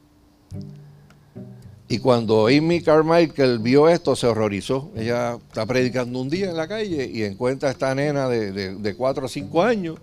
Y 1.88 1.98
cuando 1.98 2.46
Amy 2.46 2.80
Carmichael 2.80 3.58
vio 3.58 3.88
esto, 3.88 4.16
se 4.16 4.26
horrorizó. 4.26 4.90
Ella 4.96 5.36
está 5.48 5.66
predicando 5.66 6.20
un 6.20 6.30
día 6.30 6.48
en 6.48 6.56
la 6.56 6.66
calle 6.66 7.10
y 7.12 7.24
encuentra 7.24 7.68
a 7.68 7.72
esta 7.72 7.94
nena 7.94 8.28
de, 8.28 8.94
cuatro 8.96 9.26
o 9.26 9.28
cinco 9.28 9.62
años, 9.62 9.98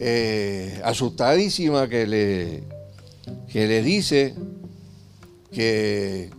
eh, 0.00 0.80
asustadísima, 0.84 1.88
que 1.88 2.06
le, 2.06 2.62
que 3.48 3.66
le 3.66 3.82
dice 3.82 4.34
que 5.50 6.30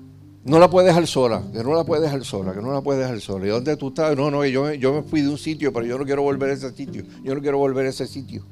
no 0.43 0.59
la 0.59 0.69
puede 0.69 0.87
dejar 0.87 1.07
sola, 1.07 1.43
que 1.53 1.63
no 1.63 1.73
la 1.73 1.85
puede 1.85 2.01
dejar 2.01 2.23
sola, 2.25 2.53
que 2.53 2.61
no 2.61 2.73
la 2.73 2.81
puede 2.81 2.99
dejar 2.99 3.19
sola. 3.21 3.45
¿Y 3.45 3.49
dónde 3.49 3.77
tú 3.77 3.89
estás? 3.89 4.15
No, 4.17 4.29
no, 4.29 4.45
yo, 4.45 4.73
yo 4.73 4.93
me 4.93 5.03
fui 5.03 5.21
de 5.21 5.29
un 5.29 5.37
sitio, 5.37 5.71
pero 5.71 5.85
yo 5.85 5.97
no 5.97 6.05
quiero 6.05 6.23
volver 6.23 6.49
a 6.49 6.53
ese 6.53 6.71
sitio. 6.71 7.03
Yo 7.23 7.33
no 7.35 7.41
quiero 7.41 7.57
volver 7.57 7.85
a 7.85 7.89
ese 7.89 8.07
sitio. 8.07 8.43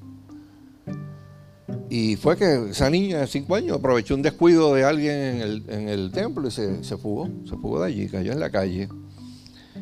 Y 1.90 2.16
fue 2.16 2.38
que 2.38 2.70
esa 2.70 2.90
niña 2.90 3.20
de 3.20 3.28
cinco 3.28 3.56
años 3.56 3.78
aprovechó 3.78 4.16
un 4.16 4.22
descuido 4.22 4.74
de 4.74 4.86
alguien 4.86 5.64
en 5.68 5.90
el, 5.90 6.12
templo 6.12 6.48
y 6.48 6.52
se, 6.52 6.98
fugó, 6.98 7.30
se 7.44 7.58
fugó 7.58 7.82
de 7.82 7.88
allí, 7.88 8.08
cayó 8.08 8.32
en 8.32 8.40
la 8.40 8.50
calle. 8.50 8.88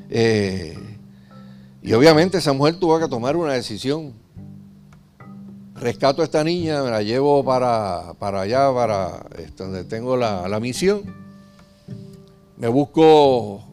Eh, 0.09 0.75
y 1.83 1.93
obviamente 1.93 2.39
esa 2.39 2.53
mujer 2.53 2.79
tuvo 2.79 2.99
que 2.99 3.07
tomar 3.07 3.35
una 3.35 3.53
decisión. 3.53 4.13
Rescato 5.79 6.21
a 6.21 6.25
esta 6.25 6.43
niña, 6.43 6.83
me 6.83 6.89
la 6.89 7.01
llevo 7.01 7.43
para, 7.45 8.09
allá, 8.19 8.73
para 8.73 9.25
este, 9.37 9.63
donde 9.63 9.85
tengo 9.85 10.17
la, 10.17 10.59
misión. 10.59 11.03
Me 12.57 12.67
busco 12.67 13.63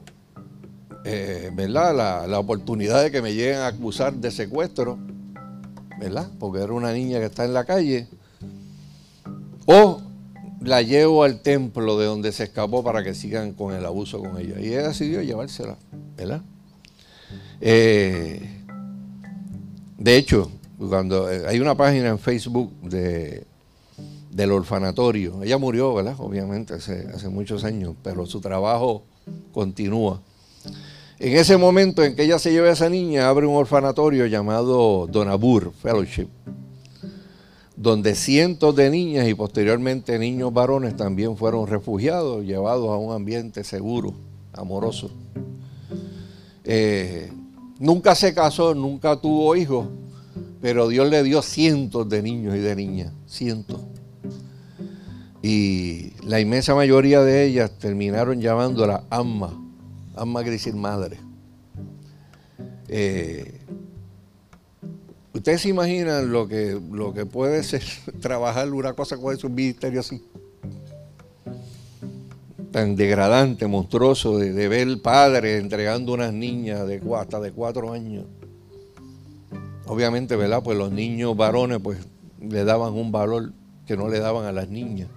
eh, 1.05 1.51
¿verdad? 1.53 1.97
La, 1.97 2.27
la, 2.29 2.39
oportunidad 2.39 3.03
de 3.03 3.11
que 3.11 3.21
me 3.21 3.35
lleguen 3.35 3.59
a 3.59 3.67
acusar 3.67 4.15
de 4.15 4.31
secuestro, 4.31 4.99
¿verdad? 5.99 6.31
Porque 6.39 6.63
era 6.63 6.73
una 6.73 6.93
niña 6.93 7.19
que 7.19 7.27
está 7.27 7.45
en 7.45 7.55
la 7.55 7.65
calle. 7.65 8.07
O 9.67 10.01
la 10.61 10.83
llevo 10.83 11.25
al 11.25 11.41
templo 11.41 11.99
de 11.99 12.07
donde 12.07 12.31
se 12.31 12.45
escapó 12.45 12.85
para 12.85 13.03
que 13.03 13.15
sigan 13.15 13.53
con 13.53 13.75
el 13.75 13.85
abuso 13.85 14.21
con 14.21 14.39
ella. 14.39 14.61
Y 14.61 14.69
ella 14.69 14.89
decidió 14.89 15.23
llevársela, 15.23 15.77
¿verdad? 16.17 16.43
Eh, 17.61 18.63
de 19.99 20.17
hecho, 20.17 20.51
cuando 20.79 21.31
eh, 21.31 21.45
hay 21.47 21.61
una 21.61 21.75
página 21.75 22.09
en 22.09 22.19
Facebook 22.19 22.73
de, 22.83 23.47
del 24.31 24.53
orfanatorio. 24.53 25.43
Ella 25.43 25.57
murió, 25.57 25.95
¿verdad? 25.95 26.15
Obviamente, 26.19 26.75
hace, 26.75 27.29
muchos 27.31 27.65
años, 27.65 27.95
pero 28.03 28.27
su 28.27 28.41
trabajo 28.41 29.03
continúa. 29.53 30.21
En 31.19 31.37
ese 31.39 31.57
momento 31.57 32.05
en 32.05 32.15
que 32.15 32.25
ella 32.25 32.39
se 32.39 32.53
lleva 32.53 32.69
a 32.69 32.73
esa 32.73 32.91
niña, 32.91 33.29
abre 33.29 33.47
un 33.47 33.57
orfanatorio 33.57 34.27
llamado 34.27 35.07
Donabur 35.07 35.73
Fellowship, 35.73 36.29
donde 37.75 38.15
cientos 38.15 38.77
de 38.77 38.91
niñas 38.91 39.27
y 39.27 39.33
posteriormente 39.33 40.19
niños 40.19 40.53
varones 40.53 40.95
también 40.95 41.39
fueron 41.39 41.67
refugiados, 41.67 42.45
llevados 42.45 42.91
a 42.91 42.97
un 42.97 43.15
ambiente 43.15 43.65
seguro, 43.65 44.13
amoroso. 44.53 45.11
Eh, 46.65 47.33
nunca 47.79 48.15
se 48.15 48.35
casó, 48.35 48.75
nunca 48.75 49.19
tuvo 49.19 49.57
hijos, 49.57 49.87
pero 50.67 50.89
Dios 50.89 51.09
le 51.09 51.23
dio 51.23 51.43
cientos 51.43 52.09
de 52.09 52.25
niños 52.25 52.57
y 52.57 52.59
de 52.59 52.75
niñas, 52.75 53.13
cientos. 53.25 53.83
Y 55.41 56.11
la 56.25 56.41
inmensa 56.41 56.75
mayoría 56.75 57.23
de 57.23 57.45
ellas 57.45 57.71
terminaron 57.79 58.41
llamándola 58.41 59.05
Amma 59.09 59.57
Amma 60.17 60.41
quiere 60.41 60.57
decir 60.57 60.75
madre. 60.75 61.21
Eh, 62.89 63.61
Ustedes 65.33 65.61
se 65.61 65.69
imaginan 65.69 66.33
lo 66.33 66.49
que, 66.49 66.77
lo 66.91 67.15
que 67.15 67.27
puede 67.27 67.63
ser 67.63 67.85
trabajar 68.21 68.69
una 68.73 68.93
cosa 68.95 69.17
con 69.19 69.37
un 69.41 69.55
ministerio 69.55 70.01
así. 70.01 70.21
Tan 72.73 72.97
degradante, 72.97 73.69
monstruoso, 73.69 74.37
de, 74.37 74.53
de 74.53 74.67
ver 74.67 75.01
padre 75.01 75.59
entregando 75.59 76.13
unas 76.13 76.33
niñas 76.33 76.89
de 76.89 77.01
hasta 77.17 77.39
de 77.39 77.53
cuatro 77.53 77.93
años. 77.93 78.25
Obviamente, 79.87 80.35
¿verdad? 80.37 80.63
Pues 80.63 80.77
los 80.77 80.91
niños 80.91 81.37
varones 81.37 81.79
pues 81.83 81.99
le 82.41 82.65
daban 82.65 82.95
un 82.95 83.13
valor 83.13 83.53
que 83.87 83.97
no 83.97 84.09
le 84.09 84.19
daban 84.19 84.45
a 84.45 84.53
las 84.53 84.69
niñas. 84.69 85.09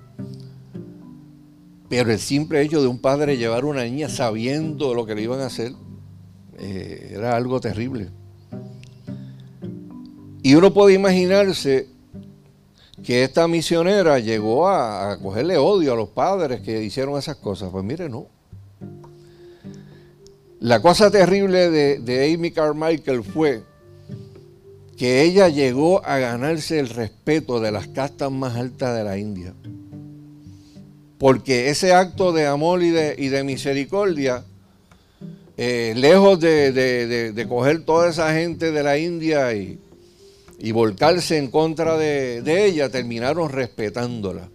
Pero 1.90 2.12
el 2.12 2.20
simple 2.20 2.62
hecho 2.62 2.82
de 2.82 2.88
un 2.88 3.00
padre 3.00 3.38
llevar 3.38 3.64
a 3.64 3.66
una 3.66 3.84
niña 3.84 4.10
sabiendo 4.10 4.94
lo 4.94 5.08
que 5.08 5.16
le 5.16 5.24
iban 5.24 5.40
a 5.40 5.48
hacer 5.48 5.74
eh, 6.60 7.14
era 7.16 7.36
algo 7.36 7.60
terrible. 7.60 8.10
Y 10.44 10.54
uno 10.54 10.72
puede 10.72 10.94
imaginarse 10.94 11.88
que 13.04 13.24
esta 13.24 13.48
misionera 13.48 14.20
llegó 14.20 14.70
a, 14.70 15.18
cogerle 15.20 15.58
odio 15.58 15.94
a 15.94 15.96
los 15.96 16.10
padres 16.10 16.62
que 16.62 16.84
hicieron 16.84 17.18
esas 17.18 17.38
cosas. 17.38 17.72
Pues 17.72 17.84
mire, 17.84 18.08
no. 18.08 18.28
La 20.60 20.80
cosa 20.82 21.10
terrible 21.10 21.72
de, 21.72 22.00
de 22.00 22.34
Amy 22.34 22.52
Carmichael 22.52 23.24
fue 23.24 23.64
que 25.00 25.22
ella 25.22 25.48
llegó 25.48 26.06
a 26.06 26.18
ganarse 26.18 26.78
el 26.78 26.90
respeto 26.90 27.62
de 27.62 27.72
las 27.72 27.88
castas 27.88 28.30
más 28.30 28.58
altas 28.58 28.98
de 28.98 29.06
la 29.06 29.18
India. 29.18 29.54
Porque 31.18 31.70
ese 31.70 31.94
acto 31.94 32.34
de 32.34 32.46
amor 32.46 32.84
y 32.84 32.90
de, 32.90 33.44
misericordia, 33.46 34.44
eh, 35.56 35.94
lejos 35.96 36.42
de, 36.42 37.46
coger 37.48 37.86
toda 37.86 38.10
esa 38.10 38.34
gente 38.34 38.74
de 38.74 38.84
la 38.84 38.98
India 38.98 39.54
y, 39.54 39.80
volcarse 40.74 41.38
en 41.38 41.50
contra 41.50 41.98
de, 41.98 42.66
ella, 42.66 42.90
terminaron 42.90 43.50
respetándola. 43.50 44.50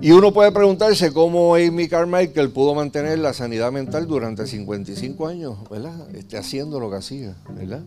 Y 0.00 0.10
uno 0.10 0.32
puede 0.32 0.50
preguntarse 0.50 1.12
cómo 1.12 1.54
Amy 1.54 1.86
Carmichael 1.86 2.50
pudo 2.50 2.74
mantener 2.74 3.20
la 3.20 3.34
sanidad 3.34 3.70
mental 3.70 4.08
durante 4.08 4.48
55 4.48 5.28
años, 5.28 5.58
¿verdad? 5.70 6.12
Este, 6.12 6.38
haciendo 6.38 6.80
lo 6.80 6.90
que 6.90 6.96
hacía, 6.96 7.36
¿verdad? 7.54 7.84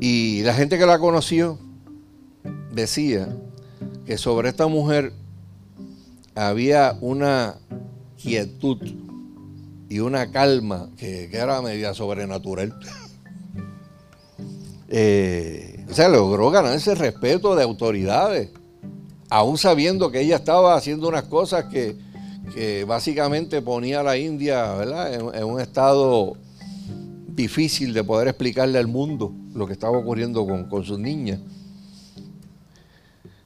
Y 0.00 0.42
la 0.42 0.54
gente 0.54 0.78
que 0.78 0.86
la 0.86 0.98
conoció 0.98 1.58
decía 2.72 3.28
que 4.06 4.18
sobre 4.18 4.48
esta 4.48 4.66
mujer 4.66 5.12
había 6.34 6.96
una 7.00 7.56
quietud 8.20 8.78
y 9.88 9.98
una 9.98 10.30
calma 10.32 10.88
que, 10.96 11.28
era 11.32 11.60
media 11.60 11.92
sobrenatural. 11.92 12.74
eh, 14.88 15.84
o 15.90 15.94
sea, 15.94 16.08
logró 16.08 16.50
ganarse 16.50 16.94
respeto 16.94 17.54
de 17.54 17.62
autoridades, 17.62 18.48
aún 19.28 19.58
sabiendo 19.58 20.10
que 20.10 20.20
ella 20.20 20.36
estaba 20.36 20.74
haciendo 20.74 21.08
unas 21.08 21.24
cosas 21.24 21.66
que, 21.66 21.96
básicamente 22.86 23.62
ponía 23.62 24.00
a 24.00 24.02
la 24.02 24.18
India 24.18 24.76
En, 25.10 25.44
un 25.44 25.58
estado 25.58 26.36
difícil 27.34 27.92
de 27.92 28.04
poder 28.04 28.28
explicarle 28.28 28.78
al 28.78 28.88
mundo 28.88 29.32
lo 29.54 29.66
que 29.66 29.72
estaba 29.72 29.96
ocurriendo 29.96 30.46
con, 30.46 30.68
con 30.68 30.84
sus 30.84 30.98
niñas. 30.98 31.40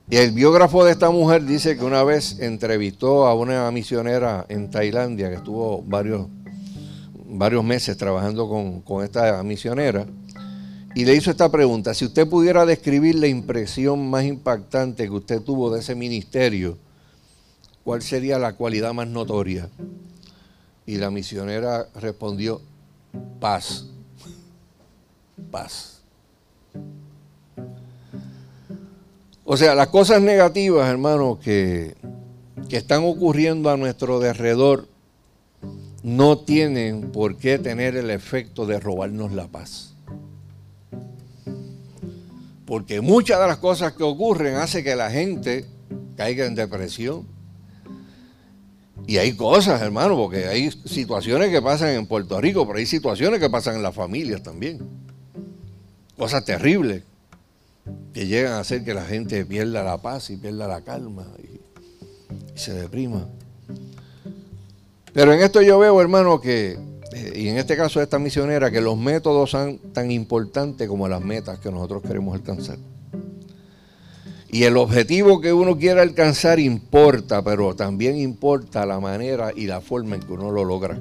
Y 0.09 0.17
el 0.17 0.31
biógrafo 0.31 0.85
de 0.85 0.93
esta 0.93 1.11
mujer 1.11 1.45
dice 1.45 1.77
que 1.77 1.85
una 1.85 2.05
vez 2.05 2.39
entrevistó 2.39 3.27
a 3.27 3.35
una 3.35 3.69
misionera 3.73 4.47
en 4.49 4.71
Tailandia 4.71 5.29
que 5.29 5.35
estuvo 5.35 5.83
varios, 5.83 6.29
varios 7.29 7.65
meses 7.65 7.97
trabajando 7.97 8.49
con, 8.85 9.05
esta 9.05 9.43
misionera 9.43 10.07
y 10.95 11.05
le 11.05 11.15
hizo 11.15 11.31
esta 11.31 11.51
pregunta, 11.51 11.93
si 11.93 12.05
usted 12.05 12.27
pudiera 12.29 12.65
describir 12.65 13.17
la 13.17 13.27
impresión 13.27 14.09
más 14.09 14.25
impactante 14.25 15.05
que 15.05 15.11
usted 15.11 15.43
tuvo 15.43 15.71
de 15.71 15.81
ese 15.81 15.97
ministerio, 15.97 16.79
¿cuál 17.85 18.01
sería 18.01 18.39
la 18.39 18.55
cualidad 18.55 18.95
más 18.95 19.09
notoria? 19.09 19.69
Y 20.87 20.97
la 20.97 21.11
misionera 21.11 21.89
respondió, 22.01 22.63
paz, 23.41 23.87
paz. 25.51 25.97
O 29.49 29.57
sea, 29.57 29.77
las 29.77 29.89
cosas 29.89 30.21
negativas, 30.21 30.89
hermanos, 30.89 31.39
que, 31.39 31.95
están 32.71 33.05
ocurriendo 33.05 33.71
a 33.71 33.77
nuestro 33.77 34.19
derredor 34.19 34.89
no 36.03 36.39
tienen 36.39 37.13
por 37.13 37.37
qué 37.37 37.59
tener 37.59 37.97
el 37.97 38.11
efecto 38.11 38.67
de 38.67 38.81
robarnos 38.81 39.33
la 39.33 39.47
paz. 39.47 39.95
Porque 42.67 43.01
muchas 43.01 43.39
de 43.41 43.47
las 43.47 43.59
cosas 43.59 43.93
que 43.93 44.03
ocurren 44.03 44.57
hacen 44.57 44.83
que 44.83 44.97
la 44.97 45.11
gente 45.13 45.65
caiga 46.17 46.45
en 46.45 46.57
depresión. 46.57 47.36
Y 49.07 49.19
hay 49.19 49.35
cosas, 49.35 49.81
hermano, 49.83 50.17
porque 50.17 50.47
hay 50.47 50.71
situaciones 50.71 51.51
que 51.51 51.63
pasan 51.63 51.91
en 51.91 52.07
Puerto 52.07 52.41
Rico, 52.41 52.67
pero 52.67 52.79
hay 52.79 52.87
situaciones 52.87 53.39
que 53.39 53.49
pasan 53.49 53.77
en 53.77 53.83
las 53.83 53.95
familias 53.95 54.43
también. 54.43 54.81
Cosas 56.17 56.45
terribles 56.45 57.03
que 58.13 58.27
llegan 58.27 58.55
a 58.55 58.61
hacer 58.61 58.85
que 58.85 58.95
la 58.95 59.05
gente 59.05 59.45
pierda 59.45 59.85
la 59.85 59.99
paz 59.99 60.31
y 60.31 60.37
pierda 60.37 60.67
la 60.67 60.81
calma 60.81 61.27
y, 61.39 61.57
se 62.59 62.73
deprima. 62.73 63.29
Pero 65.13 65.33
en 65.33 65.41
esto 65.41 65.63
yo 65.63 65.79
veo, 65.79 66.01
hermano, 66.01 66.41
que, 66.41 66.79
eh, 67.13 67.33
y 67.37 67.49
en 67.49 67.59
este 67.59 67.77
caso 67.77 68.01
esta 68.01 68.19
misionera, 68.19 68.71
que 68.71 68.81
los 68.81 68.97
métodos 68.97 69.51
son 69.51 69.79
tan 69.93 70.11
importantes 70.11 70.89
como 70.89 71.07
las 71.07 71.21
metas 71.21 71.59
que 71.59 71.71
nosotros 71.71 72.03
queremos 72.03 72.35
alcanzar. 72.35 72.79
Y 74.57 74.65
el 74.65 74.79
objetivo 74.79 75.43
que 75.43 75.53
uno 75.53 75.77
quiera 75.77 76.01
alcanzar 76.01 76.59
importa, 76.59 77.45
pero 77.45 77.77
también 77.77 78.17
importa 78.17 78.87
la 78.87 78.99
manera 79.01 79.53
y 79.55 79.67
la 79.67 79.83
forma 79.83 80.15
en 80.15 80.23
que 80.23 80.33
uno 80.33 80.51
lo 80.51 80.65
logra. 80.65 80.99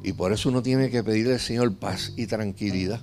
Y 0.00 0.12
por 0.12 0.32
eso 0.32 0.50
uno 0.50 0.62
tiene 0.62 0.88
que 0.88 1.02
pedirle 1.02 1.32
al 1.32 1.40
Señor 1.40 1.74
paz 1.74 2.12
y 2.16 2.28
tranquilidad 2.28 3.00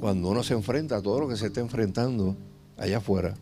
cuando 0.00 0.30
uno 0.30 0.42
se 0.42 0.54
enfrenta 0.54 0.96
a 0.96 1.02
todo 1.02 1.20
lo 1.20 1.28
que 1.28 1.36
se 1.36 1.48
está 1.48 1.60
enfrentando 1.60 2.34
allá 2.78 2.96
afuera. 2.96 3.34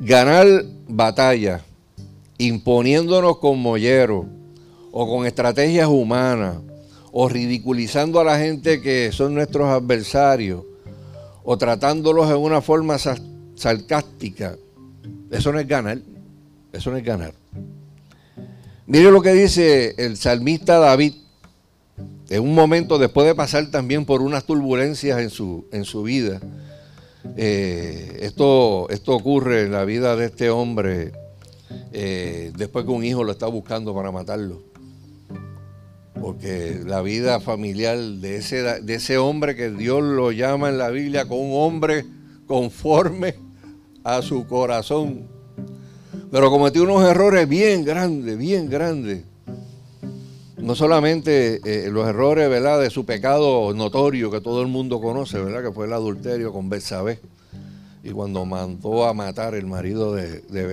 Ganar 0.00 0.64
batalla 0.88 1.60
imponiéndonos 2.38 3.36
con 3.40 3.58
molleros 3.58 4.24
o 4.90 5.06
con 5.06 5.26
estrategias 5.26 5.86
humanas 5.86 6.56
o 7.12 7.28
ridiculizando 7.28 8.20
a 8.20 8.24
la 8.24 8.38
gente 8.38 8.80
que 8.80 9.12
son 9.12 9.34
nuestros 9.34 9.68
adversarios 9.68 10.64
o 11.44 11.56
tratándolos 11.58 12.28
de 12.28 12.34
una 12.34 12.60
forma 12.60 12.96
sarcástica, 13.54 14.56
eso 15.30 15.52
no 15.52 15.58
es 15.58 15.66
ganar, 15.66 15.98
eso 16.72 16.90
no 16.90 16.96
es 16.96 17.04
ganar. 17.04 17.34
Mire 18.86 19.10
lo 19.10 19.22
que 19.22 19.32
dice 19.32 19.94
el 19.96 20.16
salmista 20.16 20.78
David 20.78 21.14
en 22.28 22.42
un 22.42 22.54
momento 22.54 22.98
después 22.98 23.26
de 23.26 23.34
pasar 23.34 23.70
también 23.70 24.04
por 24.04 24.22
unas 24.22 24.44
turbulencias 24.44 25.20
en 25.20 25.30
su, 25.30 25.66
en 25.70 25.84
su 25.84 26.02
vida. 26.02 26.40
Eh, 27.36 28.18
esto, 28.22 28.88
esto 28.90 29.14
ocurre 29.14 29.62
en 29.62 29.72
la 29.72 29.84
vida 29.84 30.16
de 30.16 30.26
este 30.26 30.50
hombre 30.50 31.12
eh, 31.92 32.52
después 32.56 32.84
que 32.84 32.90
un 32.90 33.04
hijo 33.04 33.22
lo 33.22 33.32
está 33.32 33.46
buscando 33.46 33.94
para 33.94 34.10
matarlo. 34.10 34.62
Porque 36.22 36.80
la 36.86 37.02
vida 37.02 37.38
familiar 37.40 37.98
de 37.98 38.36
ese, 38.36 38.62
de 38.62 38.94
ese 38.94 39.18
hombre 39.18 39.54
que 39.54 39.70
Dios 39.70 40.02
lo 40.02 40.32
llama 40.32 40.70
en 40.70 40.78
la 40.78 40.88
Biblia 40.88 41.26
con 41.26 41.38
un 41.38 41.52
hombre 41.54 42.06
conforme 42.46 43.34
a 44.04 44.22
su 44.22 44.46
corazón. 44.46 45.26
Pero 46.30 46.50
cometió 46.50 46.84
unos 46.84 47.02
errores 47.02 47.46
bien 47.46 47.84
grandes, 47.84 48.38
bien 48.38 48.70
grandes 48.70 49.24
no 50.62 50.76
solamente 50.76 51.60
eh, 51.64 51.90
los 51.90 52.08
errores 52.08 52.48
de 52.48 52.90
su 52.90 53.04
pecado 53.04 53.74
notorio 53.74 54.30
que 54.30 54.40
todo 54.40 54.62
el 54.62 54.68
mundo 54.68 55.00
conoce, 55.00 55.40
¿verdad? 55.40 55.62
que 55.62 55.72
fue 55.72 55.86
el 55.86 55.92
adulterio 55.92 56.52
con 56.52 56.68
Betsabé, 56.68 57.18
y 58.04 58.10
cuando 58.10 58.44
mandó 58.44 59.04
a 59.04 59.12
matar 59.12 59.54
el 59.54 59.66
marido 59.66 60.14
de, 60.14 60.40
de 60.40 60.66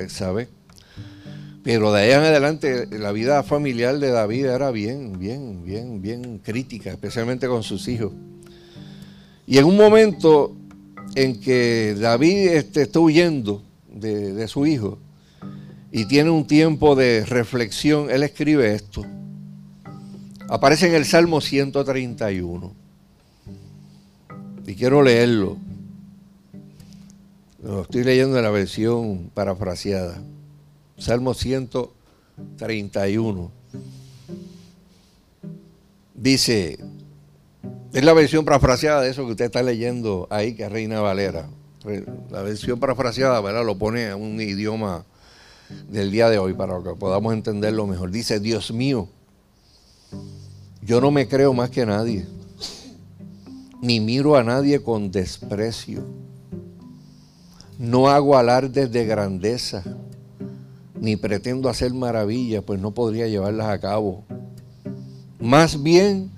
Pero 1.69 1.91
de 1.91 2.01
ahí 2.01 2.12
en 2.13 2.21
adelante 2.21 2.88
la 2.97 3.12
vida 3.12 3.43
familiar 3.43 3.99
de 3.99 4.10
David 4.10 4.45
era 4.45 4.71
bien, 4.71 5.19
bien, 5.19 5.63
bien, 5.63 6.01
bien 6.01 6.39
crítica, 6.39 6.89
especialmente 6.89 7.47
con 7.47 7.62
sus 7.62 7.88
hijos. 7.88 8.12
Y 9.45 9.60
en 9.60 9.65
un 9.65 9.77
momento 9.77 10.55
en 11.13 11.39
que 11.39 11.95
David 11.99 12.47
este, 12.53 12.82
está 12.82 12.99
huyendo 12.99 13.62
de, 13.88 14.34
de 14.34 14.47
su 14.47 14.65
hijo 14.65 14.97
y 15.91 16.05
tiene 16.05 16.32
un 16.32 16.47
tiempo 16.47 16.95
de 16.95 17.23
reflexión, 17.23 18.10
él 18.10 18.23
escribe 18.23 18.73
esto. 18.73 19.05
Aparece 20.47 20.88
en 20.88 20.95
el 20.95 21.05
Salmo 21.05 21.39
131. 21.39 22.73
Y 24.65 24.73
quiero 24.73 25.03
leerlo. 25.03 25.55
Lo 27.62 27.84
estoy 27.84 28.03
leyendo 28.03 28.38
en 28.38 28.43
la 28.43 28.49
versión 28.49 29.29
parafraseada. 29.36 30.19
Salmo 30.99 31.33
131. 31.33 33.51
Dice, 36.13 36.77
es 37.93 38.03
la 38.03 38.13
versión 38.13 38.45
parafraseada 38.45 39.01
de 39.01 39.09
eso 39.09 39.25
que 39.25 39.31
usted 39.31 39.45
está 39.45 39.63
leyendo 39.63 40.27
ahí, 40.29 40.53
que 40.53 40.65
es 40.65 40.71
Reina 40.71 40.99
Valera. 40.99 41.49
La 42.29 42.41
versión 42.41 42.77
parafraseada, 42.79 43.39
¿verdad? 43.39 43.65
Lo 43.65 43.77
pone 43.77 44.09
en 44.09 44.15
un 44.15 44.41
idioma 44.41 45.05
del 45.88 46.12
día 46.12 46.29
de 46.29 46.38
hoy 46.38 46.53
para 46.53 46.83
que 46.83 46.95
podamos 46.95 47.33
entenderlo 47.33 47.88
mejor. 47.88 48.12
Dice, 48.12 48.41
Dios 48.41 48.71
mío, 48.71 49.07
yo 50.81 50.99
no 50.99 51.12
me 51.12 51.29
creo 51.29 51.53
más 51.53 51.69
que 51.69 51.85
nadie, 51.85 52.27
ni 53.81 54.01
miro 54.01 54.35
a 54.35 54.43
nadie 54.43 54.83
con 54.83 55.12
desprecio. 55.12 56.03
No 57.77 58.09
hago 58.09 58.38
alardes 58.38 58.91
de 58.91 59.05
grandeza, 59.05 59.85
ni 60.99 61.15
pretendo 61.15 61.69
hacer 61.69 61.93
maravillas, 61.93 62.63
pues 62.63 62.79
no 62.79 62.93
podría 62.93 63.27
llevarlas 63.27 63.67
a 63.67 63.79
cabo. 63.79 64.25
Más 65.39 65.81
bien 65.81 66.31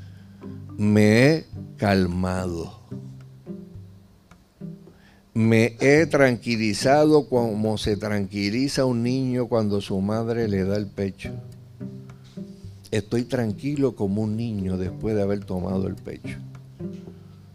me 0.77 1.27
he 1.27 1.45
calmado. 1.77 2.79
Me 5.33 5.77
he 5.79 6.05
tranquilizado 6.05 7.29
como 7.29 7.77
se 7.77 7.95
tranquiliza 7.95 8.85
un 8.85 9.01
niño 9.01 9.47
cuando 9.47 9.79
su 9.79 9.99
madre 10.01 10.47
le 10.47 10.65
da 10.65 10.75
el 10.75 10.87
pecho. 10.87 11.31
Estoy 12.91 13.23
tranquilo 13.23 13.95
como 13.95 14.21
un 14.21 14.35
niño 14.35 14.77
después 14.77 15.15
de 15.15 15.21
haber 15.21 15.45
tomado 15.45 15.87
el 15.87 15.95
pecho. 15.95 16.37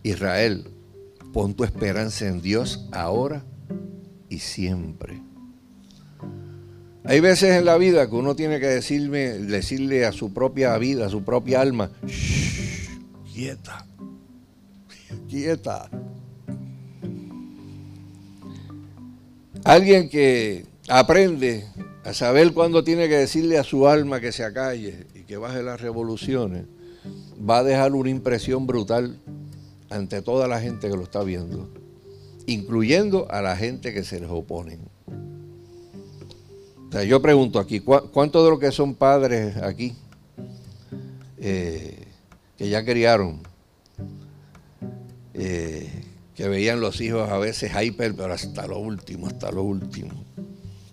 Israel, 0.02 0.64
pon 1.32 1.54
tu 1.54 1.64
esperanza 1.64 2.26
en 2.26 2.40
Dios 2.40 2.88
ahora 2.92 3.44
y 4.30 4.38
siempre. 4.38 5.25
Hay 7.08 7.20
veces 7.20 7.56
en 7.56 7.64
la 7.64 7.78
vida 7.78 8.08
que 8.10 8.16
uno 8.16 8.34
tiene 8.34 8.58
que 8.58 8.66
decirle 8.66 10.06
a 10.06 10.12
su 10.12 10.32
propia 10.32 10.76
vida, 10.76 11.06
a 11.06 11.08
su 11.08 11.22
propia 11.22 11.60
alma, 11.60 11.92
quieta, 13.32 13.86
quieta. 15.28 15.88
Alguien 19.62 20.08
que 20.08 20.66
aprende 20.88 21.66
a 22.02 22.12
saber 22.12 22.52
cuándo 22.52 22.82
tiene 22.82 23.08
que 23.08 23.16
decirle 23.16 23.58
a 23.58 23.62
su 23.62 23.86
alma 23.86 24.20
que 24.20 24.32
se 24.32 24.42
acalle 24.42 25.06
y 25.14 25.22
que 25.22 25.36
baje 25.36 25.62
las 25.62 25.80
revoluciones, 25.80 26.64
va 27.38 27.58
a 27.58 27.64
dejar 27.64 27.92
una 27.92 28.10
impresión 28.10 28.66
brutal 28.66 29.16
ante 29.90 30.22
toda 30.22 30.48
la 30.48 30.60
gente 30.60 30.88
que 30.88 30.96
lo 30.96 31.04
está 31.04 31.22
viendo, 31.22 31.68
incluyendo 32.46 33.30
a 33.30 33.42
la 33.42 33.56
gente 33.56 33.94
que 33.94 34.02
se 34.02 34.18
les 34.18 34.30
opone. 34.30 34.95
Yo 37.04 37.20
pregunto 37.20 37.58
aquí, 37.58 37.80
¿cuántos 37.80 38.44
de 38.44 38.50
los 38.50 38.58
que 38.58 38.72
son 38.72 38.94
padres 38.94 39.56
aquí, 39.56 39.94
eh, 41.38 42.06
que 42.56 42.68
ya 42.68 42.84
criaron, 42.84 43.40
eh, 45.34 45.90
que 46.34 46.48
veían 46.48 46.80
los 46.80 47.00
hijos 47.00 47.28
a 47.28 47.38
veces 47.38 47.72
hyper, 47.72 48.14
pero 48.14 48.32
hasta 48.32 48.66
lo 48.66 48.78
último, 48.78 49.26
hasta 49.26 49.50
lo 49.50 49.62
último. 49.62 50.24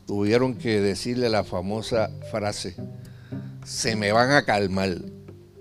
Tuvieron 0.06 0.56
que 0.56 0.82
decirle 0.82 1.30
la 1.30 1.44
famosa 1.44 2.10
frase, 2.32 2.76
se 3.66 3.96
me 3.96 4.12
van 4.12 4.32
a 4.32 4.46
calmar, 4.46 4.98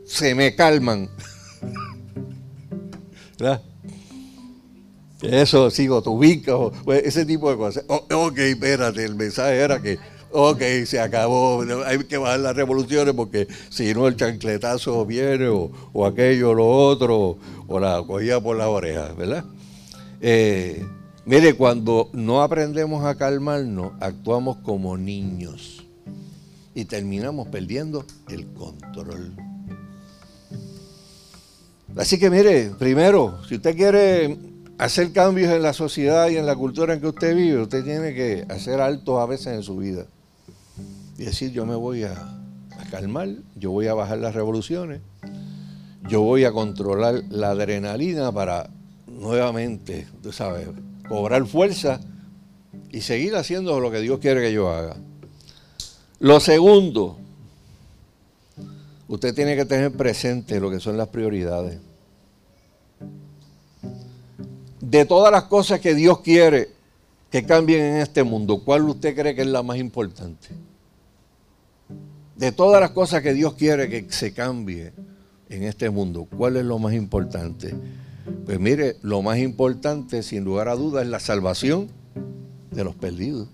se 0.05 0.35
me 0.35 0.55
calman. 0.55 1.09
¿Verdad? 3.39 3.63
Eso, 5.23 5.71
sigo, 5.71 6.03
tu 6.03 6.21
pues, 6.85 7.05
ese 7.05 7.25
tipo 7.25 7.49
de 7.49 7.57
cosas. 7.57 7.85
ok, 7.87 8.39
espérate, 8.39 9.05
el 9.05 9.15
mensaje 9.15 9.57
era 9.57 9.81
que, 9.81 9.99
ok, 10.33 10.63
se 10.87 11.01
acabó, 11.01 11.63
hay 11.85 11.99
que 12.05 12.19
bajar 12.19 12.41
las 12.41 12.57
revoluciones 12.57 13.15
porque 13.15 13.47
si 13.69 13.93
no 13.95 14.09
el 14.09 14.17
chancletazo 14.17 15.05
viene 15.07 15.49
o, 15.49 15.71
o 15.93 16.07
aquello, 16.07 16.55
lo 16.55 16.69
otro, 16.69 17.39
o 17.67 17.81
la 17.81 18.03
cogía 18.07 18.41
por 18.41 18.57
la 18.57 18.69
oreja, 18.69 19.13
¿verdad? 19.13 19.45
Eh, 20.21 20.85
mire, 21.25 21.55
cuando 21.55 22.09
no 22.13 22.43
aprendemos 22.43 23.05
a 23.05 23.17
calmarnos, 23.17 23.93
actuamos 24.01 24.59
como 24.59 24.97
niños 24.97 25.85
y 26.75 26.85
terminamos 26.85 27.49
perdiendo 27.49 28.05
el 28.29 28.47
control. 28.53 29.35
Así 31.97 32.19
que 32.19 32.31
mire, 32.31 32.71
primero, 32.79 33.39
si 33.47 33.57
usted 33.57 33.77
quiere 33.77 34.39
hacer 34.79 35.13
cambios 35.13 35.53
en 35.53 35.63
la 35.63 35.73
sociedad 35.73 36.29
y 36.29 36.37
en 36.37 36.47
la 36.47 36.57
cultura 36.57 36.95
en 36.95 37.01
que 37.01 37.09
usted 37.09 37.37
vive, 37.37 37.61
usted 37.61 37.85
tiene 37.85 38.15
que 38.15 38.47
hacer 38.49 38.81
altos 38.81 39.21
a 39.21 39.27
veces 39.27 39.49
en 39.49 39.63
su 39.63 39.77
vida. 39.77 40.07
Decir, 41.25 41.53
yo 41.53 41.65
me 41.65 41.77
voy 41.77 42.03
a, 42.03 42.13
a 42.13 42.85
calmar, 42.91 43.29
yo 43.55 43.71
voy 43.71 43.87
a 43.87 43.95
bajar 43.95 44.19
las 44.19 44.35
revoluciones, 44.35 45.01
yo 46.09 46.21
voy 46.23 46.45
a 46.45 46.53
controlar 46.53 47.23
la 47.31 47.51
adrenalina 47.51 48.33
para 48.33 48.71
nuevamente, 49.07 50.07
tú 50.21 50.33
sabes, 50.33 50.69
cobrar 51.09 51.47
fuerza 51.47 52.01
y 52.91 53.01
seguir 53.03 53.37
haciendo 53.37 53.79
lo 53.79 53.91
que 53.91 54.01
Dios 54.01 54.19
quiere 54.19 54.41
que 54.41 54.53
yo 54.53 54.69
haga. 54.69 54.97
Lo 56.19 56.41
segundo, 56.41 57.19
usted 59.09 59.35
tiene 59.35 59.57
que 59.57 59.65
tener 59.65 59.93
presente 59.93 60.59
lo 60.61 60.71
que 60.71 60.81
son 60.81 60.97
las 60.97 61.09
prioridades. 61.09 61.79
De 64.81 65.05
todas 65.05 65.31
las 65.31 65.45
cosas 65.45 65.81
que 65.81 65.95
Dios 65.95 66.21
quiere 66.21 66.71
que 67.31 67.47
cambien 67.47 67.81
en 67.81 67.97
este 67.99 68.25
mundo, 68.25 68.63
¿cuál 68.65 68.83
usted 68.89 69.15
cree 69.15 69.35
que 69.35 69.43
es 69.43 69.47
la 69.47 69.63
más 69.63 69.79
importante? 69.79 70.49
De 72.43 72.51
todas 72.51 72.81
las 72.81 72.91
cosas 72.91 73.23
que 73.23 73.35
Dios 73.35 73.55
quiere 73.55 73.89
que 73.89 74.05
se 74.11 74.35
cambie 74.35 74.93
en 75.49 75.63
este 75.63 75.91
mundo, 75.91 76.27
¿cuál 76.37 76.57
es 76.57 76.65
lo 76.65 76.77
más 76.81 76.93
importante? 76.93 77.73
Pues 78.45 78.59
mire, 78.59 78.97
lo 79.03 79.23
más 79.23 79.39
importante, 79.39 80.25
sin 80.25 80.43
lugar 80.43 80.69
a 80.69 80.75
dudas, 80.75 81.05
es 81.05 81.09
la 81.09 81.21
salvación 81.21 81.89
de 82.73 82.83
los 82.83 82.97
perdidos. 82.97 83.47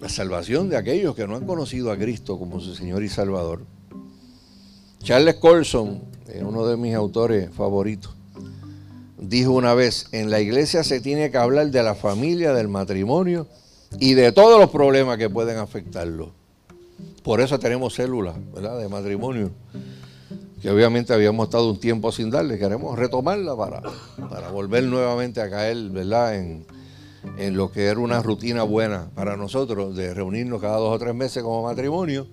La 0.00 0.08
salvación 0.08 0.68
de 0.68 0.76
aquellos 0.76 1.14
que 1.14 1.28
no 1.28 1.36
han 1.36 1.46
conocido 1.46 1.92
a 1.92 1.96
Cristo 1.96 2.36
como 2.36 2.58
su 2.58 2.74
Señor 2.74 3.04
y 3.04 3.08
Salvador. 3.08 3.64
Charles 4.98 5.36
Colson, 5.36 6.02
uno 6.42 6.66
de 6.66 6.76
mis 6.76 6.96
autores 6.96 7.48
favoritos, 7.54 8.12
dijo 9.20 9.52
una 9.52 9.74
vez, 9.74 10.08
en 10.10 10.32
la 10.32 10.40
iglesia 10.40 10.82
se 10.82 11.00
tiene 11.00 11.30
que 11.30 11.38
hablar 11.38 11.70
de 11.70 11.84
la 11.84 11.94
familia, 11.94 12.52
del 12.52 12.66
matrimonio 12.66 13.46
y 14.00 14.14
de 14.14 14.32
todos 14.32 14.58
los 14.58 14.70
problemas 14.70 15.16
que 15.16 15.30
pueden 15.30 15.58
afectarlo. 15.58 16.37
Por 17.28 17.42
eso 17.42 17.58
tenemos 17.58 17.92
células 17.92 18.36
¿verdad? 18.54 18.78
de 18.78 18.88
matrimonio 18.88 19.50
que 20.62 20.70
obviamente 20.70 21.12
habíamos 21.12 21.48
estado 21.48 21.68
un 21.68 21.78
tiempo 21.78 22.10
sin 22.10 22.30
darle, 22.30 22.58
queremos 22.58 22.98
retomarla 22.98 23.54
para, 23.54 23.82
para 24.30 24.50
volver 24.50 24.84
nuevamente 24.84 25.42
a 25.42 25.50
caer, 25.50 25.90
¿verdad? 25.90 26.36
En, 26.36 26.64
en 27.36 27.54
lo 27.54 27.70
que 27.70 27.84
era 27.84 28.00
una 28.00 28.22
rutina 28.22 28.62
buena 28.62 29.10
para 29.14 29.36
nosotros, 29.36 29.94
de 29.94 30.14
reunirnos 30.14 30.58
cada 30.62 30.78
dos 30.78 30.90
o 30.90 30.98
tres 30.98 31.14
meses 31.14 31.42
como 31.42 31.64
matrimonio, 31.64 32.26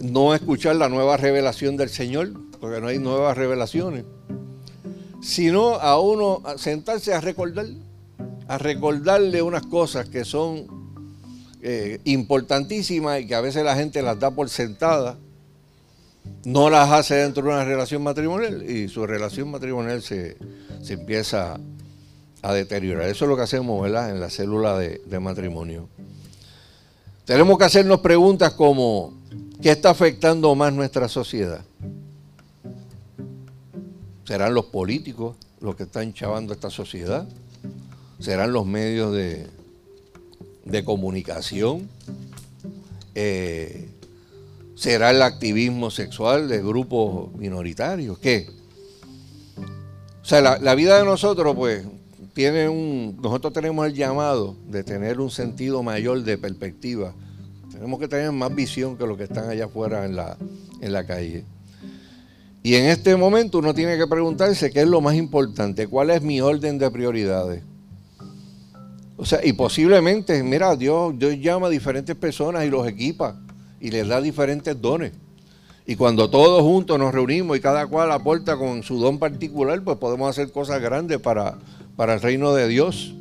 no 0.00 0.36
escuchar 0.36 0.76
la 0.76 0.88
nueva 0.88 1.16
revelación 1.16 1.76
del 1.76 1.88
Señor, 1.88 2.30
porque 2.60 2.80
no 2.80 2.86
hay 2.86 3.00
nuevas 3.00 3.36
revelaciones, 3.36 4.04
sino 5.20 5.80
a 5.80 5.98
uno 5.98 6.44
sentarse 6.58 7.12
a 7.12 7.20
recordar, 7.20 7.66
a 8.46 8.56
recordarle 8.56 9.42
unas 9.42 9.66
cosas 9.66 10.08
que 10.08 10.24
son 10.24 10.75
eh, 11.62 12.00
y 12.04 13.26
que 13.26 13.34
a 13.34 13.40
veces 13.40 13.64
la 13.64 13.76
gente 13.76 14.02
las 14.02 14.18
da 14.18 14.30
por 14.30 14.48
sentadas 14.48 15.16
no 16.44 16.70
las 16.70 16.90
hace 16.90 17.14
dentro 17.14 17.42
de 17.44 17.48
una 17.50 17.64
relación 17.64 18.02
matrimonial 18.02 18.68
y 18.68 18.88
su 18.88 19.06
relación 19.06 19.50
matrimonial 19.50 20.02
se, 20.02 20.36
empieza 20.88 21.58
a 22.42 22.52
deteriorar. 22.52 23.08
Eso 23.08 23.24
es 23.24 23.28
lo 23.28 23.36
que 23.36 23.42
hacemos 23.42 23.86
en 23.86 24.20
la 24.20 24.30
célula 24.30 24.78
de, 24.78 25.00
de 25.06 25.20
matrimonio. 25.20 25.88
Tenemos 27.24 27.58
que 27.58 27.64
hacernos 27.64 28.00
preguntas 28.00 28.52
como, 28.52 29.14
¿qué 29.60 29.70
está 29.70 29.90
afectando 29.90 30.54
más 30.54 30.72
nuestra 30.72 31.08
sociedad? 31.08 31.62
¿Serán 34.24 34.54
los 34.54 34.66
políticos 34.66 35.36
los 35.60 35.76
que 35.76 35.84
están 35.84 36.12
chavando 36.12 36.52
esta 36.52 36.70
sociedad? 36.70 37.26
serán 38.18 38.52
los 38.52 38.66
medios 38.66 39.12
de, 39.12 39.46
de 40.66 40.84
comunicación, 40.84 41.88
eh, 43.14 43.88
será 44.74 45.10
el 45.10 45.22
activismo 45.22 45.90
sexual 45.90 46.48
de 46.48 46.58
grupos 46.58 47.34
minoritarios. 47.36 48.18
¿Qué? 48.18 48.48
O 50.20 50.24
sea, 50.24 50.42
la, 50.42 50.58
la, 50.58 50.74
vida 50.74 50.98
de 50.98 51.04
nosotros, 51.04 51.54
pues, 51.56 51.84
tiene 52.34 52.68
un. 52.68 53.16
Nosotros 53.22 53.52
tenemos 53.52 53.86
el 53.86 53.94
llamado 53.94 54.56
de 54.68 54.84
tener 54.84 55.20
un 55.20 55.30
sentido 55.30 55.82
mayor 55.82 56.22
de 56.22 56.36
perspectiva. 56.36 57.14
Tenemos 57.72 57.98
que 57.98 58.08
tener 58.08 58.30
más 58.32 58.54
visión 58.54 58.96
que 58.98 59.06
los 59.06 59.16
que 59.16 59.24
están 59.24 59.48
allá 59.48 59.66
afuera 59.66 60.04
en 60.04 60.16
la, 60.16 60.36
en 60.80 60.92
la 60.92 61.06
calle. 61.06 61.44
Y 62.62 62.74
en 62.74 62.86
este 62.86 63.14
momento 63.16 63.58
uno 63.58 63.72
tiene 63.72 63.96
que 63.96 64.06
preguntarse 64.06 64.70
qué 64.70 64.80
es 64.80 64.88
lo 64.88 65.00
más 65.00 65.14
importante, 65.14 65.86
cuál 65.86 66.10
es 66.10 66.20
mi 66.20 66.40
orden 66.40 66.78
de 66.78 66.90
prioridades. 66.90 67.62
O 69.16 69.24
sea, 69.24 69.40
y 69.44 69.52
posiblemente, 69.52 70.42
mira, 70.42 70.76
Dios, 70.76 71.14
llama 71.18 71.68
a 71.68 71.70
diferentes 71.70 72.14
personas 72.16 72.64
y 72.64 72.70
los 72.70 72.86
equipa 72.86 73.40
y 73.80 73.90
les 73.90 74.06
da 74.08 74.20
diferentes 74.20 74.80
dones. 74.80 75.12
Y 75.86 75.96
cuando 75.96 76.28
todos 76.28 76.62
juntos 76.62 76.98
nos 76.98 77.14
reunimos 77.14 77.56
y 77.56 77.60
cada 77.60 77.86
cual 77.86 78.10
aporta 78.10 78.56
con 78.56 78.82
su 78.82 78.98
don 78.98 79.18
particular, 79.18 79.82
pues 79.82 79.96
podemos 79.98 80.28
hacer 80.28 80.50
cosas 80.50 80.82
grandes 80.82 81.20
para, 81.20 81.58
para 81.94 82.14
el 82.14 82.20
reino 82.20 82.52
de 82.52 82.68
Dios. 82.68 83.14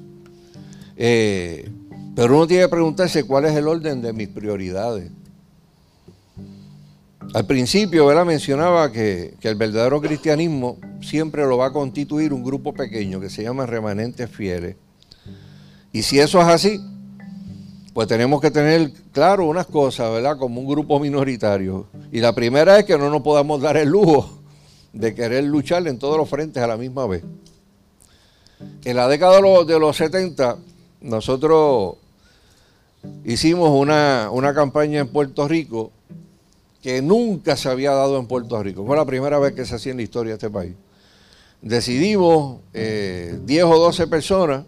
Eh, 0.97 1.69
pero 2.15 2.35
uno 2.35 2.47
tiene 2.47 2.63
que 2.63 2.69
preguntarse 2.69 3.23
cuál 3.23 3.45
es 3.45 3.55
el 3.55 3.67
orden 3.67 4.01
de 4.01 4.13
mis 4.13 4.29
prioridades. 4.29 5.11
Al 7.33 7.45
principio, 7.45 8.05
¿verdad? 8.05 8.25
mencionaba 8.25 8.91
que, 8.91 9.35
el 9.41 9.55
verdadero 9.55 9.99
cristianismo 9.99 10.77
siempre 11.01 11.43
lo 11.43 11.57
va 11.57 11.67
a 11.67 11.73
constituir 11.73 12.31
un 12.31 12.43
grupo 12.43 12.73
pequeño 12.73 13.19
que 13.19 13.29
se 13.29 13.43
llama 13.43 13.65
remanentes 13.65 14.29
fieles. 14.29 14.77
Y 15.95 16.03
si 16.03 16.19
eso 16.19 16.41
es 16.41 16.47
así, 16.47 16.81
pues 17.93 18.09
tenemos 18.09 18.41
que 18.41 18.51
tener 18.51 18.91
claro 19.13 19.45
unas 19.45 19.65
cosas, 19.65 20.11
¿verdad? 20.11 20.37
Como 20.37 20.59
un 20.59 20.67
grupo 20.67 20.99
minoritario. 20.99 21.87
Y 22.11 22.19
la 22.19 22.35
primera 22.35 22.77
es 22.77 22.83
que 22.83 22.97
no 22.97 23.09
nos 23.09 23.21
podamos 23.21 23.61
dar 23.61 23.77
el 23.77 23.87
lujo 23.87 24.41
de 24.91 25.15
querer 25.15 25.45
luchar 25.45 25.87
en 25.87 25.97
todos 25.97 26.17
los 26.17 26.29
frentes 26.29 26.61
a 26.61 26.67
la 26.67 26.75
misma 26.75 27.07
vez. 27.07 27.23
En 28.83 28.97
la 28.97 29.07
década 29.07 29.37
de 29.37 29.79
los, 29.79 29.95
70, 29.95 30.57
nosotros 30.99 31.95
hicimos 33.23 33.69
una, 33.69 34.27
una 34.33 34.53
campaña 34.53 34.99
en 34.99 35.07
Puerto 35.07 35.47
Rico 35.47 35.93
que 36.83 37.01
nunca 37.01 37.55
se 37.55 37.69
había 37.69 37.91
dado 37.91 38.19
en 38.19 38.27
Puerto 38.27 38.61
Rico. 38.61 38.85
Fue 38.85 38.97
la 38.97 39.05
primera 39.05 39.39
vez 39.39 39.53
que 39.53 39.63
se 39.63 39.75
hacía 39.75 39.93
en 39.93 39.99
la 39.99 40.03
historia 40.03 40.33
de 40.33 40.39
este 40.39 40.49
país. 40.49 40.73
Decidimos, 41.61 42.59
10 42.73 42.83
eh, 42.83 43.63
o 43.63 43.79
12 43.79 44.07
personas, 44.07 44.65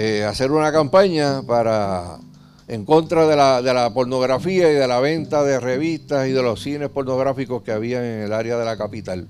eh, 0.00 0.22
hacer 0.22 0.52
una 0.52 0.70
campaña 0.70 1.42
para 1.42 2.20
en 2.68 2.84
contra 2.84 3.26
de 3.26 3.34
la, 3.34 3.62
de 3.62 3.74
la, 3.74 3.92
pornografía 3.92 4.70
y 4.70 4.74
de 4.76 4.86
la 4.86 5.00
venta 5.00 5.42
de 5.42 5.58
revistas 5.58 6.28
y 6.28 6.30
de 6.30 6.40
los 6.40 6.62
cines 6.62 6.88
pornográficos 6.88 7.64
que 7.64 7.72
había 7.72 7.98
en 7.98 8.22
el 8.22 8.32
área 8.32 8.56
de 8.56 8.64
la 8.64 8.78
capital. 8.78 9.26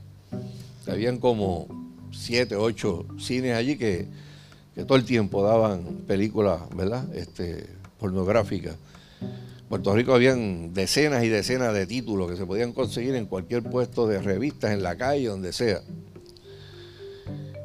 Habían 0.87 1.17
como 1.21 1.69
7, 2.13 2.57
8 2.57 3.07
cines 3.19 3.57
allí 3.57 3.79
que, 3.79 4.09
que, 4.75 4.85
todo 4.85 4.99
el 4.99 5.07
tiempo 5.07 5.43
daban 5.43 6.03
películas, 6.07 6.61
¿verdad? 6.77 7.15
Este, 7.15 7.65
pornográficas. 7.99 8.75
Puerto 9.71 9.95
Rico 9.95 10.13
habían 10.13 10.75
decenas 10.75 11.25
y 11.25 11.29
decenas 11.29 11.73
de 11.73 11.87
títulos 11.87 12.31
que 12.31 12.37
se 12.37 12.45
podían 12.45 12.75
conseguir 12.75 13.15
en 13.15 13.25
cualquier 13.25 13.63
puesto 13.63 14.07
de 14.07 14.21
revistas, 14.21 14.73
en 14.73 14.83
la 14.83 14.99
calle, 14.99 15.29
donde 15.29 15.55
sea. 15.55 15.81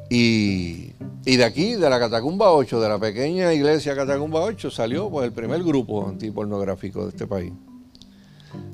Y, 0.08 0.93
de 1.24 1.44
aquí, 1.44 1.74
de 1.74 1.90
la 1.90 1.98
Catacumba 1.98 2.52
8, 2.52 2.80
de 2.80 2.88
la 2.88 2.98
pequeña 2.98 3.52
iglesia 3.52 3.94
Catacumba 3.96 4.40
8, 4.40 4.70
salió 4.70 5.10
pues, 5.10 5.26
el 5.26 5.32
primer 5.32 5.62
grupo 5.62 6.06
antipornográfico 6.08 7.04
de 7.04 7.10
este 7.10 7.26
país. 7.26 7.52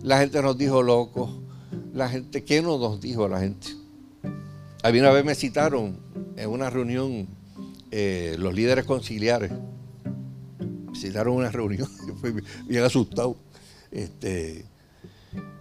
La 0.03 0.18
gente 0.18 0.43
nos 0.43 0.59
dijo 0.59 0.83
locos. 0.83 1.31
La 1.95 2.09
gente, 2.09 2.45
¿qué 2.45 2.62
no 2.62 2.78
nos 2.78 3.01
dijo 3.01 3.28
la 3.28 3.41
gente? 3.41 3.68
A 4.83 4.91
mí 4.91 4.99
una 4.99 5.11
vez 5.11 5.24
me 5.24 5.35
citaron 5.35 5.99
en 6.37 6.51
una 6.51 6.70
reunión 6.70 7.28
eh, 7.91 8.37
los 8.39 8.55
líderes 8.55 8.85
conciliares 8.85 9.53
citaron 11.01 11.37
una 11.37 11.51
reunión, 11.51 11.89
yo 12.07 12.14
fui 12.14 12.35
bien 12.66 12.85
asustado. 12.85 13.37
Este, 13.91 14.64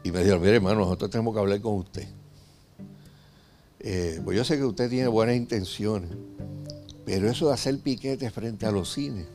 y 0.03 0.11
me 0.11 0.20
dijeron, 0.20 0.41
mire 0.41 0.55
hermano, 0.57 0.82
nosotros 0.82 1.09
tenemos 1.09 1.34
que 1.34 1.39
hablar 1.39 1.61
con 1.61 1.76
usted. 1.76 2.07
Eh, 3.80 4.20
pues 4.24 4.36
yo 4.36 4.43
sé 4.43 4.57
que 4.57 4.65
usted 4.65 4.89
tiene 4.89 5.07
buenas 5.07 5.36
intenciones, 5.36 6.09
pero 7.10 7.30
eso 7.30 7.47
de 7.47 7.53
hacer 7.53 7.80
piquetes 7.80 8.32
frente 8.32 8.66
a 8.66 8.72
los 8.72 8.93
cines, 8.93 9.28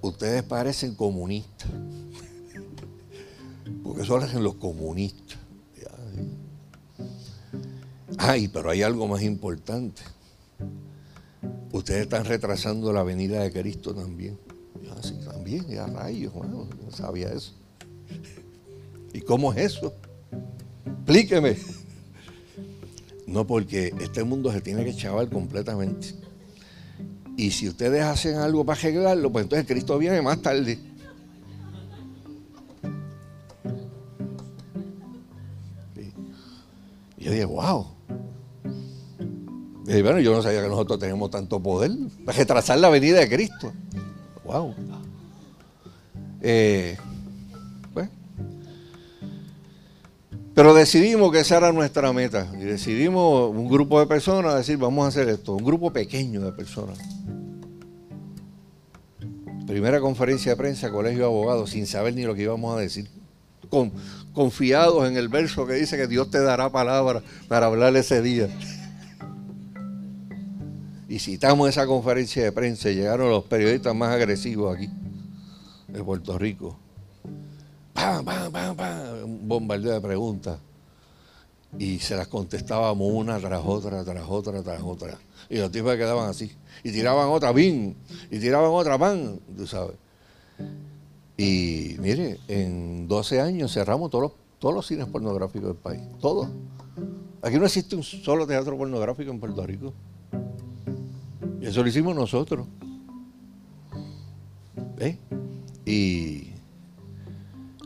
ustedes 0.00 0.42
parecen 0.44 0.94
comunistas. 0.94 1.68
Porque 3.82 4.02
eso 4.02 4.16
lo 4.16 4.24
hacen 4.24 4.44
los 4.44 4.54
comunistas. 4.54 5.38
Ay, 8.16 8.48
pero 8.48 8.70
hay 8.70 8.82
algo 8.82 9.08
más 9.08 9.22
importante 9.22 10.02
ustedes 11.72 12.02
están 12.02 12.24
retrasando 12.24 12.92
la 12.92 13.02
venida 13.02 13.42
de 13.42 13.52
Cristo 13.52 13.94
también. 13.94 14.38
Así 14.96 15.14
también, 15.24 15.66
ya 15.66 15.86
rayos, 15.86 16.32
bueno, 16.32 16.68
no 16.82 16.90
sabía 16.92 17.32
eso. 17.32 17.52
¿Y 19.12 19.20
cómo 19.20 19.52
es 19.52 19.74
eso? 19.74 19.92
Explíqueme. 20.86 21.56
No, 23.26 23.46
porque 23.46 23.94
este 24.00 24.24
mundo 24.24 24.52
se 24.52 24.60
tiene 24.60 24.84
que 24.84 24.94
chaval 24.94 25.28
completamente. 25.30 26.14
Y 27.36 27.50
si 27.50 27.68
ustedes 27.68 28.02
hacen 28.02 28.36
algo 28.36 28.64
para 28.64 28.78
arreglarlo, 28.78 29.32
pues 29.32 29.44
entonces 29.44 29.66
Cristo 29.66 29.98
viene 29.98 30.22
más 30.22 30.40
tarde. 30.40 30.78
Y 37.18 37.24
yo 37.24 37.32
dije, 37.32 37.44
wow. 37.44 37.86
Y 39.86 40.02
bueno, 40.02 40.20
yo 40.20 40.34
no 40.34 40.42
sabía 40.42 40.62
que 40.62 40.68
nosotros 40.68 40.98
tenemos 40.98 41.30
tanto 41.30 41.60
poder 41.62 41.90
para 42.24 42.38
retrasar 42.38 42.78
la 42.78 42.88
venida 42.88 43.18
de 43.18 43.28
Cristo. 43.28 43.72
Wow. 44.44 44.74
Eh, 46.40 46.96
Pero 50.54 50.72
decidimos 50.72 51.32
que 51.32 51.40
esa 51.40 51.56
era 51.56 51.72
nuestra 51.72 52.12
meta. 52.12 52.50
Y 52.54 52.64
decidimos 52.64 53.50
un 53.50 53.68
grupo 53.68 53.98
de 53.98 54.06
personas 54.06 54.54
decir, 54.54 54.76
vamos 54.76 55.04
a 55.04 55.08
hacer 55.08 55.28
esto. 55.28 55.54
Un 55.54 55.64
grupo 55.64 55.92
pequeño 55.92 56.40
de 56.42 56.52
personas. 56.52 56.98
Primera 59.66 60.00
conferencia 60.00 60.52
de 60.52 60.56
prensa, 60.56 60.90
colegio 60.90 61.20
de 61.20 61.24
abogados, 61.24 61.70
sin 61.70 61.86
saber 61.86 62.14
ni 62.14 62.22
lo 62.22 62.34
que 62.34 62.42
íbamos 62.42 62.76
a 62.76 62.80
decir. 62.80 63.08
confiados 64.32 65.08
en 65.08 65.16
el 65.16 65.28
verso 65.28 65.66
que 65.66 65.74
dice 65.74 65.96
que 65.96 66.06
Dios 66.06 66.30
te 66.30 66.40
dará 66.40 66.70
palabra 66.70 67.22
para 67.48 67.66
hablar 67.66 67.96
ese 67.96 68.22
día 68.22 68.48
y 71.14 71.20
citamos 71.20 71.68
esa 71.68 71.86
conferencia 71.86 72.42
de 72.42 72.50
prensa 72.50 72.90
y 72.90 72.96
llegaron 72.96 73.30
los 73.30 73.44
periodistas 73.44 73.94
más 73.94 74.12
agresivos 74.12 74.76
aquí, 74.76 74.90
de 75.86 76.02
Puerto 76.02 76.36
Rico. 76.36 76.83
¡Pam, 77.94 78.24
pam, 78.24 78.52
pam, 78.52 78.76
pam! 78.76 79.24
Un 79.24 79.48
bombardeo 79.48 79.92
de 79.94 80.00
preguntas. 80.00 80.58
Y 81.78 81.98
se 82.00 82.16
las 82.16 82.28
contestábamos 82.28 83.12
una 83.12 83.38
tras 83.38 83.62
otra, 83.64 84.04
tras 84.04 84.24
otra, 84.28 84.62
tras 84.62 84.82
otra. 84.82 85.18
Y 85.48 85.58
los 85.58 85.70
tipos 85.70 85.94
quedaban 85.94 86.28
así. 86.28 86.52
Y 86.82 86.92
tiraban 86.92 87.28
otra, 87.28 87.52
¡bim! 87.52 87.94
Y 88.30 88.38
tiraban 88.38 88.70
otra, 88.70 88.98
¡pam! 88.98 89.38
Tú 89.56 89.66
sabes. 89.66 89.96
Y 91.36 91.96
mire, 91.98 92.38
en 92.48 93.08
12 93.08 93.40
años 93.40 93.72
cerramos 93.72 94.10
todos 94.10 94.22
los, 94.22 94.32
todos 94.58 94.74
los 94.74 94.86
cines 94.86 95.06
pornográficos 95.06 95.68
del 95.68 95.76
país. 95.76 96.02
Todos. 96.20 96.48
Aquí 97.42 97.58
no 97.58 97.66
existe 97.66 97.96
un 97.96 98.02
solo 98.02 98.46
teatro 98.46 98.76
pornográfico 98.76 99.30
en 99.30 99.40
Puerto 99.40 99.66
Rico. 99.66 99.92
Eso 101.60 101.82
lo 101.82 101.88
hicimos 101.88 102.14
nosotros. 102.14 102.66
¿Eh? 104.98 105.18
Y 105.84 106.53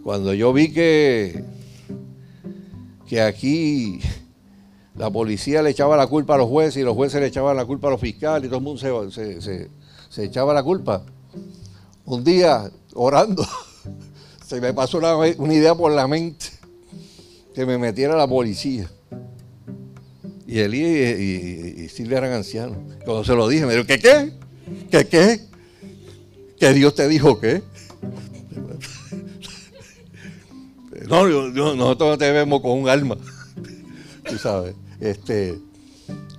cuando 0.08 0.32
yo 0.32 0.54
vi 0.54 0.72
que, 0.72 1.44
que 3.06 3.20
aquí 3.20 4.00
la 4.96 5.10
policía 5.10 5.60
le 5.60 5.68
echaba 5.68 5.98
la 5.98 6.06
culpa 6.06 6.36
a 6.36 6.38
los 6.38 6.48
jueces 6.48 6.78
y 6.78 6.82
los 6.82 6.94
jueces 6.94 7.20
le 7.20 7.26
echaban 7.26 7.54
la 7.58 7.66
culpa 7.66 7.88
a 7.88 7.90
los 7.90 8.00
fiscales 8.00 8.46
y 8.46 8.48
todo 8.48 8.56
el 8.56 8.64
mundo 8.64 8.80
se, 8.80 10.24
echaba 10.24 10.54
la 10.54 10.62
culpa. 10.62 11.04
Un 12.06 12.24
día, 12.24 12.70
orando, 12.94 13.46
se 14.46 14.62
me 14.62 14.72
pasó 14.72 14.96
una, 14.96 15.14
una 15.14 15.52
idea 15.52 15.74
por 15.74 15.92
la 15.92 16.08
mente 16.08 16.46
que 17.54 17.66
me 17.66 17.76
metiera 17.76 18.16
la 18.16 18.26
policía. 18.26 18.90
Y 20.46 20.58
Elías 20.60 21.20
y, 21.20 21.82
y, 21.82 21.88
Silvia 21.90 22.16
eran 22.16 22.32
ancianos. 22.32 22.78
Cuando 23.04 23.24
se 23.24 23.34
lo 23.34 23.46
dije, 23.46 23.66
me 23.66 23.74
dijo, 23.74 23.86
¿qué 23.86 23.98
qué? 23.98 24.32
¿Qué 24.90 25.06
qué? 25.06 25.40
¿Que 26.58 26.72
Dios 26.72 26.94
te 26.94 27.08
dijo 27.08 27.38
qué? 27.38 27.62
No, 31.08 31.26
nosotros 31.26 32.10
no 32.10 32.18
te 32.18 32.30
vemos 32.32 32.60
con 32.60 32.72
un 32.72 32.88
alma. 32.88 33.16
Tú 34.28 34.36
sabes. 34.36 34.74
Este, 35.00 35.58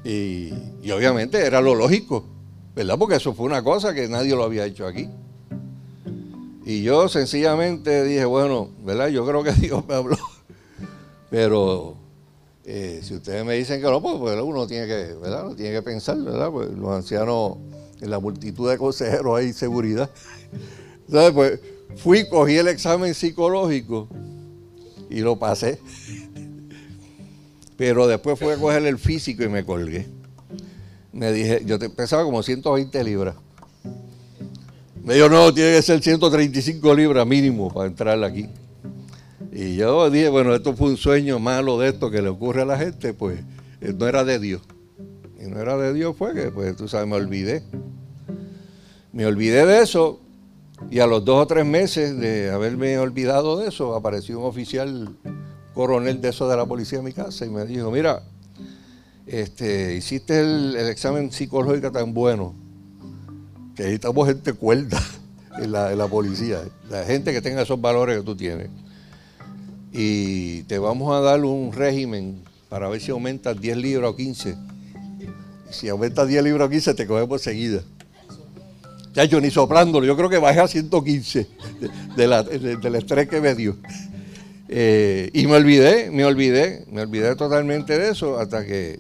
Y, 0.04 0.54
y 0.82 0.92
obviamente 0.92 1.46
era 1.46 1.60
lo 1.60 1.76
lógico, 1.76 2.26
¿verdad? 2.76 2.98
Porque 2.98 3.16
eso 3.16 3.34
fue 3.34 3.46
una 3.46 3.64
cosa 3.64 3.94
que 3.94 4.08
nadie 4.08 4.36
lo 4.36 4.44
había 4.44 4.66
hecho 4.66 4.86
aquí. 4.86 5.10
Y 6.66 6.84
yo 6.84 7.10
sencillamente 7.10 8.04
dije, 8.04 8.26
bueno, 8.26 8.70
¿verdad? 8.86 9.08
Yo 9.08 9.26
creo 9.26 9.44
que 9.44 9.52
Dios 9.60 9.84
me 9.88 9.96
habló. 9.96 10.18
Pero 11.32 11.96
eh, 12.64 13.00
si 13.04 13.16
ustedes 13.16 13.44
me 13.44 13.56
dicen 13.56 13.82
que 13.82 13.88
no, 13.88 14.02
pues, 14.02 14.18
pues 14.18 14.40
uno 14.40 14.68
tiene 14.68 14.86
que, 14.86 15.16
¿verdad? 15.16 15.56
tiene 15.56 15.72
que 15.72 15.82
pensar, 15.82 16.18
¿verdad? 16.18 16.52
Pues 16.52 16.70
los 16.70 16.92
ancianos, 16.92 17.58
en 18.02 18.10
la 18.12 18.20
multitud 18.20 18.70
de 18.70 18.78
consejeros 18.78 19.38
hay 19.38 19.52
seguridad. 19.52 20.10
Entonces, 21.08 21.32
pues 21.34 21.60
fui, 21.98 22.30
cogí 22.30 22.56
el 22.58 22.68
examen 22.68 23.16
psicológico 23.16 24.08
y 25.10 25.20
lo 25.20 25.38
pasé. 25.38 25.80
Pero 27.78 28.08
después 28.08 28.38
fui 28.38 28.50
a 28.50 28.58
coger 28.58 28.86
el 28.86 28.98
físico 28.98 29.44
y 29.44 29.50
me 29.50 29.64
colgué. 29.64 30.08
Me 31.12 31.32
dije, 31.32 31.64
yo 31.66 31.80
pesaba 31.96 32.24
como 32.24 32.44
120 32.44 33.04
libras. 33.04 33.36
Me 35.04 35.16
dijo, 35.16 35.30
no, 35.30 35.54
tiene 35.54 35.78
que 35.78 35.82
ser 35.82 36.02
135 36.02 36.94
libras 36.94 37.26
mínimo 37.26 37.74
para 37.74 37.88
entrar 37.88 38.24
aquí. 38.24 38.48
Y 39.52 39.76
yo 39.76 40.10
dije, 40.10 40.30
bueno, 40.30 40.54
esto 40.54 40.76
fue 40.76 40.90
un 40.90 40.98
sueño 40.98 41.40
malo 41.40 41.80
de 41.80 41.90
esto 41.90 42.12
que 42.12 42.22
le 42.22 42.30
ocurre 42.30 42.62
a 42.62 42.66
la 42.66 42.78
gente, 42.78 43.14
pues 43.14 43.40
eh, 43.82 43.94
no 43.98 44.08
era 44.08 44.24
de 44.24 44.40
Dios. 44.40 44.62
Y 45.42 45.48
no 45.48 45.60
era 45.60 45.78
de 45.78 45.94
Dios 45.94 46.16
fue 46.16 46.34
que, 46.34 46.52
pues 46.52 46.76
tú 46.76 46.88
sabes, 46.88 47.08
me 47.08 47.16
olvidé. 47.16 47.64
Me 49.12 49.26
olvidé 49.26 49.66
de 49.66 49.82
eso 49.82 50.20
y 50.90 51.00
a 51.00 51.08
los 51.08 51.24
dos 51.26 51.44
o 51.44 51.48
tres 51.48 51.66
meses 51.66 52.18
de 52.18 52.52
haberme 52.52 52.98
olvidado 52.98 53.58
de 53.58 53.70
eso, 53.70 53.96
apareció 53.96 54.40
un 54.40 54.46
oficial 54.46 55.10
coronel 55.74 56.22
de 56.22 56.30
eso 56.30 56.50
de 56.50 56.58
la 56.58 56.66
policía 56.66 57.00
en 57.00 57.06
mi 57.06 57.14
casa 57.14 57.46
y 57.46 57.50
me 57.50 57.66
dijo, 57.66 57.92
mira, 57.92 58.24
este, 59.28 59.96
hiciste 59.96 60.40
el, 60.40 60.76
examen 60.76 61.32
psicológico 61.32 61.92
tan 61.92 62.14
bueno 62.14 62.54
que 63.76 63.84
necesitamos 63.84 64.28
gente 64.28 64.54
cuerda 64.54 65.02
en 65.60 65.72
la, 65.72 65.92
en 65.92 65.98
la 65.98 66.08
policía, 66.08 66.62
la 66.90 67.04
gente 67.04 67.32
que 67.32 67.42
tenga 67.42 67.62
esos 67.62 67.80
valores 67.80 68.18
que 68.18 68.24
tú 68.24 68.36
tienes 68.36 68.70
y 69.92 70.64
te 70.64 70.78
vamos 70.80 71.14
a 71.16 71.22
dar 71.22 71.44
un 71.44 71.72
régimen 71.72 72.44
para 72.70 72.88
ver 72.90 73.02
si 73.02 73.12
aumentas 73.12 73.60
10 73.60 73.78
libras 73.78 74.12
o 74.12 74.16
15. 74.16 74.56
Si 75.72 75.90
aumentas 75.90 76.28
10 76.28 76.44
libras 76.44 76.68
o 76.68 76.70
15, 76.70 76.94
te 76.94 77.08
cogemos 77.08 77.42
seguida. 77.42 77.82
Ya 79.14 79.26
yo 79.26 79.42
ni 79.42 79.50
soplándolo, 79.50 80.06
yo 80.06 80.16
creo 80.16 80.30
que 80.30 80.38
bajé 80.38 80.60
a 80.60 80.68
115 80.68 81.48
del 82.16 82.96
estrés 82.96 83.28
que 83.28 83.42
me 83.42 83.56
dio. 83.56 83.78
Eh, 84.68 85.32
y 85.34 85.48
me 85.48 85.56
olvidé, 85.56 86.12
me 86.12 86.26
olvidé, 86.26 86.86
me 86.92 87.02
olvidé 87.02 87.36
totalmente 87.36 87.98
de 87.98 88.12
eso 88.12 88.40
hasta 88.40 88.66
que 88.66 89.00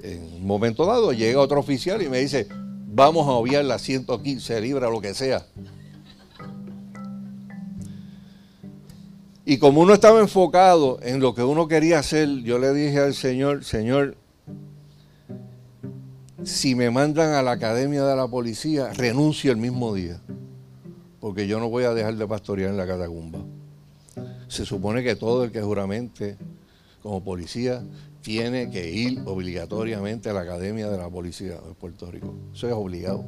en 0.00 0.22
un 0.22 0.46
momento 0.46 0.86
dado 0.86 1.12
llega 1.12 1.40
otro 1.40 1.58
oficial 1.58 2.02
y 2.02 2.08
me 2.08 2.18
dice, 2.18 2.46
vamos 2.86 3.26
a 3.26 3.32
obviar 3.32 3.64
las 3.64 3.82
115 3.82 4.60
libras, 4.60 4.90
lo 4.90 5.00
que 5.00 5.14
sea. 5.14 5.44
Y 9.44 9.58
como 9.58 9.80
uno 9.80 9.92
estaba 9.92 10.20
enfocado 10.20 11.00
en 11.02 11.18
lo 11.18 11.34
que 11.34 11.42
uno 11.42 11.66
quería 11.66 11.98
hacer, 11.98 12.28
yo 12.42 12.58
le 12.58 12.72
dije 12.72 13.00
al 13.00 13.14
Señor, 13.14 13.64
Señor, 13.64 14.16
si 16.44 16.74
me 16.74 16.90
mandan 16.90 17.34
a 17.34 17.42
la 17.42 17.52
academia 17.52 18.04
de 18.04 18.16
la 18.16 18.28
policía, 18.28 18.92
renuncio 18.92 19.52
el 19.52 19.58
mismo 19.58 19.94
día, 19.94 20.20
porque 21.20 21.46
yo 21.46 21.60
no 21.60 21.68
voy 21.68 21.84
a 21.84 21.94
dejar 21.94 22.16
de 22.16 22.26
pastorear 22.26 22.70
en 22.70 22.76
la 22.76 22.86
catacumba. 22.86 23.40
Se 24.48 24.66
supone 24.66 25.02
que 25.02 25.16
todo 25.16 25.44
el 25.44 25.52
que 25.52 25.62
juramente 25.62 26.36
como 27.02 27.22
policía 27.22 27.82
tiene 28.22 28.70
que 28.70 28.90
ir 28.90 29.22
obligatoriamente 29.24 30.30
a 30.30 30.32
la 30.32 30.42
academia 30.42 30.88
de 30.88 30.98
la 30.98 31.08
policía 31.08 31.54
de 31.54 31.74
Puerto 31.78 32.10
Rico. 32.10 32.34
Eso 32.54 32.68
es 32.68 32.72
obligado. 32.72 33.24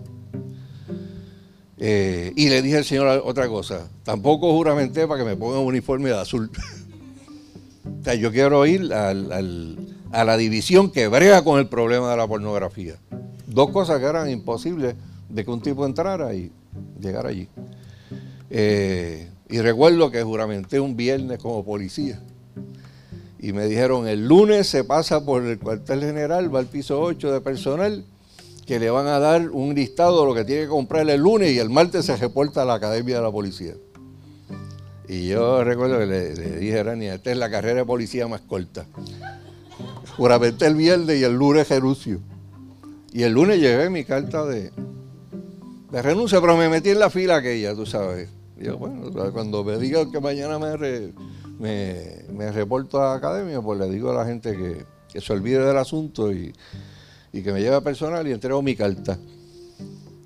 Eh, 1.76 2.32
y 2.36 2.48
le 2.48 2.62
dije 2.62 2.78
al 2.78 2.84
Señor 2.84 3.22
otra 3.24 3.48
cosa, 3.48 3.88
tampoco 4.04 4.52
juramenté 4.52 5.08
para 5.08 5.20
que 5.20 5.28
me 5.28 5.36
pongan 5.36 5.60
un 5.60 5.66
uniforme 5.66 6.10
de 6.10 6.20
azul. 6.20 6.50
o 8.00 8.04
sea, 8.04 8.14
yo 8.14 8.30
quiero 8.30 8.64
ir 8.66 8.92
a 8.92 9.14
la 9.14 10.36
división 10.36 10.90
que 10.90 11.08
brega 11.08 11.42
con 11.42 11.58
el 11.58 11.68
problema 11.68 12.10
de 12.10 12.16
la 12.16 12.28
pornografía. 12.28 12.96
Dos 13.54 13.70
cosas 13.70 14.00
que 14.00 14.06
eran 14.06 14.28
imposibles 14.28 14.96
de 15.28 15.44
que 15.44 15.50
un 15.50 15.62
tipo 15.62 15.86
entrara 15.86 16.34
y 16.34 16.50
llegara 17.00 17.28
allí. 17.28 17.48
Eh, 18.50 19.30
y 19.48 19.60
recuerdo 19.60 20.10
que 20.10 20.24
juramenté 20.24 20.80
un 20.80 20.96
viernes 20.96 21.38
como 21.38 21.64
policía. 21.64 22.20
Y 23.38 23.52
me 23.52 23.66
dijeron, 23.66 24.08
el 24.08 24.26
lunes 24.26 24.66
se 24.66 24.82
pasa 24.82 25.24
por 25.24 25.44
el 25.44 25.60
cuartel 25.60 26.00
general, 26.00 26.52
va 26.52 26.58
al 26.58 26.66
piso 26.66 27.00
8 27.00 27.30
de 27.30 27.40
personal 27.40 28.04
que 28.66 28.80
le 28.80 28.90
van 28.90 29.06
a 29.06 29.20
dar 29.20 29.50
un 29.50 29.74
listado 29.74 30.22
de 30.22 30.26
lo 30.26 30.34
que 30.34 30.44
tiene 30.44 30.62
que 30.62 30.68
comprar 30.68 31.08
el 31.08 31.20
lunes 31.20 31.52
y 31.52 31.58
el 31.60 31.70
martes 31.70 32.06
se 32.06 32.16
reporta 32.16 32.62
a 32.62 32.64
la 32.64 32.74
Academia 32.74 33.16
de 33.16 33.22
la 33.22 33.30
Policía. 33.30 33.74
Y 35.08 35.28
yo 35.28 35.62
recuerdo 35.62 36.00
que 36.00 36.06
le, 36.06 36.34
dije 36.58 36.80
a 36.80 36.82
Rani, 36.82 37.06
esta 37.06 37.30
es 37.30 37.36
la 37.36 37.50
carrera 37.50 37.80
de 37.80 37.84
policía 37.84 38.26
más 38.26 38.40
corta. 38.40 38.86
Juramenté 40.16 40.66
el 40.66 40.74
viernes 40.74 41.20
y 41.20 41.22
el 41.22 41.34
lunes 41.34 41.68
Jerucio. 41.68 42.20
Y 43.14 43.22
el 43.22 43.32
lunes 43.32 43.60
llevé 43.60 43.88
mi 43.90 44.04
carta 44.04 44.44
de, 44.44 44.72
de 45.92 46.02
renuncia, 46.02 46.40
pero 46.40 46.56
me 46.56 46.68
metí 46.68 46.90
en 46.90 46.98
la 46.98 47.10
fila 47.10 47.36
aquella, 47.36 47.72
tú 47.72 47.86
sabes. 47.86 48.28
Y 48.60 48.64
yo, 48.64 48.76
bueno, 48.76 49.08
cuando 49.32 49.62
me 49.62 49.78
digan 49.78 50.10
que 50.10 50.20
mañana 50.20 50.58
me, 50.58 51.12
me, 52.28 52.50
reporto 52.50 53.00
a 53.00 53.10
la 53.10 53.14
academia, 53.14 53.62
pues 53.62 53.78
le 53.78 53.88
digo 53.88 54.10
a 54.10 54.14
la 54.14 54.24
gente 54.24 54.56
que, 54.56 54.84
que 55.12 55.20
se 55.20 55.32
olvide 55.32 55.64
del 55.64 55.76
asunto 55.76 56.32
y, 56.32 56.52
y 57.32 57.42
que 57.42 57.52
me 57.52 57.60
lleva 57.60 57.80
personal 57.82 58.26
y 58.26 58.32
entrego 58.32 58.60
mi 58.62 58.74
carta. 58.74 59.16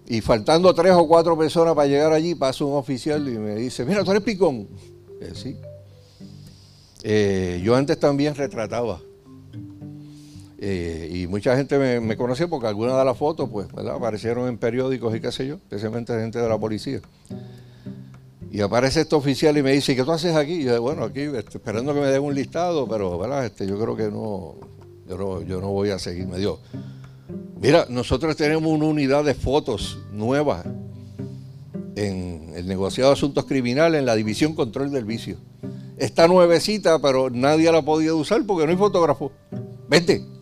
Y 0.06 0.22
faltando 0.22 0.74
tres 0.74 0.94
o 0.94 1.06
cuatro 1.06 1.36
personas 1.36 1.74
para 1.74 1.88
llegar 1.88 2.14
allí, 2.14 2.34
pasa 2.34 2.64
un 2.64 2.72
oficial 2.72 3.28
y 3.28 3.36
me 3.38 3.54
dice, 3.54 3.84
mira, 3.84 4.02
tú 4.02 4.12
eres 4.12 4.22
picón. 4.22 4.66
Eh, 5.20 5.32
sí. 5.34 5.58
Eh, 7.02 7.60
yo 7.62 7.76
antes 7.76 8.00
también 8.00 8.34
retrataba. 8.34 8.98
Eh, 10.60 11.08
y 11.12 11.26
mucha 11.28 11.56
gente 11.56 11.78
me, 11.78 12.00
me, 12.00 12.16
porque 12.16 12.66
algunas 12.66 12.98
de 12.98 13.04
las 13.04 13.16
fotos, 13.16 13.48
pues, 13.48 13.72
¿verdad? 13.72 13.94
Aparecieron 13.94 14.48
en 14.48 14.58
periódicos 14.58 15.14
y 15.14 15.20
qué 15.20 15.30
sé 15.30 15.46
yo, 15.46 15.54
especialmente 15.54 16.12
gente 16.14 16.40
de 16.40 16.48
la 16.48 16.58
policía. 16.58 17.00
Y 18.50 18.60
aparece 18.60 19.02
este 19.02 19.14
oficial 19.14 19.56
y 19.56 19.62
me 19.62 19.72
dice, 19.72 19.94
¿qué 19.94 20.02
tú 20.02 20.10
haces 20.10 20.34
aquí? 20.34 20.54
Y 20.54 20.64
yo, 20.64 20.82
bueno, 20.82 21.04
aquí 21.04 21.20
este, 21.20 21.58
esperando 21.58 21.94
que 21.94 22.00
me 22.00 22.06
den 22.06 22.22
un 22.22 22.34
listado, 22.34 22.88
pero, 22.88 23.18
¿verdad? 23.18 23.44
Este, 23.44 23.66
yo 23.66 23.78
creo 23.78 23.94
que 23.94 24.10
no, 24.10 24.56
yo 25.08 25.16
no, 25.16 25.42
yo 25.42 25.60
no 25.60 25.68
voy 25.68 25.90
a 25.90 25.98
seguir. 25.98 26.26
Me 26.26 26.38
dio, 26.38 26.58
Mira, 27.60 27.86
nosotros 27.88 28.36
tenemos 28.36 28.70
una 28.72 28.86
unidad 28.86 29.24
de 29.24 29.34
fotos 29.34 29.98
nueva 30.12 30.62
en 31.96 32.52
el 32.54 32.68
negociado 32.68 33.10
de 33.10 33.14
asuntos 33.14 33.44
criminales, 33.46 33.98
en 33.98 34.06
la 34.06 34.14
división 34.14 34.54
control 34.54 34.92
del 34.92 35.04
vicio. 35.04 35.36
Está 35.96 36.28
nuevecita, 36.28 37.00
pero 37.00 37.30
nadie 37.30 37.70
la 37.72 37.78
ha 37.78 37.84
podido 37.84 38.16
usar 38.16 38.46
porque 38.46 38.64
no 38.64 38.70
hay 38.70 38.78
fotógrafo. 38.78 39.32
Vente. 39.88 40.37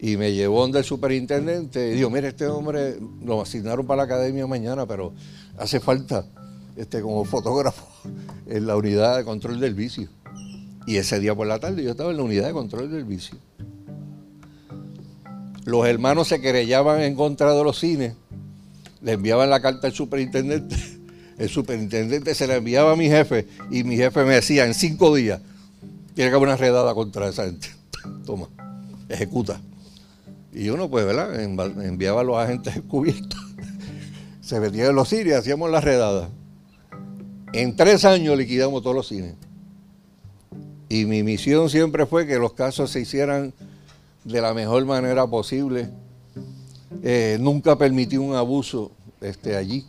Y 0.00 0.16
me 0.16 0.32
llevó 0.32 0.60
donde 0.60 0.78
el 0.78 0.84
superintendente 0.84 1.90
y 1.90 1.94
dijo, 1.96 2.10
mire, 2.10 2.28
este 2.28 2.46
hombre 2.46 2.98
lo 3.24 3.42
asignaron 3.42 3.86
para 3.86 3.98
la 3.98 4.02
academia 4.04 4.46
mañana, 4.46 4.86
pero 4.86 5.12
hace 5.56 5.80
falta 5.80 6.24
este, 6.76 7.00
como 7.02 7.24
fotógrafo 7.24 7.86
en 8.46 8.66
la 8.66 8.76
unidad 8.76 9.16
de 9.16 9.24
control 9.24 9.58
del 9.58 9.74
vicio. 9.74 10.08
Y 10.86 10.96
ese 10.96 11.20
día 11.20 11.34
por 11.34 11.46
la 11.46 11.58
tarde 11.58 11.82
yo 11.82 11.90
estaba 11.90 12.10
en 12.10 12.16
la 12.16 12.22
unidad 12.22 12.46
de 12.46 12.52
control 12.52 12.90
del 12.90 13.04
vicio 13.04 13.38
los 15.68 15.86
hermanos 15.86 16.28
se 16.28 16.40
querellaban 16.40 17.02
en 17.02 17.14
contra 17.14 17.52
de 17.52 17.62
los 17.62 17.78
cines, 17.78 18.14
le 19.02 19.12
enviaban 19.12 19.50
la 19.50 19.60
carta 19.60 19.86
al 19.86 19.92
superintendente, 19.92 20.74
el 21.38 21.50
superintendente 21.50 22.34
se 22.34 22.46
la 22.46 22.56
enviaba 22.56 22.92
a 22.92 22.96
mi 22.96 23.08
jefe 23.08 23.46
y 23.70 23.84
mi 23.84 23.96
jefe 23.96 24.24
me 24.24 24.36
decía, 24.36 24.64
en 24.64 24.72
cinco 24.72 25.14
días, 25.14 25.42
tiene 26.14 26.30
que 26.30 26.36
haber 26.36 26.48
una 26.48 26.56
redada 26.56 26.94
contra 26.94 27.28
esa 27.28 27.44
gente. 27.44 27.68
Toma, 28.24 28.48
ejecuta. 29.10 29.60
Y 30.58 30.70
uno, 30.70 30.90
pues, 30.90 31.06
¿verdad? 31.06 31.40
Enviaba 31.40 32.22
a 32.22 32.24
los 32.24 32.36
agentes 32.36 32.74
descubiertos. 32.74 33.38
Se 34.40 34.58
metían 34.58 34.88
en 34.88 34.96
los 34.96 35.08
cines 35.08 35.36
hacíamos 35.36 35.70
la 35.70 35.80
redada. 35.80 36.30
En 37.52 37.76
tres 37.76 38.04
años 38.04 38.36
liquidamos 38.36 38.82
todos 38.82 38.96
los 38.96 39.06
cines. 39.06 39.36
Y 40.88 41.04
mi 41.04 41.22
misión 41.22 41.70
siempre 41.70 42.06
fue 42.06 42.26
que 42.26 42.38
los 42.40 42.54
casos 42.54 42.90
se 42.90 43.00
hicieran 43.00 43.54
de 44.24 44.40
la 44.40 44.52
mejor 44.52 44.84
manera 44.84 45.28
posible. 45.28 45.90
Eh, 47.04 47.36
nunca 47.38 47.78
permití 47.78 48.16
un 48.16 48.34
abuso 48.34 48.90
este, 49.20 49.54
allí, 49.54 49.86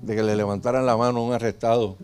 de 0.00 0.16
que 0.16 0.22
le 0.22 0.36
levantaran 0.36 0.86
la 0.86 0.96
mano 0.96 1.18
a 1.18 1.22
un 1.22 1.34
arrestado. 1.34 1.98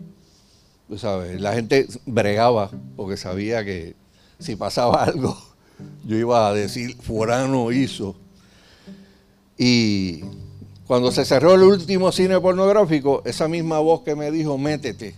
sabes, 0.95 1.41
la 1.41 1.53
gente 1.53 1.87
bregaba 2.05 2.69
porque 2.95 3.17
sabía 3.17 3.65
que 3.65 3.95
si 4.37 4.55
pasaba 4.55 5.03
algo, 5.05 5.35
yo 6.05 6.17
iba 6.17 6.47
a 6.47 6.53
decir, 6.53 6.95
Forano 6.97 7.71
hizo. 7.71 8.15
Y 9.57 10.21
cuando 10.87 11.11
se 11.11 11.25
cerró 11.25 11.55
el 11.55 11.63
último 11.63 12.11
cine 12.11 12.39
pornográfico, 12.39 13.21
esa 13.25 13.47
misma 13.47 13.79
voz 13.79 14.01
que 14.01 14.15
me 14.15 14.31
dijo, 14.31 14.57
métete, 14.57 15.15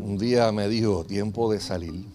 un 0.00 0.18
día 0.18 0.50
me 0.52 0.68
dijo, 0.68 1.04
tiempo 1.04 1.52
de 1.52 1.60
salir 1.60 2.06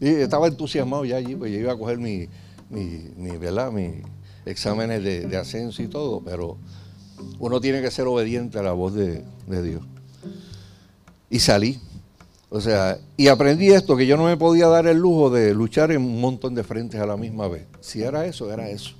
Y 0.00 0.08
estaba 0.08 0.48
entusiasmado 0.48 1.04
ya 1.04 1.16
allí, 1.16 1.36
pues 1.36 1.52
yo 1.52 1.58
iba 1.58 1.72
a 1.72 1.76
coger 1.76 1.98
mi, 1.98 2.28
mi, 2.70 3.36
¿verdad? 3.36 3.70
mis 3.70 3.92
exámenes 4.44 5.04
de, 5.04 5.36
ascenso 5.36 5.82
y 5.82 5.88
todo, 5.88 6.20
pero 6.24 6.56
uno 7.38 7.60
tiene 7.60 7.80
que 7.80 7.90
ser 7.90 8.06
obediente 8.06 8.58
a 8.58 8.62
la 8.62 8.72
voz 8.72 8.94
de, 8.94 9.22
de 9.46 9.62
Dios. 9.62 9.82
Y 11.30 11.38
salí. 11.38 11.80
O 12.54 12.60
sea, 12.60 13.00
y 13.16 13.26
aprendí 13.26 13.72
esto, 13.72 13.96
que 13.96 14.06
yo 14.06 14.16
no 14.16 14.26
me 14.26 14.36
podía 14.36 14.68
dar 14.68 14.86
el 14.86 14.96
lujo 14.96 15.28
de 15.28 15.52
luchar 15.52 15.90
en 15.90 16.02
un 16.02 16.20
montón 16.20 16.54
de 16.54 16.62
frentes 16.62 17.00
a 17.00 17.04
la 17.04 17.16
misma 17.16 17.48
vez. 17.48 17.66
Si 17.80 18.00
era 18.00 18.26
eso, 18.26 18.52
era 18.52 18.70
eso. 18.70 18.94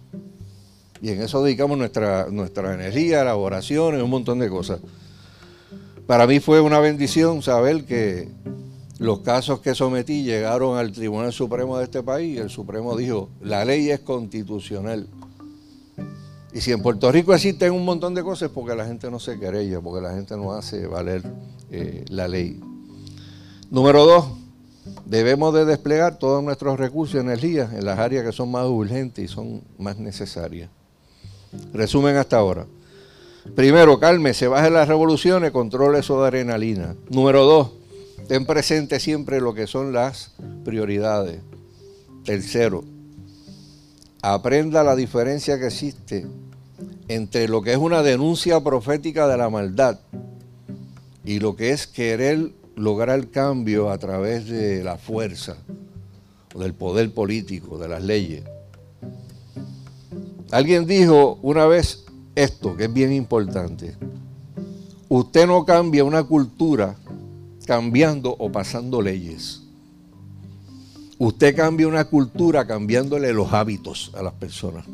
Y 1.01 1.11
en 1.11 1.23
eso 1.23 1.41
dedicamos 1.41 1.79
nuestra, 1.79 2.27
nuestra 2.33 2.75
energía, 2.75 3.23
las 3.23 3.37
oraciones, 3.37 4.03
un 4.03 4.11
montón 4.11 4.41
de 4.41 4.49
cosas. 4.49 4.81
Para 6.05 6.27
mí 6.27 6.41
fue 6.41 6.61
una 6.61 6.81
bendición 6.81 7.43
saber 7.43 7.85
que 7.85 8.29
los 8.99 9.21
casos 9.21 9.61
que 9.61 9.77
sometí 9.77 10.25
llegaron 10.25 10.77
al 10.77 10.91
Tribunal 10.91 11.33
Supremo 11.33 11.79
de 11.79 11.85
este 11.85 12.03
país 12.03 12.37
y 12.37 12.41
el 12.41 12.51
Supremo 12.51 12.97
dijo, 12.97 13.29
la 13.41 13.65
ley 13.65 13.89
es 13.89 14.01
constitucional. 14.01 15.07
Y 16.53 16.61
si 16.61 16.73
en 16.73 16.83
Puerto 16.83 17.13
Rico 17.13 17.33
existen 17.33 17.71
un 17.71 17.85
montón 17.85 18.17
de 18.17 18.25
cosas, 18.25 18.49
es 18.49 18.53
porque 18.53 18.75
la 18.75 18.85
gente 18.85 19.09
no 19.13 19.21
se 19.21 19.39
querella, 19.39 19.81
porque 19.81 20.03
la 20.03 20.13
gente 20.13 20.37
no 20.37 20.55
hace 20.55 20.89
valer 20.89 21.23
eh, 21.71 22.05
la 22.09 22.27
ley. 22.27 22.61
Número 23.71 24.05
dos, 24.05 24.27
debemos 25.07 25.55
de 25.55 25.65
desplegar 25.65 26.19
todos 26.19 26.43
nuestros 26.43 26.79
recursos 26.79 27.17
y 27.17 27.19
energías 27.19 27.73
en 27.73 27.85
las 27.85 27.99
áreas 27.99 28.25
que 28.25 28.33
son 28.33 28.51
más 28.51 28.67
urgentes 28.67 29.25
y 29.25 29.29
son 29.29 29.63
más 29.79 29.99
necesarias. 29.99 30.69
Resumen 31.73 32.17
hasta 32.17 32.37
ahora. 32.37 32.67
Primero, 33.55 33.99
calme, 34.01 34.35
se 34.35 34.49
baje 34.49 34.71
las 34.71 34.89
revoluciones, 34.89 35.51
controle 35.51 36.01
eso 36.01 36.21
de 36.21 36.29
adrenalina. 36.29 36.95
Número 37.11 37.45
dos, 37.45 37.71
ten 38.29 38.47
presente 38.47 39.01
siempre 39.01 39.41
lo 39.41 39.55
que 39.55 39.67
son 39.67 39.93
las 39.93 40.33
prioridades. 40.65 41.41
Tercero, 42.25 42.85
aprenda 44.23 44.83
la 44.83 44.97
diferencia 44.97 45.59
que 45.59 45.67
existe 45.67 46.27
entre 47.09 47.49
lo 47.49 47.63
que 47.63 47.73
es 47.73 47.79
una 47.79 48.03
denuncia 48.03 48.61
profética 48.61 49.29
de 49.29 49.37
la 49.37 49.51
maldad 49.51 50.01
y 51.25 51.39
lo 51.39 51.55
que 51.55 51.71
es 51.71 51.87
querer 51.87 52.51
lograr 52.77 53.29
cambio 53.29 53.91
a 53.91 53.99
través 53.99 54.49
de 54.49 54.83
la 54.83 54.99
fuerza, 54.99 55.57
del 56.55 56.75
poder 56.75 57.13
político, 57.13 57.79
de 57.79 57.89
las 57.89 58.03
leyes. 58.03 58.45
Alguien 60.51 60.87
dijo 60.87 61.39
una 61.43 61.67
vez 61.67 62.05
esto, 62.35 62.77
que 62.77 62.85
es 62.85 62.93
bien 62.93 63.13
importante. 63.13 63.97
Usted 65.09 65.47
no 65.47 65.65
cambia 65.65 66.05
una 66.05 66.23
cultura 66.25 66.97
cambiando 67.67 68.35
o 68.39 68.51
pasando 68.51 69.01
leyes. 69.01 69.63
Usted 71.19 71.55
cambia 71.55 71.87
una 71.87 72.05
cultura 72.05 72.67
cambiándole 72.67 73.33
los 73.33 73.53
hábitos 73.53 74.13
a 74.15 74.23
las 74.23 74.35
personas. 74.35 74.85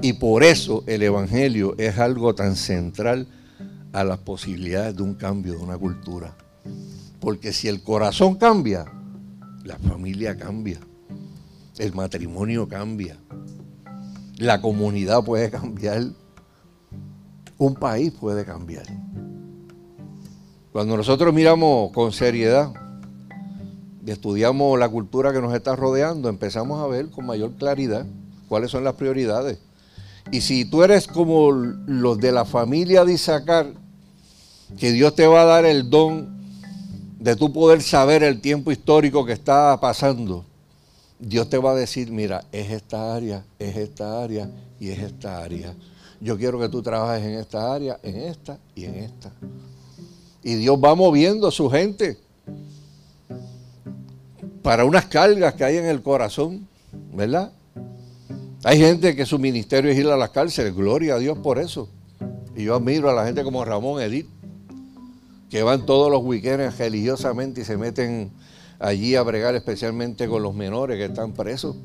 Y 0.00 0.14
por 0.14 0.42
eso 0.42 0.82
el 0.86 1.02
Evangelio 1.02 1.76
es 1.78 1.98
algo 1.98 2.34
tan 2.34 2.56
central 2.56 3.28
a 3.92 4.04
las 4.04 4.18
posibilidades 4.18 4.96
de 4.96 5.02
un 5.02 5.14
cambio 5.14 5.52
de 5.52 5.58
una 5.58 5.76
cultura. 5.76 6.34
Porque 7.20 7.52
si 7.52 7.68
el 7.68 7.82
corazón 7.82 8.36
cambia, 8.36 8.86
la 9.64 9.78
familia 9.78 10.36
cambia, 10.36 10.80
el 11.78 11.94
matrimonio 11.94 12.68
cambia, 12.68 13.16
la 14.38 14.60
comunidad 14.60 15.22
puede 15.22 15.50
cambiar, 15.50 16.04
un 17.58 17.74
país 17.74 18.12
puede 18.12 18.44
cambiar. 18.44 18.86
Cuando 20.72 20.96
nosotros 20.96 21.32
miramos 21.34 21.92
con 21.92 22.12
seriedad 22.12 22.72
y 24.04 24.10
estudiamos 24.10 24.78
la 24.78 24.88
cultura 24.88 25.32
que 25.32 25.40
nos 25.40 25.54
está 25.54 25.76
rodeando, 25.76 26.28
empezamos 26.28 26.82
a 26.82 26.86
ver 26.86 27.10
con 27.10 27.26
mayor 27.26 27.52
claridad 27.52 28.06
cuáles 28.48 28.70
son 28.70 28.82
las 28.82 28.94
prioridades. 28.94 29.58
Y 30.30 30.40
si 30.40 30.64
tú 30.64 30.82
eres 30.82 31.06
como 31.06 31.52
los 31.52 32.18
de 32.18 32.32
la 32.32 32.44
familia 32.44 33.04
de 33.04 33.12
Isaacar, 33.12 33.81
que 34.78 34.92
Dios 34.92 35.14
te 35.14 35.26
va 35.26 35.42
a 35.42 35.44
dar 35.44 35.64
el 35.64 35.88
don 35.90 36.42
de 37.18 37.36
tú 37.36 37.52
poder 37.52 37.82
saber 37.82 38.22
el 38.22 38.40
tiempo 38.40 38.72
histórico 38.72 39.24
que 39.24 39.32
está 39.32 39.78
pasando, 39.80 40.44
Dios 41.18 41.48
te 41.48 41.56
va 41.56 41.70
a 41.70 41.74
decir, 41.74 42.10
mira, 42.10 42.44
es 42.50 42.70
esta 42.70 43.14
área, 43.14 43.44
es 43.58 43.76
esta 43.76 44.22
área 44.22 44.50
y 44.80 44.88
es 44.88 44.98
esta 44.98 45.40
área. 45.40 45.72
Yo 46.20 46.36
quiero 46.36 46.58
que 46.58 46.68
tú 46.68 46.82
trabajes 46.82 47.24
en 47.24 47.38
esta 47.38 47.72
área, 47.72 47.98
en 48.02 48.16
esta 48.16 48.58
y 48.74 48.84
en 48.84 48.96
esta. 48.96 49.30
Y 50.42 50.54
Dios 50.56 50.76
va 50.82 50.96
moviendo 50.96 51.46
a 51.46 51.52
su 51.52 51.70
gente 51.70 52.18
para 54.62 54.84
unas 54.84 55.06
cargas 55.06 55.54
que 55.54 55.64
hay 55.64 55.76
en 55.76 55.86
el 55.86 56.02
corazón, 56.02 56.66
¿verdad? 57.12 57.52
Hay 58.64 58.78
gente 58.78 59.14
que 59.14 59.26
su 59.26 59.38
ministerio 59.38 59.90
es 59.90 59.98
ir 59.98 60.06
a 60.08 60.16
las 60.16 60.30
cárceles, 60.30 60.74
gloria 60.74 61.14
a 61.14 61.18
Dios 61.18 61.38
por 61.38 61.58
eso. 61.58 61.88
Y 62.56 62.64
yo 62.64 62.76
admiro 62.76 63.10
a 63.10 63.14
la 63.14 63.24
gente 63.24 63.42
como 63.42 63.64
Ramón 63.64 64.00
Edith, 64.00 64.28
que 65.52 65.62
van 65.62 65.84
todos 65.84 66.10
los 66.10 66.24
weekends 66.24 66.78
religiosamente 66.78 67.60
y 67.60 67.64
se 67.66 67.76
meten 67.76 68.32
allí 68.78 69.16
a 69.16 69.22
bregar 69.22 69.54
especialmente 69.54 70.26
con 70.26 70.42
los 70.42 70.54
menores 70.54 70.96
que 70.96 71.04
están 71.04 71.34
presos. 71.34 71.76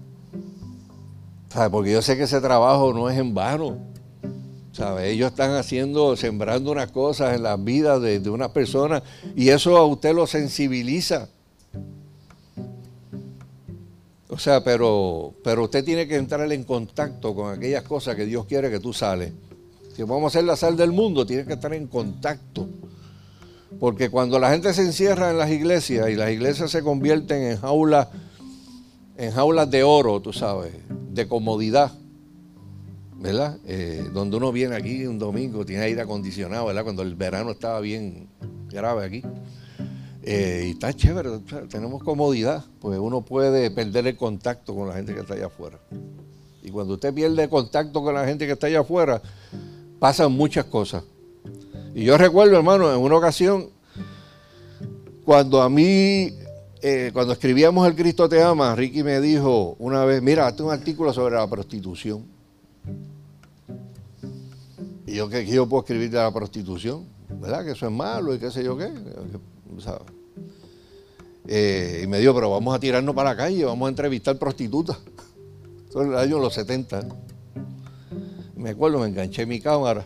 Porque 1.70 1.92
yo 1.92 2.02
sé 2.02 2.16
que 2.16 2.24
ese 2.24 2.40
trabajo 2.40 2.94
no 2.94 3.10
es 3.10 3.18
en 3.18 3.34
vano. 3.34 3.78
¿Sabe? 4.72 5.10
Ellos 5.10 5.32
están 5.32 5.52
haciendo, 5.56 6.16
sembrando 6.16 6.72
unas 6.72 6.92
cosas 6.92 7.36
en 7.36 7.44
las 7.44 7.62
vidas 7.62 8.02
de, 8.02 8.22
de 8.22 8.30
unas 8.30 8.52
personas 8.52 9.04
y 9.36 9.50
eso 9.50 9.76
a 9.76 9.86
usted 9.86 10.16
lo 10.16 10.28
sensibiliza. 10.28 11.28
O 14.30 14.40
sea, 14.40 14.64
pero, 14.64 15.34
pero 15.44 15.66
usted 15.66 15.84
tiene 15.84 16.08
que 16.08 16.16
entrar 16.16 16.50
en 16.50 16.64
contacto 16.64 17.36
con 17.36 17.54
aquellas 17.54 17.84
cosas 17.84 18.16
que 18.16 18.24
Dios 18.24 18.46
quiere 18.46 18.72
que 18.72 18.80
tú 18.80 18.94
sales. 18.94 19.34
Si 19.94 20.04
vamos 20.04 20.34
a 20.34 20.40
ser 20.40 20.46
la 20.46 20.56
sal 20.56 20.78
del 20.78 20.94
mundo, 20.94 21.26
tiene 21.26 21.44
que 21.44 21.54
estar 21.54 21.74
en 21.74 21.88
contacto 21.88 22.70
porque 23.80 24.10
cuando 24.10 24.40
la 24.40 24.52
gente 24.52 24.74
se 24.74 24.82
encierra 24.82 25.32
en 25.32 25.38
las 25.38 25.52
iglesias 25.52 26.10
y 26.10 26.16
las 26.16 26.32
iglesias 26.32 26.72
se 26.72 26.82
convierten 26.82 27.44
en 27.44 27.58
jaulas, 27.58 28.08
en 29.18 29.32
jaulas 29.32 29.70
de 29.70 29.84
oro, 29.84 30.22
tú 30.22 30.34
sabes, 30.34 30.74
de 31.12 31.28
comodidad, 31.28 31.92
¿verdad? 33.16 33.58
Eh, 33.66 34.10
donde 34.14 34.38
uno 34.38 34.52
viene 34.52 34.76
aquí 34.76 35.06
un 35.06 35.20
domingo, 35.20 35.66
tiene 35.66 35.84
aire 35.84 36.02
acondicionado, 36.02 36.66
¿verdad? 36.66 36.84
Cuando 36.84 37.04
el 37.04 37.16
verano 37.16 37.52
estaba 37.52 37.80
bien 37.80 38.28
grave 38.70 39.06
aquí. 39.06 39.24
Eh, 40.24 40.66
y 40.68 40.72
está 40.72 40.94
chévere, 40.94 41.40
tenemos 41.70 42.04
comodidad, 42.04 42.66
pues 42.80 43.00
uno 43.00 43.22
puede 43.22 43.72
perder 43.72 44.08
el 44.08 44.18
contacto 44.18 44.76
con 44.76 44.88
la 44.88 44.96
gente 44.96 45.14
que 45.14 45.22
está 45.22 45.36
allá 45.36 45.48
afuera. 45.48 45.80
Y 46.62 46.70
cuando 46.70 46.96
usted 46.96 47.14
pierde 47.14 47.48
contacto 47.48 48.04
con 48.04 48.14
la 48.14 48.26
gente 48.26 48.46
que 48.46 48.52
está 48.52 48.68
allá 48.68 48.82
afuera, 48.82 49.22
pasan 50.00 50.34
muchas 50.34 50.66
cosas. 50.66 51.04
Y 51.98 52.04
yo 52.04 52.16
recuerdo, 52.16 52.56
hermano, 52.56 52.94
en 52.94 53.00
una 53.00 53.16
ocasión, 53.16 53.72
cuando 55.26 55.64
a 55.64 55.68
mí, 55.68 56.32
eh, 56.84 57.10
cuando 57.12 57.34
escribíamos 57.34 57.88
El 57.88 57.96
Cristo 57.96 58.30
te 58.30 58.40
ama, 58.40 58.76
Ricky 58.76 59.02
me 59.02 59.20
dijo 59.20 59.76
una 59.80 60.06
vez, 60.06 60.22
mira, 60.22 60.46
hazte 60.46 60.62
un 60.62 60.70
artículo 60.70 61.12
sobre 61.12 61.38
la 61.38 61.50
prostitución. 61.50 62.24
Y 65.08 65.16
yo, 65.16 65.28
¿qué, 65.28 65.44
yo 65.48 65.68
puedo 65.68 65.82
escribir 65.82 66.12
de 66.12 66.18
la 66.18 66.32
prostitución? 66.32 67.04
¿Verdad? 67.30 67.66
Que 67.66 67.72
eso 67.72 67.88
es 67.88 67.92
malo 67.92 68.36
y 68.36 68.38
qué 68.38 68.52
sé 68.52 68.64
yo 68.64 68.78
qué. 68.78 68.92
Eh, 71.48 72.02
y 72.04 72.06
me 72.06 72.20
dijo, 72.20 72.36
pero 72.36 72.52
vamos 72.52 72.76
a 72.76 72.80
tirarnos 72.80 73.16
para 73.16 73.32
la 73.32 73.38
calle, 73.38 73.66
vamos 73.66 73.88
a 73.88 73.90
entrevistar 73.90 74.38
prostitutas. 74.38 75.00
Eso 75.90 76.04
en 76.04 76.10
el 76.10 76.18
año 76.20 76.38
los 76.38 76.54
70. 76.54 77.08
Me 78.56 78.70
acuerdo, 78.70 79.00
me 79.00 79.08
enganché 79.08 79.48
mi 79.48 79.60
cámara 79.60 80.06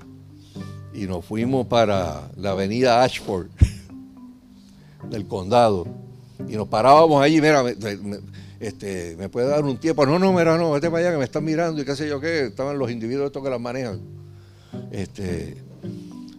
y 0.94 1.08
nos 1.08 1.26
fuimos 1.26 1.68
para 1.68 2.30
la 2.36 2.52
avenida 2.52 3.04
Ashford 3.04 3.48
del 5.10 5.28
condado. 5.28 5.88
Y 6.48 6.56
nos 6.56 6.68
parábamos 6.68 7.24
allí, 7.24 7.40
mira, 7.40 7.64
me, 7.64 7.76
este, 8.60 9.16
me 9.18 9.30
puede 9.30 9.48
dar 9.48 9.64
un 9.64 9.78
tiempo. 9.78 10.06
No, 10.06 10.20
no, 10.20 10.34
mira, 10.34 10.58
no, 10.58 10.72
vete 10.72 10.90
para 10.90 11.02
allá 11.02 11.12
que 11.12 11.18
me 11.18 11.24
están 11.24 11.44
mirando 11.44 11.82
y 11.82 11.86
qué 11.86 11.96
sé 11.96 12.08
yo 12.08 12.20
qué. 12.20 12.46
Estaban 12.46 12.78
los 12.78 12.92
individuos 12.92 13.28
estos 13.28 13.44
que 13.44 13.50
las 13.50 13.60
manejan. 13.60 14.02
Este, 14.92 15.58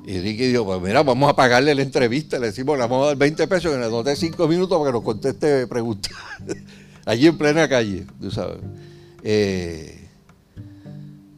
y 0.05 0.19
Ricky 0.19 0.49
dijo, 0.49 0.65
pues 0.65 0.81
mira, 0.81 1.03
vamos 1.03 1.31
a 1.31 1.37
pagarle 1.37 1.75
la 1.75 1.83
entrevista. 1.83 2.39
Le 2.39 2.47
decimos, 2.47 2.77
le 2.77 2.83
vamos 2.83 3.05
a 3.05 3.07
dar 3.09 3.17
20 3.17 3.47
pesos 3.47 3.75
y 3.75 3.79
nos 3.79 4.05
dé 4.05 4.17
5 4.17 4.49
minutos 4.49 4.79
para 4.79 4.91
que 4.91 4.93
nos 4.93 5.05
conteste 5.05 5.67
preguntas. 5.67 6.13
allí 7.05 7.27
en 7.27 7.39
plena 7.39 7.69
calle, 7.69 8.07
tú 8.21 8.31
sabes. 8.31 8.59
Eh, 9.23 10.02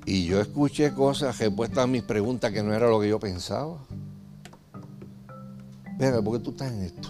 y 0.07 0.27
yo 0.27 0.41
escuché 0.41 0.93
cosas, 0.93 1.39
respuestas 1.39 1.85
a 1.85 1.87
mis 1.87 2.03
preguntas 2.03 2.53
que 2.53 2.63
no 2.63 2.75
era 2.75 2.89
lo 2.89 3.01
que 3.01 3.09
yo 3.09 3.19
pensaba. 3.19 3.79
Venga, 5.99 6.21
¿por 6.21 6.39
qué 6.39 6.45
tú 6.45 6.51
estás 6.51 6.73
en 6.73 6.83
esto? 6.83 7.09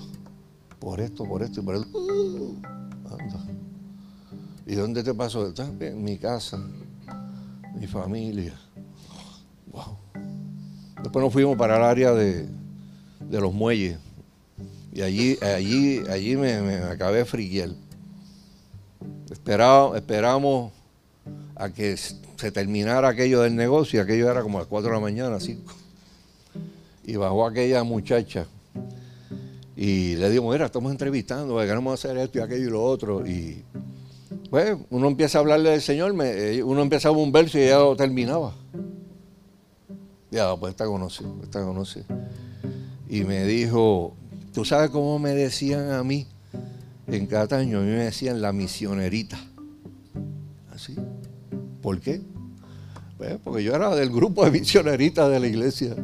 Por 0.79 1.01
esto, 1.01 1.25
por 1.25 1.43
esto 1.43 1.61
y 1.61 1.65
por 1.65 1.75
esto. 1.77 1.99
Uh, 1.99 2.57
¿Y 4.67 4.75
dónde 4.75 5.03
te 5.03 5.13
pasó? 5.13 5.47
Estás 5.47 5.71
en 5.81 6.03
mi 6.03 6.19
casa, 6.19 6.59
mi 7.75 7.87
familia. 7.87 8.55
Wow. 9.73 9.97
Después 11.03 11.25
nos 11.25 11.33
fuimos 11.33 11.57
para 11.57 11.77
el 11.77 11.83
área 11.83 12.13
de, 12.13 12.49
de 13.21 13.41
los 13.41 13.53
muelles. 13.53 13.99
Y 14.93 15.03
allí, 15.03 15.37
allí, 15.43 16.03
allí 16.09 16.37
me, 16.37 16.63
me 16.63 16.77
acabé 16.77 17.25
friquiel. 17.25 17.77
Esperamos 19.31 20.73
a 21.57 21.69
que 21.69 21.97
se 22.37 22.53
terminara 22.53 23.09
aquello 23.09 23.43
del 23.43 23.55
negocio, 23.55 24.03
aquello 24.03 24.31
era 24.31 24.43
como 24.43 24.59
a 24.59 24.63
las 24.63 24.69
4 24.69 24.89
de 24.89 24.95
la 24.95 25.01
mañana, 25.01 25.41
5. 25.41 25.73
Y 27.07 27.17
bajó 27.17 27.47
aquella 27.47 27.85
muchacha 27.85 28.47
y 29.77 30.15
le 30.17 30.31
digo, 30.31 30.51
mira, 30.51 30.67
estamos 30.67 30.93
entrevistando, 30.93 31.59
queremos 31.59 31.95
hacer 31.95 32.17
esto 32.19 32.39
y 32.39 32.43
aquello 32.43 32.69
y 32.69 32.71
lo 32.71 32.85
otro. 32.85 33.27
Y 33.27 33.65
pues 34.51 34.77
uno 34.91 35.09
empieza 35.09 35.39
a 35.39 35.41
hablarle 35.41 35.71
del 35.71 35.83
Señor, 35.83 36.15
eh, 36.23 36.63
uno 36.63 36.83
empezaba 36.83 37.17
un 37.17 37.33
verso 37.33 37.59
y 37.59 37.67
ya 37.67 37.79
lo 37.79 37.97
terminaba. 37.97 38.55
Ya, 40.31 40.55
pues 40.57 40.71
está 40.71 40.87
conocido, 40.87 41.37
está 41.43 41.65
conocido. 41.65 42.07
Y 43.09 43.25
me 43.25 43.45
dijo, 43.45 44.15
¿tú 44.53 44.65
sabes 44.65 44.91
cómo 44.91 45.19
me 45.19 45.31
decían 45.35 45.91
a 45.91 46.05
mí 46.05 46.27
en 47.07 47.27
Cataño? 47.27 47.79
A 47.79 47.83
mí 47.83 47.89
me 47.89 48.05
decían 48.05 48.41
la 48.41 48.53
misionerita. 48.53 49.39
Así. 50.73 50.97
¿Por 51.85 52.01
qué? 52.01 52.19
Pues 53.19 53.37
porque 53.45 53.63
yo 53.63 53.75
era 53.75 53.95
del 53.95 54.09
grupo 54.09 54.43
de 54.43 54.51
misioneritas 54.51 55.31
de 55.31 55.39
la 55.39 55.47
iglesia. 55.47 55.95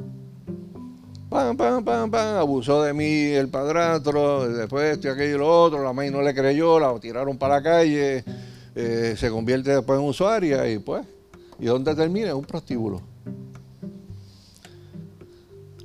Pam, 1.31 1.57
pam, 1.57 1.83
pam, 1.83 2.11
pam, 2.11 2.37
abusó 2.37 2.83
de 2.83 2.93
mí 2.93 3.29
el 3.29 3.49
padrastro, 3.49 4.47
después 4.47 4.93
esto 4.93 5.11
aquello 5.11 5.37
y 5.37 5.39
lo 5.39 5.49
otro, 5.49 5.83
la 5.83 5.95
maíz 5.95 6.13
no 6.13 6.21
le 6.21 6.35
creyó, 6.35 6.79
la 6.79 6.95
tiraron 7.01 7.39
para 7.39 7.55
la 7.55 7.63
calle, 7.63 8.23
eh, 8.75 9.15
se 9.17 9.31
convierte 9.31 9.71
después 9.71 9.99
en 9.99 10.05
usuaria 10.05 10.71
y 10.71 10.81
pues, 10.81 11.07
¿y 11.59 11.65
dónde 11.65 11.95
termina? 11.95 12.35
Un 12.35 12.45
prostíbulo. 12.45 13.01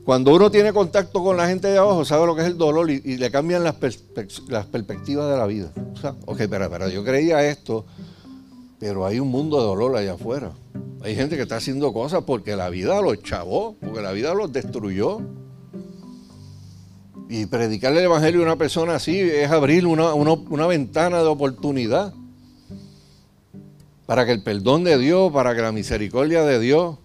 Cuando 0.03 0.35
uno 0.35 0.51
tiene 0.51 0.73
contacto 0.73 1.23
con 1.23 1.37
la 1.37 1.47
gente 1.47 1.69
de 1.69 1.77
abajo, 1.77 2.03
sabe 2.03 2.25
lo 2.25 2.35
que 2.35 2.41
es 2.41 2.47
el 2.47 2.57
dolor 2.57 2.91
y, 2.91 2.99
le 2.99 3.31
cambian 3.31 3.63
las, 3.63 3.75
perspectivas 3.75 5.31
de 5.31 5.37
la 5.37 5.45
vida. 5.45 5.71
O 5.93 5.95
sea, 5.95 6.13
ok, 6.25 6.41
espera, 6.41 6.65
espera, 6.65 6.89
yo 6.89 7.01
creía 7.01 7.47
esto, 7.47 7.85
pero 8.79 9.05
hay 9.05 9.19
un 9.19 9.29
mundo 9.29 9.59
de 9.59 9.63
dolor 9.63 9.95
allá 9.95 10.13
afuera. 10.13 10.51
Hay 11.01 11.15
gente 11.15 11.35
que 11.35 11.43
está 11.43 11.57
haciendo 11.57 11.93
cosas 11.93 12.23
porque 12.25 12.55
la 12.55 12.69
vida 12.69 12.99
los 13.01 13.21
chavó, 13.21 13.75
porque 13.79 14.01
la 14.01 14.11
vida 14.11 14.33
los 14.33 14.51
destruyó. 14.51 15.21
Y 17.29 17.45
predicarle 17.47 17.99
el 17.99 18.05
Evangelio 18.05 18.41
a 18.41 18.43
una 18.43 18.55
persona 18.55 18.95
así 18.95 19.19
es 19.19 19.49
abrir 19.49 19.85
una, 19.87 20.67
ventana 20.67 21.19
de 21.19 21.27
oportunidad 21.27 22.13
para 24.05 24.25
que 24.25 24.31
el 24.31 24.43
perdón 24.43 24.83
de 24.83 24.97
Dios, 24.97 25.31
para 25.31 25.55
que 25.55 25.61
la 25.61 25.71
misericordia 25.71 26.43
de 26.43 26.59
Dios. 26.59 26.97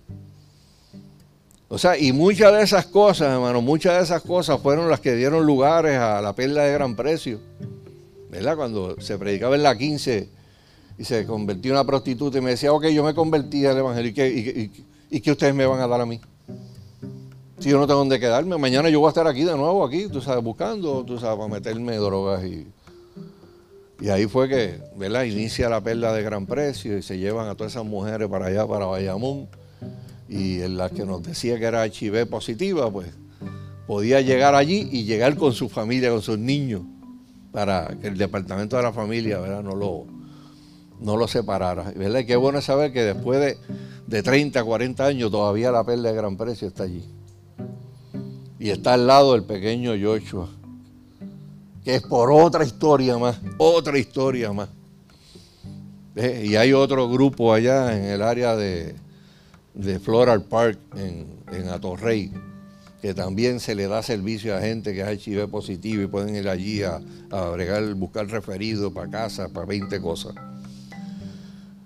O 1.69 1.79
sea, 1.79 1.97
y 1.97 2.13
muchas 2.13 2.53
de 2.53 2.63
esas 2.63 2.87
cosas, 2.87 3.33
hermano, 3.33 3.63
muchas 3.63 3.97
de 3.97 4.03
esas 4.03 4.23
cosas 4.23 4.61
fueron 4.61 4.91
las 4.91 5.01
que 5.01 5.15
dieron 5.15 5.47
lugares 5.47 5.97
a 5.99 6.21
la 6.21 6.35
perla 6.35 6.65
de 6.65 6.73
gran 6.73 6.97
precio. 6.97 7.41
¿Verdad? 8.31 8.57
Cuando 8.57 9.01
se 9.01 9.17
predicaba 9.19 9.57
en 9.57 9.63
la 9.63 9.77
15 9.77 10.40
y 11.01 11.05
se 11.05 11.25
convirtió 11.25 11.71
en 11.71 11.77
una 11.77 11.87
prostituta 11.87 12.37
y 12.37 12.41
me 12.43 12.51
decía, 12.51 12.75
ok, 12.75 12.89
yo 12.89 13.03
me 13.03 13.15
convertí 13.15 13.65
al 13.65 13.79
Evangelio, 13.79 14.13
¿y 15.11 15.21
qué, 15.21 15.33
ustedes 15.33 15.55
me 15.55 15.65
van 15.65 15.81
a 15.81 15.87
dar 15.87 16.03
a 16.03 16.05
mí? 16.05 16.21
Si 17.59 17.71
yo 17.71 17.79
no 17.79 17.87
tengo 17.87 18.01
dónde 18.01 18.21
quedarme, 18.21 18.59
mañana 18.59 18.91
yo 18.91 19.01
voy 19.01 19.07
a 19.07 19.09
estar 19.09 19.27
aquí 19.27 19.45
de 19.45 19.57
nuevo, 19.57 19.83
aquí, 19.83 20.09
tú 20.09 20.21
sabes, 20.21 20.45
buscando, 20.45 21.03
tú 21.03 21.19
sabes, 21.19 21.39
para 21.39 21.49
meterme 21.49 21.97
drogas 21.97 22.45
y... 22.45 22.67
Y 24.03 24.09
ahí 24.11 24.27
fue 24.27 24.49
que, 24.49 24.79
¿verdad? 24.97 25.25
Inicia 25.25 25.71
la 25.71 25.83
perla 25.83 26.13
de 26.13 26.23
gran 26.23 26.45
precio 26.47 26.97
y 26.99 27.03
se 27.03 27.19
llevan 27.19 27.49
a 27.49 27.55
todas 27.55 27.73
esas 27.73 27.85
mujeres 27.85 28.29
para 28.29 28.47
allá, 28.47 28.67
para 28.67 28.87
Bayamón. 28.87 29.49
Y 30.29 30.61
en 30.61 30.79
la 30.79 30.89
que 30.89 31.05
nos 31.05 31.23
decía 31.23 31.59
que 31.59 31.67
era 31.67 31.87
HIV 31.87 32.27
positiva, 32.29 32.91
pues 32.91 33.09
podía 33.87 34.23
llegar 34.23 34.55
allí 34.55 34.89
y 34.91 35.05
llegar 35.05 35.37
con 35.37 35.53
su 35.53 35.69
familia, 35.69 36.11
con 36.11 36.23
sus 36.23 36.39
niños, 36.39 36.83
para 37.53 37.89
que 38.01 38.09
el 38.09 38.17
departamento 38.17 38.77
de 38.77 38.83
la 38.83 38.93
familia, 38.93 39.39
¿verdad? 39.39 39.63
No 39.63 39.75
lo, 39.75 40.07
no 41.01 41.17
lo 41.17 41.27
separara. 41.27 41.93
¿verdad? 41.97 42.21
Y 42.21 42.27
qué 42.27 42.37
bueno 42.37 42.61
saber 42.61 42.93
que 42.93 43.03
después 43.03 43.41
de, 43.41 43.59
de 44.07 44.23
30, 44.23 44.63
40 44.63 45.05
años 45.05 45.31
todavía 45.31 45.71
la 45.71 45.85
perla 45.85 46.11
de 46.11 46.17
gran 46.17 46.37
precio 46.37 46.69
está 46.69 46.85
allí. 46.85 47.05
Y 48.59 48.71
está 48.71 48.95
al 48.95 49.07
lado 49.07 49.33
del 49.33 49.45
pequeño 49.45 49.93
Joshua, 50.01 50.49
que 51.83 51.95
es 51.95 52.03
por 52.03 52.31
otra 52.31 52.65
historia 52.65 53.17
más, 53.17 53.41
otra 53.57 53.99
historia 53.99 54.53
más. 54.53 54.69
Y 56.15 56.57
hay 56.57 56.73
otro 56.73 57.09
grupo 57.09 57.55
allá 57.55 57.97
en 57.97 58.05
el 58.05 58.21
área 58.21 58.55
de, 58.57 58.95
de 59.73 59.99
Floral 59.99 60.43
Park, 60.43 60.79
en, 60.97 61.27
en 61.53 61.69
Atorrey, 61.69 62.31
que 63.01 63.15
también 63.15 63.61
se 63.61 63.75
le 63.75 63.89
da 63.89 64.03
servicio 64.03 64.55
a 64.55 64.61
gente 64.61 64.93
que 64.93 65.01
es 65.01 65.27
HIV 65.27 65.49
positivo 65.49 66.03
y 66.03 66.07
pueden 66.07 66.37
ir 66.37 66.49
allí 66.49 66.83
a, 66.83 67.01
a 67.31 67.57
buscar 67.95 68.27
referido 68.27 68.93
para 68.93 69.11
casa, 69.11 69.49
para 69.49 69.65
20 69.65 69.99
cosas. 70.03 70.35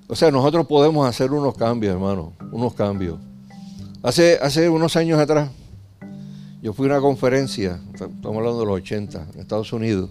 O 0.06 0.14
sea, 0.14 0.30
nosotros 0.30 0.66
podemos 0.66 1.08
hacer 1.08 1.32
unos 1.32 1.56
cambios, 1.56 1.94
hermano, 1.94 2.32
unos 2.52 2.74
cambios. 2.74 3.18
Hace, 4.02 4.38
hace 4.42 4.68
unos 4.68 4.96
años 4.96 5.18
atrás, 5.18 5.50
yo 6.60 6.74
fui 6.74 6.86
a 6.86 6.92
una 6.92 7.00
conferencia, 7.00 7.80
estamos 7.92 8.36
hablando 8.36 8.60
de 8.60 8.66
los 8.66 8.76
80, 8.76 9.28
en 9.34 9.40
Estados 9.40 9.72
Unidos, 9.72 10.10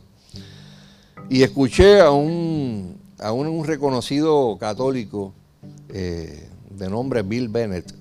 y 1.29 1.43
escuché 1.43 2.01
a 2.01 2.09
un, 2.09 2.97
a 3.19 3.31
un, 3.31 3.65
reconocido 3.65 4.57
católico 4.57 5.33
eh, 5.89 6.49
de 6.71 6.89
nombre 6.89 7.21
Bill 7.21 7.47
Bennett. 7.47 7.93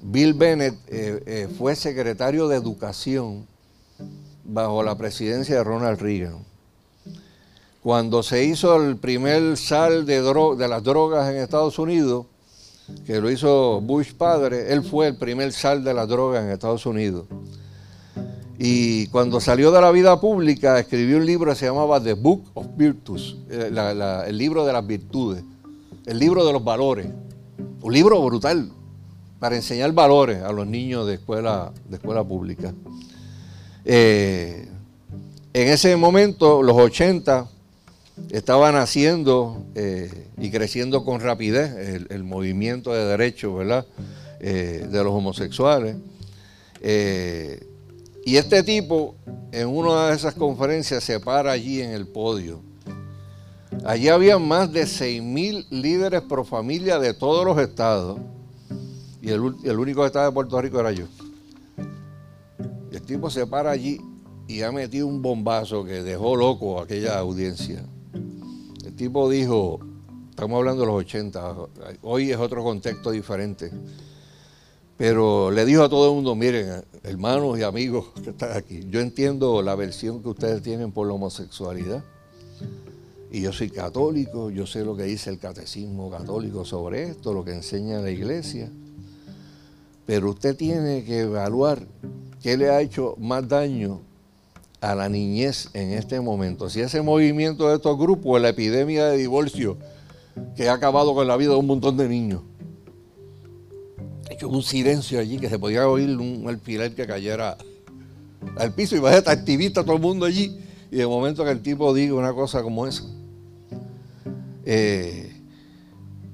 Bill 0.00 0.32
Bennett 0.32 0.74
eh, 0.88 1.22
eh, 1.26 1.48
fue 1.56 1.76
secretario 1.76 2.48
de 2.48 2.56
Educación 2.56 3.46
bajo 4.44 4.82
la 4.82 4.96
presidencia 4.96 5.56
de 5.56 5.64
Ronald 5.64 6.00
Reagan. 6.00 6.38
Cuando 7.84 8.22
se 8.22 8.42
hizo 8.42 8.82
el 8.82 8.96
primer 8.96 9.58
sal 9.58 10.06
de, 10.06 10.22
las 10.66 10.82
drogas 10.82 11.30
en 11.30 11.36
Estados 11.36 11.78
Unidos, 11.78 12.24
que 13.04 13.20
lo 13.20 13.30
hizo 13.30 13.82
Bush 13.82 14.14
padre, 14.14 14.72
él 14.72 14.82
fue 14.82 15.08
el 15.08 15.18
primer 15.18 15.52
sal 15.52 15.84
de 15.84 15.92
las 15.92 16.08
drogas 16.08 16.42
en 16.42 16.50
Estados 16.50 16.86
Unidos. 16.86 17.26
Y 18.58 19.08
cuando 19.08 19.38
salió 19.38 19.70
de 19.70 19.82
la 19.82 19.90
vida 19.90 20.18
pública, 20.18 20.78
escribió 20.78 21.18
un 21.18 21.26
libro 21.26 21.50
que 21.50 21.58
se 21.58 21.66
llamaba 21.66 22.02
The 22.02 22.14
Book 22.14 22.52
of 22.54 22.68
Virtues, 22.74 23.36
eh, 23.50 23.70
el 24.28 24.38
libro 24.38 24.64
de 24.64 24.72
las 24.72 24.86
virtudes, 24.86 25.44
el 26.06 26.18
libro 26.18 26.46
de 26.46 26.54
los 26.54 26.64
valores. 26.64 27.08
Un 27.82 27.92
libro 27.92 28.18
brutal 28.24 28.72
para 29.38 29.56
enseñar 29.56 29.92
valores 29.92 30.42
a 30.42 30.52
los 30.52 30.66
niños 30.66 31.06
de 31.06 31.16
escuela, 31.16 31.70
de 31.86 31.96
escuela 31.96 32.24
pública. 32.24 32.72
Eh, 33.84 34.70
en 35.52 35.68
ese 35.68 35.94
momento, 35.96 36.62
los 36.62 36.78
80, 36.78 37.50
estaban 38.30 38.76
haciendo 38.76 39.64
eh, 39.74 40.28
y 40.38 40.50
creciendo 40.50 41.04
con 41.04 41.20
rapidez 41.20 42.06
el, 42.10 42.24
movimiento 42.24 42.92
de 42.92 43.04
derechos, 43.04 43.56
¿verdad? 43.56 43.86
Eh, 44.40 44.86
de 44.90 45.04
los 45.04 45.12
homosexuales. 45.12 45.96
Eh, 46.80 47.66
y 48.24 48.36
este 48.36 48.62
tipo, 48.62 49.16
en 49.52 49.68
una 49.68 50.08
de 50.08 50.14
esas 50.14 50.34
conferencias, 50.34 51.04
se 51.04 51.20
para 51.20 51.52
allí 51.52 51.80
en 51.80 51.90
el 51.90 52.06
podio. 52.06 52.60
Allí 53.84 54.08
había 54.08 54.38
más 54.38 54.72
de 54.72 54.84
6.000 54.84 55.66
líderes 55.70 56.22
pro 56.22 56.44
familia 56.44 56.98
de 56.98 57.12
todos 57.12 57.44
los 57.44 57.58
estados. 57.58 58.20
Y 59.20 59.30
el, 59.30 59.54
el 59.64 59.78
único 59.78 60.06
estaba 60.06 60.26
de 60.26 60.32
Puerto 60.32 60.60
Rico 60.60 60.78
era 60.80 60.92
yo. 60.92 61.06
el 62.92 63.02
tipo 63.02 63.28
se 63.28 63.46
para 63.46 63.72
allí 63.72 64.00
y 64.46 64.62
ha 64.62 64.70
metido 64.70 65.06
un 65.06 65.20
bombazo 65.20 65.84
que 65.84 66.02
dejó 66.02 66.36
loco 66.36 66.78
a 66.78 66.84
aquella 66.84 67.18
audiencia 67.18 67.84
tipo 68.96 69.28
dijo, 69.28 69.80
estamos 70.30 70.58
hablando 70.58 70.82
de 70.82 70.86
los 70.86 70.96
80, 70.96 71.56
hoy 72.02 72.30
es 72.30 72.38
otro 72.38 72.62
contexto 72.62 73.10
diferente, 73.10 73.70
pero 74.96 75.50
le 75.50 75.64
dijo 75.64 75.82
a 75.82 75.88
todo 75.88 76.08
el 76.08 76.14
mundo, 76.14 76.34
miren, 76.34 76.84
hermanos 77.02 77.58
y 77.58 77.62
amigos 77.62 78.06
que 78.22 78.30
están 78.30 78.56
aquí, 78.56 78.86
yo 78.88 79.00
entiendo 79.00 79.60
la 79.62 79.74
versión 79.74 80.22
que 80.22 80.28
ustedes 80.28 80.62
tienen 80.62 80.92
por 80.92 81.06
la 81.06 81.14
homosexualidad. 81.14 82.02
Y 83.32 83.40
yo 83.40 83.52
soy 83.52 83.68
católico, 83.68 84.50
yo 84.50 84.64
sé 84.64 84.84
lo 84.84 84.96
que 84.96 85.02
dice 85.02 85.28
el 85.28 85.40
catecismo 85.40 86.08
católico 86.08 86.64
sobre 86.64 87.10
esto, 87.10 87.32
lo 87.32 87.44
que 87.44 87.52
enseña 87.52 87.98
la 87.98 88.12
iglesia. 88.12 88.70
Pero 90.06 90.30
usted 90.30 90.54
tiene 90.54 91.02
que 91.02 91.22
evaluar 91.22 91.84
qué 92.40 92.56
le 92.56 92.70
ha 92.70 92.80
hecho 92.80 93.16
más 93.18 93.48
daño 93.48 94.02
a 94.84 94.94
la 94.94 95.08
niñez 95.08 95.70
en 95.72 95.92
este 95.92 96.20
momento. 96.20 96.68
Si 96.68 96.80
ese 96.80 97.00
movimiento 97.00 97.68
de 97.68 97.76
estos 97.76 97.98
grupos, 97.98 98.40
la 98.40 98.50
epidemia 98.50 99.06
de 99.06 99.16
divorcio 99.16 99.78
que 100.56 100.68
ha 100.68 100.74
acabado 100.74 101.14
con 101.14 101.26
la 101.26 101.36
vida 101.36 101.50
de 101.50 101.56
un 101.56 101.66
montón 101.66 101.96
de 101.96 102.08
niños. 102.08 102.42
Hecho 104.28 104.48
un 104.48 104.62
silencio 104.62 105.20
allí 105.20 105.38
que 105.38 105.48
se 105.48 105.58
podía 105.58 105.88
oír 105.88 106.10
un 106.18 106.44
alfiler 106.48 106.94
que 106.94 107.06
cayera 107.06 107.56
al 108.56 108.74
piso 108.74 108.96
y 108.96 109.00
va 109.00 109.12
a 109.12 109.16
activista 109.16 109.84
todo 109.84 109.96
el 109.96 110.02
mundo 110.02 110.26
allí. 110.26 110.58
Y 110.90 110.96
de 110.96 111.06
momento 111.06 111.44
que 111.44 111.50
el 111.50 111.62
tipo 111.62 111.94
diga 111.94 112.14
una 112.14 112.32
cosa 112.32 112.62
como 112.62 112.86
esa. 112.86 113.04
Eh, 114.66 115.34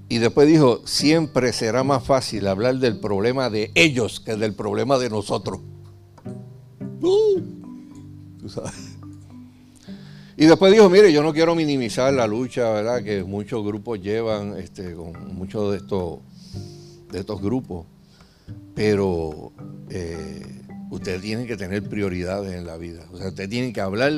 y 0.08 0.18
después 0.18 0.48
dijo, 0.48 0.82
siempre 0.86 1.52
será 1.52 1.84
más 1.84 2.02
fácil 2.02 2.48
hablar 2.48 2.76
del 2.78 2.98
problema 2.98 3.48
de 3.48 3.70
ellos 3.74 4.20
que 4.20 4.34
del 4.34 4.54
problema 4.54 4.98
de 4.98 5.08
nosotros. 5.08 5.60
Y 10.40 10.46
después 10.46 10.72
dijo, 10.72 10.88
mire, 10.88 11.12
yo 11.12 11.22
no 11.22 11.34
quiero 11.34 11.54
minimizar 11.54 12.14
la 12.14 12.26
lucha, 12.26 12.70
¿verdad? 12.72 13.02
Que 13.02 13.22
muchos 13.24 13.62
grupos 13.62 14.00
llevan, 14.00 14.56
este, 14.56 14.94
con 14.94 15.12
muchos 15.34 15.72
de 15.72 15.76
estos, 15.76 16.20
de 17.12 17.20
estos 17.20 17.42
grupos. 17.42 17.84
Pero 18.74 19.52
eh, 19.90 20.42
ustedes 20.90 21.20
tienen 21.20 21.46
que 21.46 21.58
tener 21.58 21.82
prioridades 21.82 22.54
en 22.54 22.64
la 22.64 22.78
vida. 22.78 23.04
O 23.12 23.18
sea, 23.18 23.28
ustedes 23.28 23.50
tienen 23.50 23.74
que 23.74 23.82
hablar 23.82 24.12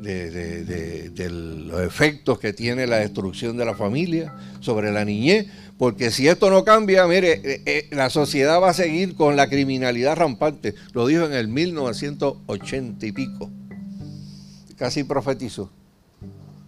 de, 0.00 1.30
los 1.30 1.80
efectos 1.80 2.38
que 2.38 2.52
tiene 2.52 2.86
la 2.86 2.98
destrucción 2.98 3.56
de 3.56 3.64
la 3.64 3.74
familia 3.74 4.34
sobre 4.60 4.92
la 4.92 5.06
niñez, 5.06 5.46
porque 5.78 6.10
si 6.10 6.28
esto 6.28 6.50
no 6.50 6.62
cambia, 6.64 7.06
mire, 7.06 7.40
eh, 7.42 7.62
eh, 7.64 7.88
la 7.90 8.10
sociedad 8.10 8.60
va 8.60 8.68
a 8.68 8.74
seguir 8.74 9.14
con 9.14 9.34
la 9.34 9.48
criminalidad 9.48 10.16
rampante. 10.16 10.74
Lo 10.92 11.06
dijo 11.06 11.24
en 11.24 11.32
el 11.32 11.48
1980 11.48 13.06
y 13.06 13.12
pico. 13.12 13.50
Casi 14.76 15.04
profetizó. 15.04 15.70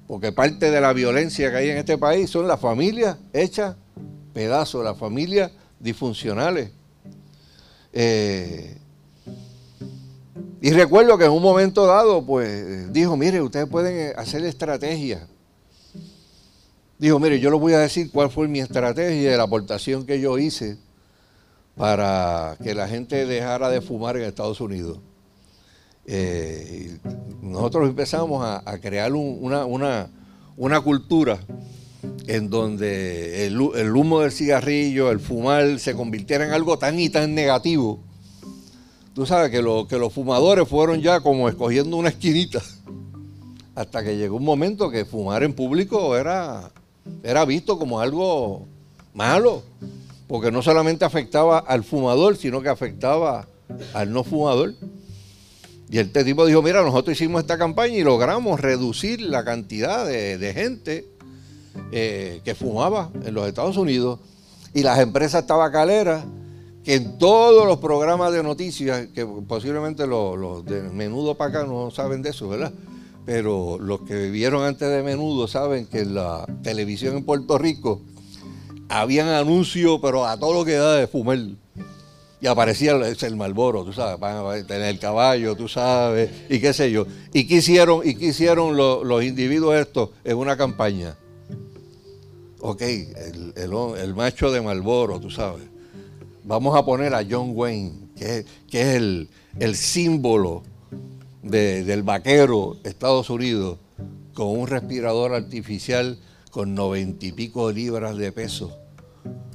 Porque 0.06 0.32
parte 0.32 0.70
de 0.70 0.80
la 0.80 0.92
violencia 0.92 1.50
que 1.50 1.56
hay 1.56 1.70
en 1.70 1.78
este 1.78 1.98
país 1.98 2.30
son 2.30 2.46
las 2.46 2.60
familias 2.60 3.16
hechas 3.32 3.76
pedazos, 4.32 4.84
las 4.84 4.96
familias 4.96 5.50
disfuncionales. 5.80 6.70
Eh, 7.92 8.76
y 10.60 10.70
recuerdo 10.70 11.16
que 11.16 11.24
en 11.24 11.30
un 11.30 11.42
momento 11.42 11.86
dado, 11.86 12.24
pues 12.24 12.92
dijo, 12.92 13.16
mire, 13.16 13.40
ustedes 13.40 13.66
pueden 13.66 14.18
hacer 14.18 14.44
estrategia. 14.44 15.26
Dijo, 16.98 17.18
mire, 17.18 17.40
yo 17.40 17.50
les 17.50 17.60
voy 17.60 17.74
a 17.74 17.78
decir 17.78 18.10
cuál 18.10 18.30
fue 18.30 18.48
mi 18.48 18.60
estrategia 18.60 19.30
de 19.30 19.36
la 19.36 19.44
aportación 19.44 20.06
que 20.06 20.20
yo 20.20 20.38
hice 20.38 20.78
para 21.76 22.56
que 22.62 22.74
la 22.74 22.88
gente 22.88 23.26
dejara 23.26 23.68
de 23.68 23.80
fumar 23.80 24.16
en 24.16 24.24
Estados 24.24 24.60
Unidos. 24.60 24.98
Eh, 26.06 26.98
nosotros 27.42 27.88
empezamos 27.88 28.44
a, 28.44 28.78
crear 28.78 29.12
una, 29.12 29.64
una, 29.64 30.80
cultura 30.80 31.38
en 32.26 32.48
donde 32.48 33.46
el, 33.46 33.58
humo 33.60 34.20
del 34.20 34.32
cigarrillo, 34.32 35.10
el 35.10 35.20
fumar, 35.20 35.78
se 35.78 35.94
convirtiera 35.94 36.46
en 36.46 36.52
algo 36.52 36.78
tan 36.78 36.98
y 36.98 37.08
tan 37.08 37.34
negativo. 37.34 38.00
Tú 39.14 39.26
sabes 39.26 39.50
que, 39.50 39.62
lo, 39.62 39.88
que 39.88 39.98
los 39.98 40.12
fumadores 40.12 40.68
fueron 40.68 41.00
ya 41.00 41.20
como 41.20 41.48
escogiendo 41.48 41.96
una 41.96 42.10
esquinita. 42.10 42.62
Hasta 43.74 44.04
que 44.04 44.16
llegó 44.16 44.36
un 44.36 44.44
momento 44.44 44.90
que 44.90 45.04
fumar 45.04 45.42
en 45.42 45.54
público 45.54 46.16
era, 46.16 46.70
era 47.22 47.44
visto 47.44 47.78
como 47.78 48.00
algo 48.00 48.66
malo. 49.14 49.62
Porque 50.28 50.50
no 50.50 50.60
solamente 50.62 51.04
afectaba 51.04 51.58
al 51.58 51.84
fumador, 51.84 52.36
sino 52.36 52.60
que 52.60 52.68
afectaba 52.68 53.48
al 53.94 54.12
no 54.12 54.24
fumador. 54.24 54.74
Y 55.88 55.98
este 55.98 56.24
tipo 56.24 56.44
dijo, 56.46 56.62
mira, 56.62 56.82
nosotros 56.82 57.16
hicimos 57.16 57.42
esta 57.42 57.58
campaña 57.58 57.94
y 57.94 58.02
logramos 58.02 58.60
reducir 58.60 59.20
la 59.20 59.44
cantidad 59.44 60.04
de, 60.06 60.52
gente 60.52 61.06
eh, 61.92 62.40
que 62.44 62.54
fumaba 62.54 63.10
en 63.24 63.34
los 63.34 63.46
Estados 63.46 63.76
Unidos. 63.76 64.18
Y 64.74 64.82
las 64.82 64.98
empresas 64.98 65.46
tabacaleras, 65.46 66.24
que 66.84 66.96
en 66.96 67.18
todos 67.18 67.66
los 67.66 67.78
programas 67.78 68.32
de 68.32 68.42
noticias, 68.42 69.06
que 69.14 69.24
posiblemente 69.26 70.06
los, 70.06 70.64
de 70.64 70.82
menudo 70.82 71.36
para 71.36 71.60
acá 71.60 71.64
no 71.66 71.90
saben 71.90 72.20
de 72.20 72.30
eso, 72.30 72.48
¿verdad? 72.48 72.72
Pero 73.24 73.78
los 73.78 74.00
que 74.02 74.14
vivieron 74.14 74.64
antes 74.64 74.88
de 74.88 75.02
menudo 75.02 75.46
saben 75.48 75.86
que 75.86 76.00
en 76.00 76.14
la 76.14 76.46
televisión 76.62 77.16
en 77.16 77.24
Puerto 77.24 77.58
Rico 77.58 78.00
habían 78.88 79.28
anuncios, 79.28 79.98
pero 80.02 80.26
a 80.26 80.38
todo 80.38 80.52
lo 80.52 80.64
que 80.64 80.74
da 80.74 80.96
de 80.96 81.06
fumar 81.06 81.38
y 82.40 82.46
aparecía 82.46 82.92
el, 82.92 83.36
Malboro, 83.36 83.84
tú 83.84 83.92
sabes, 83.92 84.66
tener 84.66 84.88
el 84.88 84.98
caballo, 84.98 85.56
tú 85.56 85.68
sabes, 85.68 86.30
y 86.50 86.60
qué 86.60 86.72
sé 86.74 86.90
yo. 86.90 87.06
¿Y 87.32 87.46
qué 87.46 87.56
hicieron, 87.56 88.02
y 88.04 88.10
hicieron 88.26 88.76
los, 88.76 89.24
individuos 89.24 89.76
estos 89.76 90.10
en 90.22 90.36
una 90.36 90.56
campaña? 90.56 91.16
Ok, 92.60 92.82
el, 92.82 94.14
macho 94.14 94.50
de 94.50 94.60
Malboro, 94.60 95.18
tú 95.18 95.30
sabes. 95.30 95.64
Vamos 96.44 96.76
a 96.76 96.84
poner 96.84 97.14
a 97.14 97.24
John 97.28 97.52
Wayne, 97.54 97.92
que, 98.16 98.44
es 98.70 98.96
el, 98.96 99.28
símbolo 99.74 100.62
del 101.42 102.02
vaquero 102.02 102.76
Estados 102.84 103.30
Unidos, 103.30 103.78
con 104.34 104.48
un 104.48 104.66
respirador 104.66 105.32
artificial 105.32 106.18
con 106.50 106.74
noventa 106.74 107.24
y 107.24 107.32
pico 107.32 107.72
libras 107.72 108.16
de 108.18 108.32
peso, 108.32 108.76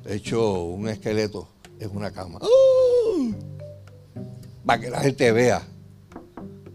hecho 0.05 0.63
un 0.63 0.87
esqueleto 0.87 1.47
es 1.81 1.91
una 1.91 2.11
cama. 2.11 2.39
¡Uh! 2.41 3.33
Para 4.65 4.79
que 4.79 4.89
la 4.89 4.99
gente 5.01 5.31
vea 5.31 5.63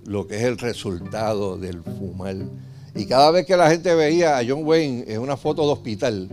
lo 0.04 0.26
que 0.26 0.36
es 0.36 0.42
el 0.42 0.58
resultado 0.58 1.56
del 1.56 1.82
fumar. 1.82 2.36
Y 2.94 3.06
cada 3.06 3.30
vez 3.30 3.46
que 3.46 3.56
la 3.56 3.70
gente 3.70 3.94
veía 3.94 4.38
a 4.38 4.44
John 4.46 4.64
Wayne 4.64 5.04
en 5.06 5.20
una 5.20 5.36
foto 5.36 5.62
de 5.62 5.72
hospital 5.72 6.28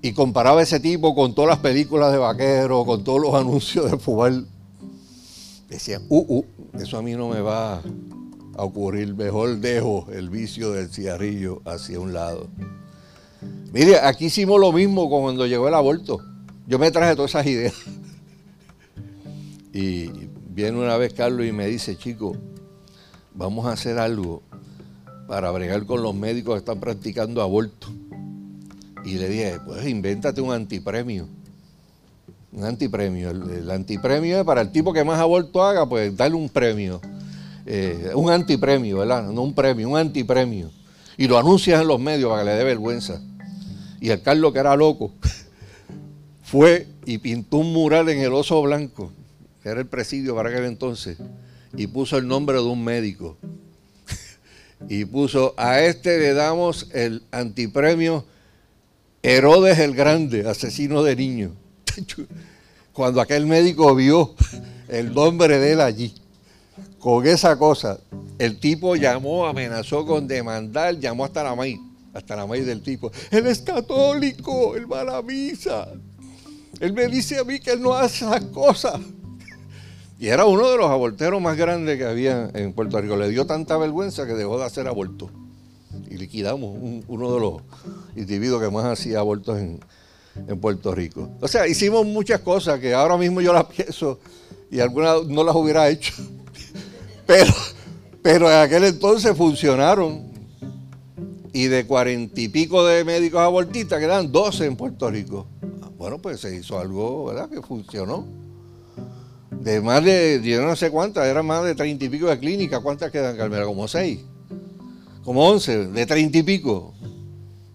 y 0.00 0.12
comparaba 0.12 0.62
ese 0.62 0.80
tipo 0.80 1.14
con 1.14 1.34
todas 1.34 1.50
las 1.50 1.58
películas 1.58 2.12
de 2.12 2.18
vaquero, 2.18 2.84
con 2.84 3.02
todos 3.02 3.20
los 3.20 3.34
anuncios 3.40 3.90
de 3.90 3.98
fumar, 3.98 4.32
decían, 5.68 6.02
uh, 6.08 6.38
uh, 6.38 6.44
eso 6.78 6.98
a 6.98 7.02
mí 7.02 7.12
no 7.12 7.28
me 7.28 7.40
va 7.40 7.78
a 8.56 8.62
ocurrir. 8.62 9.14
Mejor 9.14 9.58
dejo 9.58 10.06
el 10.12 10.30
vicio 10.30 10.72
del 10.72 10.90
cigarrillo 10.90 11.60
hacia 11.64 11.98
un 11.98 12.12
lado. 12.12 12.48
Mire, 13.72 13.98
aquí 13.98 14.26
hicimos 14.26 14.60
lo 14.60 14.70
mismo 14.70 15.08
cuando 15.08 15.46
llegó 15.46 15.66
el 15.66 15.74
aborto. 15.74 16.20
Yo 16.66 16.78
me 16.78 16.90
traje 16.90 17.16
todas 17.16 17.32
esas 17.32 17.46
ideas. 17.46 17.74
Y 19.72 20.10
viene 20.50 20.78
una 20.78 20.96
vez 20.96 21.14
Carlos 21.14 21.46
y 21.46 21.52
me 21.52 21.66
dice, 21.66 21.96
chico, 21.96 22.36
vamos 23.34 23.66
a 23.66 23.72
hacer 23.72 23.98
algo 23.98 24.42
para 25.26 25.50
bregar 25.50 25.86
con 25.86 26.02
los 26.02 26.14
médicos 26.14 26.54
que 26.54 26.58
están 26.58 26.78
practicando 26.78 27.42
aborto. 27.42 27.88
Y 29.04 29.14
le 29.14 29.28
dije, 29.28 29.58
pues 29.64 29.86
invéntate 29.86 30.40
un 30.40 30.52
antipremio. 30.52 31.26
Un 32.52 32.64
antipremio. 32.64 33.30
El, 33.30 33.70
antipremio 33.70 34.40
es 34.40 34.44
para 34.44 34.60
el 34.60 34.70
tipo 34.70 34.92
que 34.92 35.02
más 35.04 35.18
aborto 35.18 35.62
haga, 35.62 35.88
pues 35.88 36.14
darle 36.16 36.36
un 36.36 36.48
premio. 36.48 37.00
Eh, 37.64 38.10
un 38.14 38.30
antipremio, 38.30 38.98
¿verdad? 38.98 39.30
No 39.30 39.42
un 39.42 39.54
premio, 39.54 39.88
un 39.88 39.96
antipremio. 39.96 40.70
Y 41.16 41.26
lo 41.26 41.38
anuncias 41.38 41.80
en 41.80 41.88
los 41.88 41.98
medios 41.98 42.30
para 42.30 42.42
que 42.42 42.50
le 42.50 42.56
dé 42.56 42.64
vergüenza. 42.64 43.20
Y 44.00 44.10
el 44.10 44.20
Carlos, 44.20 44.52
que 44.52 44.58
era 44.58 44.76
loco, 44.76 45.12
fue 46.52 46.86
y 47.06 47.16
pintó 47.16 47.56
un 47.56 47.72
mural 47.72 48.10
en 48.10 48.18
el 48.18 48.34
Oso 48.34 48.60
Blanco, 48.60 49.10
que 49.62 49.70
era 49.70 49.80
el 49.80 49.86
presidio 49.86 50.36
para 50.36 50.50
aquel 50.50 50.66
entonces, 50.66 51.16
y 51.74 51.86
puso 51.86 52.18
el 52.18 52.28
nombre 52.28 52.58
de 52.58 52.64
un 52.64 52.84
médico. 52.84 53.38
y 54.90 55.06
puso, 55.06 55.54
a 55.56 55.80
este 55.80 56.18
le 56.18 56.34
damos 56.34 56.90
el 56.92 57.22
antipremio 57.30 58.26
Herodes 59.22 59.78
el 59.78 59.94
Grande, 59.94 60.46
asesino 60.46 61.02
de 61.02 61.16
niños. 61.16 61.52
Cuando 62.92 63.22
aquel 63.22 63.46
médico 63.46 63.94
vio 63.94 64.34
el 64.88 65.14
nombre 65.14 65.58
de 65.58 65.72
él 65.72 65.80
allí, 65.80 66.14
con 66.98 67.26
esa 67.26 67.56
cosa, 67.56 67.98
el 68.38 68.60
tipo 68.60 68.94
llamó, 68.94 69.46
amenazó 69.46 70.04
con 70.04 70.28
demandar, 70.28 70.98
llamó 70.98 71.24
hasta 71.24 71.44
la 71.44 71.54
maíz, 71.54 71.80
hasta 72.12 72.36
la 72.36 72.46
maíz 72.46 72.66
del 72.66 72.82
tipo. 72.82 73.10
Él 73.30 73.46
es 73.46 73.62
católico, 73.62 74.76
él 74.76 74.92
va 74.92 75.00
a 75.00 75.04
la 75.04 75.22
misa. 75.22 75.88
Él 76.82 76.92
me 76.94 77.06
dice 77.06 77.38
a 77.38 77.44
mí 77.44 77.60
que 77.60 77.70
él 77.70 77.80
no 77.80 77.94
hace 77.94 78.24
esas 78.24 78.44
cosas. 78.46 79.00
Y 80.18 80.26
era 80.26 80.46
uno 80.46 80.68
de 80.68 80.76
los 80.76 80.90
aborteros 80.90 81.40
más 81.40 81.56
grandes 81.56 81.96
que 81.96 82.04
había 82.04 82.50
en 82.54 82.72
Puerto 82.72 83.00
Rico. 83.00 83.14
Le 83.14 83.28
dio 83.28 83.46
tanta 83.46 83.76
vergüenza 83.76 84.26
que 84.26 84.32
dejó 84.32 84.58
de 84.58 84.64
hacer 84.64 84.88
abortos. 84.88 85.30
Y 86.10 86.16
liquidamos 86.16 86.76
uno 87.06 87.34
de 87.34 87.40
los 87.40 87.62
individuos 88.16 88.60
que 88.60 88.68
más 88.68 88.84
hacía 88.84 89.20
abortos 89.20 89.60
en, 89.60 89.78
Puerto 90.60 90.92
Rico. 90.92 91.30
O 91.40 91.46
sea, 91.46 91.68
hicimos 91.68 92.04
muchas 92.04 92.40
cosas 92.40 92.80
que 92.80 92.94
ahora 92.94 93.16
mismo 93.16 93.40
yo 93.40 93.52
las 93.52 93.66
pienso 93.66 94.18
y 94.68 94.80
algunas 94.80 95.24
no 95.26 95.44
las 95.44 95.54
hubiera 95.54 95.88
hecho. 95.88 96.14
Pero, 97.26 97.52
pero 98.22 98.50
en 98.50 98.58
aquel 98.58 98.82
entonces 98.82 99.36
funcionaron. 99.36 100.31
Y 101.52 101.66
de 101.66 101.86
cuarenta 101.86 102.40
y 102.40 102.48
pico 102.48 102.84
de 102.84 103.04
médicos 103.04 103.40
abortistas 103.40 104.00
quedan 104.00 104.32
doce 104.32 104.64
en 104.64 104.76
Puerto 104.76 105.10
Rico. 105.10 105.46
Bueno, 105.98 106.18
pues 106.18 106.40
se 106.40 106.56
hizo 106.56 106.78
algo, 106.78 107.26
¿verdad? 107.26 107.50
Que 107.50 107.60
funcionó. 107.60 108.26
De 109.50 109.80
más 109.80 110.02
de, 110.02 110.40
yo 110.42 110.62
no 110.62 110.74
sé 110.74 110.90
cuántas, 110.90 111.26
eran 111.26 111.46
más 111.46 111.62
de 111.64 111.74
treinta 111.74 112.04
y 112.04 112.08
pico 112.08 112.26
de 112.26 112.38
clínicas. 112.38 112.80
¿Cuántas 112.80 113.10
quedan, 113.12 113.36
Carmela? 113.36 113.64
Como 113.66 113.86
seis. 113.86 114.20
Como 115.22 115.46
once, 115.46 115.86
de 115.86 116.06
treinta 116.06 116.38
y 116.38 116.42
pico. 116.42 116.94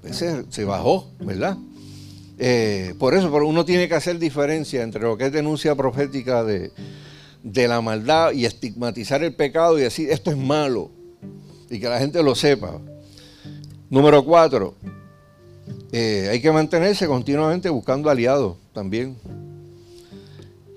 Ese 0.04 0.46
se 0.50 0.66
bajó, 0.66 1.08
¿verdad? 1.20 1.58
Eh, 2.40 2.94
por 3.00 3.14
eso, 3.14 3.32
uno 3.32 3.64
tiene 3.64 3.88
que 3.88 3.96
hacer 3.96 4.20
diferencia 4.20 4.82
entre 4.82 5.02
lo 5.02 5.18
que 5.18 5.28
es 5.28 5.32
denuncia 5.32 5.76
profética 5.76 6.44
de 6.44 6.72
la 7.44 7.80
maldad 7.82 8.32
y 8.34 8.46
estigmatizar 8.46 9.24
el 9.24 9.36
pecado 9.36 9.78
y 9.78 9.84
decir 9.84 10.10
esto 10.10 10.32
es 10.32 10.38
malo 10.38 10.92
y 11.70 11.80
que 11.80 11.88
la 11.88 12.00
gente 12.00 12.22
lo 12.24 12.36
sepa. 12.36 12.82
Número 13.90 14.24
cuatro, 14.26 14.76
eh, 15.92 16.28
hay 16.30 16.42
que 16.42 16.52
mantenerse 16.52 17.08
continuamente 17.08 17.70
buscando 17.70 18.10
aliados 18.10 18.58
también. 18.74 19.18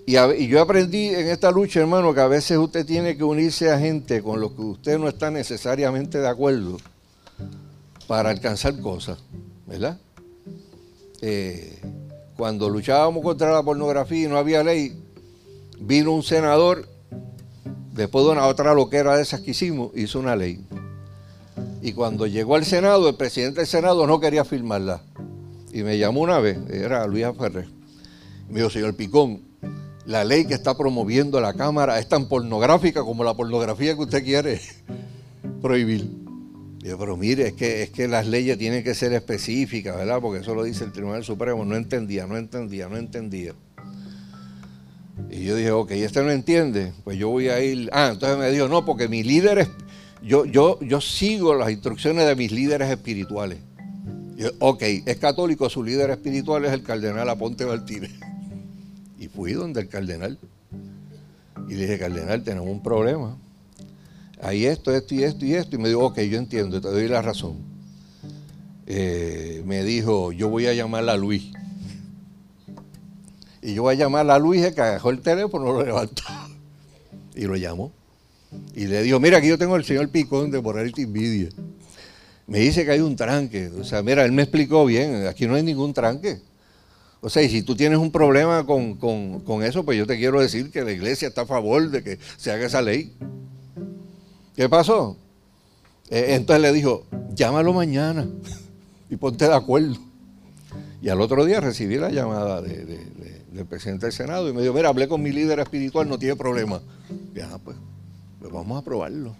Y, 0.06 0.46
yo 0.48 0.60
aprendí 0.60 1.08
en 1.08 1.28
esta 1.28 1.50
lucha, 1.50 1.80
hermano, 1.80 2.12
que 2.14 2.20
a 2.20 2.26
veces 2.26 2.58
usted 2.58 2.84
tiene 2.84 3.16
que 3.16 3.24
unirse 3.24 3.70
a 3.70 3.78
gente 3.78 4.22
con 4.22 4.40
los 4.40 4.52
que 4.52 4.62
usted 4.62 4.98
no 4.98 5.08
está 5.08 5.30
necesariamente 5.30 6.18
de 6.18 6.28
acuerdo 6.28 6.78
para 8.06 8.30
alcanzar 8.30 8.80
cosas, 8.80 9.18
¿verdad? 9.66 9.98
Eh, 11.20 11.78
cuando 12.36 12.68
luchábamos 12.68 13.22
contra 13.22 13.52
la 13.52 13.62
pornografía 13.62 14.24
y 14.24 14.28
no 14.28 14.36
había 14.36 14.64
ley, 14.64 15.00
vino 15.78 16.12
un 16.12 16.22
senador, 16.22 16.88
después 17.92 18.24
de 18.24 18.32
una 18.32 18.46
otra 18.46 18.74
loquera 18.74 19.16
de 19.16 19.22
esas 19.22 19.40
que 19.40 19.52
hicimos, 19.52 19.92
hizo 19.94 20.18
una 20.18 20.34
ley. 20.34 20.64
Y 21.82 21.92
cuando 21.92 22.26
llegó 22.26 22.56
al 22.56 22.64
Senado, 22.64 23.08
el 23.08 23.16
presidente 23.16 23.60
del 23.60 23.66
Senado 23.66 24.06
no 24.06 24.20
quería 24.20 24.44
firmarla. 24.44 25.02
Y 25.72 25.82
me 25.82 25.98
llamó 25.98 26.20
una 26.20 26.38
vez, 26.38 26.58
era 26.70 27.06
Luis 27.06 27.26
Ferrer. 27.38 27.68
Me 28.48 28.56
dijo, 28.56 28.70
señor 28.70 28.94
Picón, 28.96 29.42
la 30.04 30.24
ley 30.24 30.44
que 30.44 30.54
está 30.54 30.76
promoviendo 30.76 31.40
la 31.40 31.54
Cámara 31.54 31.98
es 31.98 32.08
tan 32.08 32.28
pornográfica 32.28 33.02
como 33.02 33.24
la 33.24 33.34
pornografía 33.34 33.94
que 33.94 34.00
usted 34.02 34.24
quiere 34.24 34.60
prohibir. 35.62 36.10
Yo, 36.80 36.98
pero 36.98 37.16
mire, 37.16 37.48
es 37.48 37.52
que, 37.52 37.82
es 37.82 37.90
que 37.90 38.08
las 38.08 38.26
leyes 38.26 38.58
tienen 38.58 38.82
que 38.82 38.94
ser 38.94 39.12
específicas, 39.12 39.96
¿verdad? 39.96 40.20
Porque 40.20 40.40
eso 40.40 40.54
lo 40.54 40.64
dice 40.64 40.84
el 40.84 40.92
Tribunal 40.92 41.24
Supremo. 41.24 41.64
No 41.64 41.76
entendía, 41.76 42.26
no 42.26 42.36
entendía, 42.36 42.88
no 42.88 42.96
entendía. 42.96 43.54
Y 45.30 45.44
yo 45.44 45.56
dije, 45.56 45.70
ok, 45.70 45.90
este 45.92 46.22
no 46.22 46.30
entiende, 46.30 46.92
pues 47.04 47.18
yo 47.18 47.28
voy 47.28 47.48
a 47.48 47.62
ir. 47.62 47.90
Ah, 47.92 48.10
entonces 48.12 48.38
me 48.38 48.50
dijo, 48.50 48.66
no, 48.68 48.84
porque 48.84 49.08
mi 49.08 49.22
líder 49.22 49.58
es. 49.58 49.68
Yo, 50.22 50.44
yo, 50.44 50.78
yo 50.80 51.00
sigo 51.00 51.54
las 51.54 51.70
instrucciones 51.70 52.26
de 52.26 52.36
mis 52.36 52.52
líderes 52.52 52.90
espirituales. 52.90 53.58
ok, 54.58 54.82
es 55.06 55.16
católico, 55.16 55.68
su 55.70 55.82
líder 55.82 56.10
espiritual 56.10 56.64
es 56.64 56.72
el 56.72 56.82
cardenal 56.82 57.28
Aponte 57.28 57.64
Martínez. 57.64 58.12
Y 59.18 59.28
fui 59.28 59.52
donde 59.52 59.80
el 59.80 59.88
cardenal. 59.88 60.38
Y 61.68 61.74
le 61.74 61.82
dije, 61.82 61.98
cardenal, 61.98 62.42
tenemos 62.42 62.68
un 62.68 62.82
problema. 62.82 63.36
Hay 64.42 64.66
esto, 64.66 64.94
esto 64.94 65.14
y 65.14 65.22
esto 65.22 65.44
y 65.44 65.54
esto. 65.54 65.76
Y 65.76 65.78
me 65.78 65.88
dijo, 65.88 66.06
ok, 66.06 66.20
yo 66.20 66.38
entiendo, 66.38 66.80
te 66.80 66.88
doy 66.88 67.08
la 67.08 67.22
razón. 67.22 67.58
Eh, 68.86 69.62
me 69.66 69.84
dijo, 69.84 70.32
yo 70.32 70.48
voy 70.48 70.66
a 70.66 70.74
llamar 70.74 71.08
a 71.08 71.16
Luis. 71.16 71.52
Y 73.62 73.74
yo 73.74 73.82
voy 73.82 73.94
a 73.94 73.98
llamar 73.98 74.30
a 74.30 74.38
Luis, 74.38 74.62
que 74.72 74.80
agarró 74.80 75.10
el 75.10 75.20
teléfono, 75.20 75.72
lo 75.72 75.84
levantó. 75.84 76.22
Y 77.36 77.44
lo 77.44 77.56
llamó. 77.56 77.92
Y 78.74 78.86
le 78.86 79.02
dijo, 79.02 79.20
mira, 79.20 79.38
aquí 79.38 79.48
yo 79.48 79.58
tengo 79.58 79.76
el 79.76 79.84
señor 79.84 80.08
Picón 80.08 80.50
de 80.50 80.60
Morality 80.60 81.02
Envidia. 81.02 81.48
Me 82.46 82.58
dice 82.58 82.84
que 82.84 82.92
hay 82.92 83.00
un 83.00 83.16
tranque. 83.16 83.68
O 83.68 83.84
sea, 83.84 84.02
mira, 84.02 84.24
él 84.24 84.32
me 84.32 84.42
explicó 84.42 84.84
bien, 84.84 85.26
aquí 85.26 85.46
no 85.46 85.54
hay 85.54 85.62
ningún 85.62 85.94
tranque. 85.94 86.40
O 87.20 87.28
sea, 87.28 87.42
y 87.42 87.48
si 87.48 87.62
tú 87.62 87.76
tienes 87.76 87.98
un 87.98 88.10
problema 88.10 88.64
con, 88.64 88.94
con 88.94 89.62
eso, 89.62 89.84
pues 89.84 89.98
yo 89.98 90.06
te 90.06 90.16
quiero 90.16 90.40
decir 90.40 90.70
que 90.70 90.82
la 90.82 90.92
iglesia 90.92 91.28
está 91.28 91.42
a 91.42 91.46
favor 91.46 91.90
de 91.90 92.02
que 92.02 92.18
se 92.36 92.50
haga 92.50 92.66
esa 92.66 92.80
ley. 92.80 93.14
¿Qué 94.56 94.68
pasó? 94.68 95.16
Eh, 96.10 96.34
entonces 96.34 96.62
le 96.62 96.72
dijo, 96.72 97.06
llámalo 97.34 97.72
mañana 97.72 98.26
y 99.08 99.16
ponte 99.16 99.46
de 99.46 99.54
acuerdo. 99.54 99.96
Y 101.02 101.08
al 101.08 101.20
otro 101.20 101.44
día 101.44 101.60
recibí 101.60 101.96
la 101.96 102.10
llamada 102.10 102.60
del 102.60 103.66
presidente 103.68 104.06
del 104.06 104.12
Senado 104.12 104.48
y 104.48 104.52
me 104.52 104.62
dijo, 104.62 104.74
mira, 104.74 104.88
hablé 104.88 105.08
con 105.08 105.22
mi 105.22 105.30
líder 105.30 105.60
espiritual, 105.60 106.08
no 106.08 106.18
tiene 106.18 106.36
problema. 106.36 106.80
Y 107.34 107.40
ah, 107.40 107.58
pues, 107.62 107.76
pues 108.40 108.52
vamos 108.52 108.76
a 108.76 108.80
aprobarlo. 108.80 109.36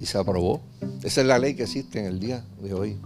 Y 0.00 0.06
se 0.06 0.18
aprobó. 0.18 0.62
Esa 1.02 1.20
es 1.20 1.26
la 1.26 1.38
ley 1.38 1.54
que 1.54 1.64
existe 1.64 2.00
en 2.00 2.06
el 2.06 2.20
día 2.20 2.44
de 2.60 2.74
hoy. 2.74 2.96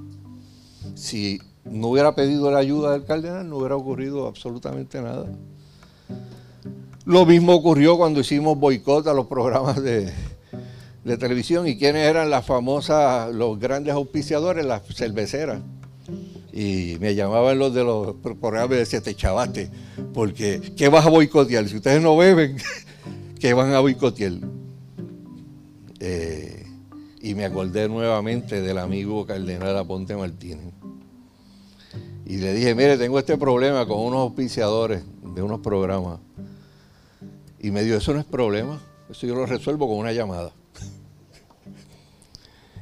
Si 0.94 1.40
no 1.64 1.88
hubiera 1.88 2.14
pedido 2.14 2.50
la 2.50 2.58
ayuda 2.58 2.92
del 2.92 3.04
cardenal, 3.04 3.48
no 3.48 3.58
hubiera 3.58 3.76
ocurrido 3.76 4.26
absolutamente 4.26 5.00
nada. 5.00 5.26
Lo 7.04 7.24
mismo 7.26 7.54
ocurrió 7.54 7.96
cuando 7.96 8.20
hicimos 8.20 8.58
boicot 8.58 9.06
a 9.06 9.14
los 9.14 9.26
programas 9.26 9.82
de, 9.82 10.12
de 11.04 11.16
televisión 11.16 11.66
y 11.68 11.76
quiénes 11.76 12.08
eran 12.08 12.30
las 12.30 12.44
famosas, 12.44 13.32
los 13.32 13.58
grandes 13.58 13.94
auspiciadores, 13.94 14.64
las 14.66 14.82
cerveceras. 14.94 15.60
Y 16.52 16.96
me 17.00 17.14
llamaban 17.14 17.58
los 17.58 17.74
de 17.74 17.84
los 17.84 18.16
programas 18.40 18.76
y 18.76 18.80
decían, 18.80 19.02
te 19.02 19.14
chavaste, 19.14 19.70
porque 20.14 20.72
¿qué 20.76 20.88
vas 20.88 21.04
a 21.04 21.10
boicotear? 21.10 21.68
Si 21.68 21.76
ustedes 21.76 22.02
no 22.02 22.16
beben, 22.16 22.56
¿qué 23.40 23.52
van 23.52 23.72
a 23.72 23.80
boicotear? 23.80 24.32
Eh, 26.09 26.64
y 27.20 27.34
me 27.34 27.44
acordé 27.44 27.88
nuevamente 27.88 28.61
del 28.61 28.78
amigo 28.78 29.26
Cardenal 29.26 29.76
Aponte 29.76 30.14
Martínez. 30.14 30.72
Y 32.24 32.36
le 32.36 32.54
dije, 32.54 32.76
mire, 32.76 32.96
tengo 32.96 33.18
este 33.18 33.36
problema 33.36 33.84
con 33.86 33.98
unos 33.98 34.20
auspiciadores 34.20 35.02
de 35.34 35.42
unos 35.42 35.59
programas. 35.61 36.20
Y 37.59 37.72
me 37.72 37.82
dijo, 37.82 37.96
eso 37.96 38.14
no 38.14 38.20
es 38.20 38.24
problema, 38.24 38.80
eso 39.11 39.26
yo 39.26 39.34
lo 39.34 39.46
resuelvo 39.46 39.88
con 39.88 39.98
una 39.98 40.12
llamada. 40.12 40.52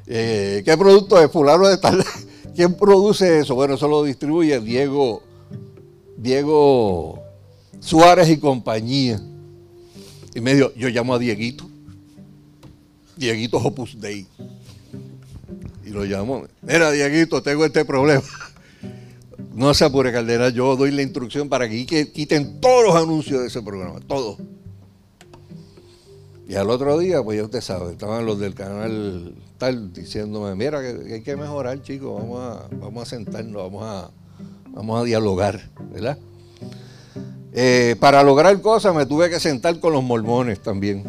Eh, 0.07 0.61
¿Qué 0.67 0.77
producto 0.77 1.19
es 1.19 1.33
fulano 1.33 1.67
de 1.67 1.79
tal? 1.79 2.05
¿Quién 2.55 2.77
produce 2.77 3.39
eso? 3.39 3.55
Bueno, 3.55 3.77
eso 3.77 3.89
lo 3.89 4.03
distribuye 4.03 4.61
Diego, 4.61 5.23
Diego 6.19 7.23
Suárez 7.81 8.29
y 8.29 8.37
compañía. 8.37 9.19
Y 10.35 10.41
me 10.43 10.55
dijo, 10.55 10.75
yo 10.77 10.91
llamo 10.91 11.15
a 11.15 11.19
Dieguito. 11.19 11.65
Dieguito 13.17 13.59
Opus 13.59 14.01
Dei. 14.01 14.27
Y 15.85 15.91
lo 15.91 16.05
llamo. 16.05 16.45
Mira, 16.63 16.91
Dieguito, 16.91 17.43
tengo 17.43 17.65
este 17.65 17.85
problema. 17.85 18.23
No 19.55 19.73
se 19.73 19.85
apure, 19.85 20.11
Caldera, 20.13 20.49
yo 20.49 20.75
doy 20.75 20.91
la 20.91 21.03
instrucción 21.03 21.49
para 21.49 21.69
que 21.69 21.87
quiten 21.87 22.61
todos 22.61 22.87
los 22.87 22.97
anuncios 22.97 23.41
de 23.41 23.47
ese 23.47 23.63
programa, 23.63 24.01
todos. 24.01 24.39
Y 26.49 26.57
al 26.57 26.71
otro 26.71 26.99
día, 26.99 27.23
pues 27.23 27.39
ya 27.39 27.45
usted 27.45 27.61
sabe, 27.61 27.93
estaban 27.93 28.27
los 28.27 28.41
del 28.41 28.55
canal 28.55 29.33
tal 29.57 29.93
diciéndome, 29.93 30.55
mira, 30.55 30.81
que, 30.83 31.15
hay 31.15 31.23
que 31.23 31.37
mejorar, 31.37 31.81
chicos, 31.83 32.21
vamos 32.21 32.41
a, 32.41 32.69
vamos 32.77 33.03
a 33.03 33.07
sentarnos, 33.07 33.63
vamos 33.63 33.85
a, 33.85 34.11
vamos 34.71 35.01
a 35.01 35.05
dialogar, 35.05 35.71
¿verdad? 35.93 36.19
Eh, 37.53 37.97
para 38.01 38.23
lograr 38.25 38.61
cosas 38.61 38.95
me 38.95 39.07
tuve 39.07 39.31
que 39.31 39.39
sentar 39.39 39.79
con 39.79 39.93
los 39.93 40.03
mormones 40.03 40.61
también, 40.61 41.05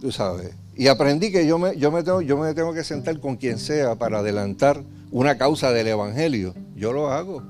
tú 0.00 0.12
sabes. 0.12 0.54
Y 0.76 0.86
aprendí 0.86 1.32
que 1.32 1.46
yo 1.46 1.58
me, 1.58 1.76
yo 1.76 1.90
me, 1.90 2.02
tengo, 2.02 2.22
yo 2.22 2.36
me 2.38 2.54
tengo 2.54 2.72
que 2.72 2.84
sentar 2.84 3.18
con 3.20 3.36
quien 3.36 3.58
sea 3.58 3.96
para 3.96 4.20
adelantar 4.20 4.82
una 5.10 5.36
causa 5.36 5.72
del 5.72 5.88
Evangelio. 5.88 6.54
Yo 6.76 6.92
lo 6.92 7.10
hago. 7.10 7.42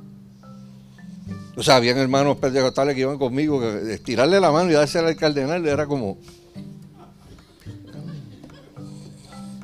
O 1.56 1.62
sea, 1.62 1.76
habían 1.76 1.98
hermanos 1.98 2.36
pentecostales 2.38 2.94
que 2.94 3.00
iban 3.00 3.18
conmigo, 3.18 3.60
que 3.60 3.92
estirarle 3.92 4.40
la 4.40 4.52
mano 4.52 4.70
y 4.70 4.74
dársela 4.74 5.08
al 5.08 5.16
cardenal 5.16 5.66
era 5.66 5.86
como. 5.86 6.16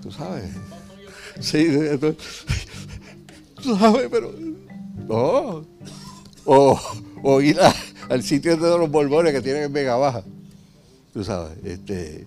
Tú 0.02 0.10
sabes. 0.10 0.50
Sí, 1.40 1.68
tú 3.62 3.76
sabes, 3.78 4.08
pero. 4.10 4.32
No. 5.08 5.64
O, 6.44 7.40
ir 7.40 7.58
al 8.08 8.22
sitio 8.22 8.56
de 8.56 8.78
los 8.78 8.90
borbones 8.90 9.32
que 9.32 9.40
tienen 9.40 9.62
en 9.62 9.72
Vega 9.72 9.96
Baja. 9.96 10.22
Tú 11.12 11.24
sabes. 11.24 11.56
Este, 11.64 12.26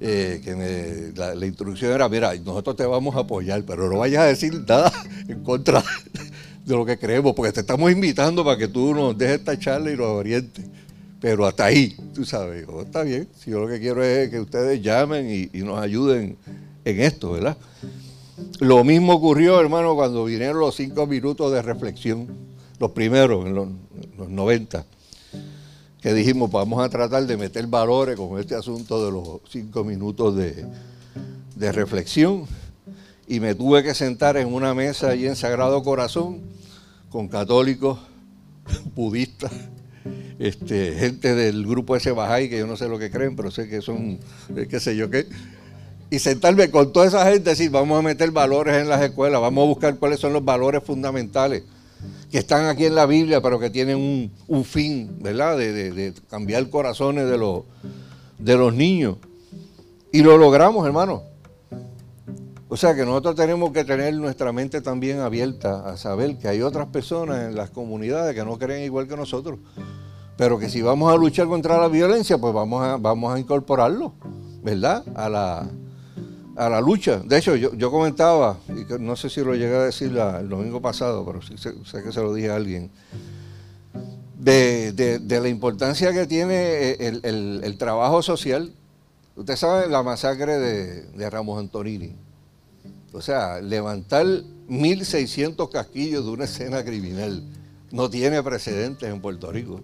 eh, 0.00 0.40
que 0.44 1.12
la, 1.16 1.34
la, 1.34 1.46
instrucción 1.46 1.92
era, 1.92 2.08
mira, 2.08 2.34
nosotros 2.36 2.76
te 2.76 2.86
vamos 2.86 3.16
a 3.16 3.20
apoyar, 3.20 3.64
pero 3.64 3.90
no 3.90 3.98
vayas 3.98 4.22
a 4.22 4.26
decir 4.26 4.64
nada 4.66 4.92
en 5.28 5.42
contra 5.42 5.82
de 6.64 6.74
lo 6.74 6.84
que 6.84 6.98
creemos, 6.98 7.34
porque 7.34 7.52
te 7.52 7.60
estamos 7.60 7.90
invitando 7.90 8.44
para 8.44 8.58
que 8.58 8.68
tú 8.68 8.94
nos 8.94 9.16
dejes 9.16 9.38
esta 9.38 9.58
charla 9.58 9.90
y 9.90 9.96
nos 9.96 10.06
orientes. 10.06 10.64
Pero 11.20 11.46
hasta 11.46 11.64
ahí, 11.64 11.96
tú 12.14 12.24
sabes, 12.24 12.64
está 12.80 13.02
bien, 13.02 13.26
si 13.36 13.50
yo 13.50 13.60
lo 13.60 13.66
que 13.66 13.80
quiero 13.80 14.04
es 14.04 14.28
que 14.28 14.38
ustedes 14.38 14.80
llamen 14.80 15.48
y, 15.52 15.58
nos 15.62 15.80
ayuden 15.80 16.36
en 16.84 17.00
esto, 17.00 17.32
¿verdad? 17.32 17.56
Lo 18.60 18.84
mismo 18.84 19.14
ocurrió, 19.14 19.60
hermano, 19.60 19.96
cuando 19.96 20.24
vinieron 20.26 20.60
los 20.60 20.76
cinco 20.76 21.08
minutos 21.08 21.52
de 21.52 21.60
reflexión, 21.60 22.28
los 22.78 22.92
primeros, 22.92 23.46
en 23.46 23.54
los, 23.54 23.68
90, 24.28 24.84
que 26.00 26.14
dijimos, 26.14 26.50
vamos 26.50 26.84
a 26.84 26.88
tratar 26.88 27.26
de 27.26 27.36
meter 27.36 27.66
valores 27.66 28.16
con 28.16 28.38
este 28.38 28.54
asunto 28.54 29.04
de 29.04 29.12
los 29.12 29.40
cinco 29.50 29.82
minutos 29.84 30.36
de, 30.36 30.64
de 31.56 31.72
reflexión. 31.72 32.46
Y 33.26 33.40
me 33.40 33.54
tuve 33.54 33.82
que 33.82 33.94
sentar 33.94 34.36
en 34.36 34.52
una 34.52 34.74
mesa 34.74 35.10
allí 35.10 35.26
en 35.26 35.36
Sagrado 35.36 35.82
Corazón 35.82 36.40
con 37.10 37.28
católicos, 37.28 37.98
budistas, 38.94 39.52
este, 40.38 40.92
gente 40.92 41.34
del 41.34 41.66
grupo 41.66 41.96
ese 41.96 42.12
Bahá'í, 42.12 42.48
que 42.48 42.58
yo 42.58 42.66
no 42.66 42.76
sé 42.76 42.88
lo 42.88 42.98
que 42.98 43.10
creen, 43.10 43.34
pero 43.34 43.50
sé 43.50 43.68
que 43.68 43.82
son, 43.82 44.20
eh, 44.56 44.66
qué 44.70 44.78
sé 44.78 44.96
yo 44.96 45.10
qué. 45.10 45.26
Y 46.10 46.20
sentarme 46.20 46.70
con 46.70 46.92
toda 46.92 47.06
esa 47.06 47.24
gente 47.24 47.50
y 47.50 47.52
decir, 47.52 47.70
vamos 47.70 47.98
a 47.98 48.02
meter 48.02 48.30
valores 48.30 48.76
en 48.76 48.88
las 48.88 49.02
escuelas, 49.02 49.40
vamos 49.40 49.62
a 49.62 49.66
buscar 49.66 49.96
cuáles 49.96 50.20
son 50.20 50.32
los 50.32 50.44
valores 50.44 50.82
fundamentales 50.82 51.64
que 52.30 52.38
están 52.38 52.66
aquí 52.66 52.84
en 52.84 52.94
la 52.94 53.06
Biblia, 53.06 53.40
pero 53.40 53.58
que 53.58 53.70
tienen 53.70 54.30
un, 54.46 54.64
fin, 54.64 55.18
¿verdad? 55.20 55.56
De, 55.56 55.92
de, 55.92 56.14
cambiar 56.28 56.68
corazones 56.68 57.28
de 57.28 57.38
los, 57.38 57.62
de 58.38 58.56
los 58.56 58.74
niños. 58.74 59.16
Y 60.12 60.22
lo 60.22 60.36
logramos, 60.36 60.86
hermano. 60.86 61.22
O 62.68 62.76
sea 62.76 62.94
que 62.94 63.04
nosotros 63.04 63.34
tenemos 63.34 63.72
que 63.72 63.84
tener 63.84 64.14
nuestra 64.14 64.52
mente 64.52 64.82
también 64.82 65.20
abierta 65.20 65.88
a 65.88 65.96
saber 65.96 66.36
que 66.36 66.48
hay 66.48 66.60
otras 66.60 66.88
personas 66.88 67.48
en 67.48 67.54
las 67.54 67.70
comunidades 67.70 68.34
que 68.34 68.44
no 68.44 68.58
creen 68.58 68.84
igual 68.84 69.08
que 69.08 69.16
nosotros. 69.16 69.58
pero 70.36 70.58
que 70.58 70.68
si 70.68 70.82
vamos 70.82 71.12
a 71.12 71.16
luchar 71.16 71.46
contra 71.46 71.78
la 71.78 71.88
violencia, 71.88 72.36
pues 72.38 72.52
vamos 72.52 72.84
a, 72.84 72.96
vamos 72.98 73.34
a 73.34 73.40
incorporarlo, 73.40 74.12
¿verdad? 74.62 75.02
A 75.14 75.28
la, 75.28 75.68
a 76.58 76.68
la 76.68 76.80
lucha. 76.80 77.20
De 77.24 77.38
hecho, 77.38 77.54
yo, 77.54 77.90
comentaba, 77.90 78.58
y 78.68 78.84
no 79.00 79.14
sé 79.14 79.30
si 79.30 79.40
lo 79.42 79.54
llegué 79.54 79.76
a 79.76 79.84
decir 79.84 80.08
el 80.08 80.48
domingo 80.48 80.82
pasado, 80.82 81.24
pero 81.24 81.40
sí, 81.40 81.56
sé, 81.56 82.02
que 82.02 82.12
se 82.12 82.20
lo 82.20 82.34
dije 82.34 82.50
a 82.50 82.56
alguien, 82.56 82.90
de, 84.38 85.20
la 85.28 85.48
importancia 85.48 86.12
que 86.12 86.26
tiene 86.26 86.92
el, 86.94 87.76
trabajo 87.78 88.22
social. 88.22 88.72
Usted 89.36 89.54
sabe 89.54 89.88
la 89.88 90.02
masacre 90.02 90.58
de, 90.58 91.02
de 91.02 91.30
Ramos 91.30 91.60
Antonini. 91.60 92.16
O 93.12 93.22
sea, 93.22 93.60
levantar 93.60 94.26
1.600 94.26 95.70
casquillos 95.70 96.24
de 96.24 96.30
una 96.30 96.44
escena 96.44 96.84
criminal 96.84 97.42
no 97.92 98.10
tiene 98.10 98.42
precedentes 98.42 99.08
en 99.08 99.20
Puerto 99.20 99.52
Rico. 99.52 99.80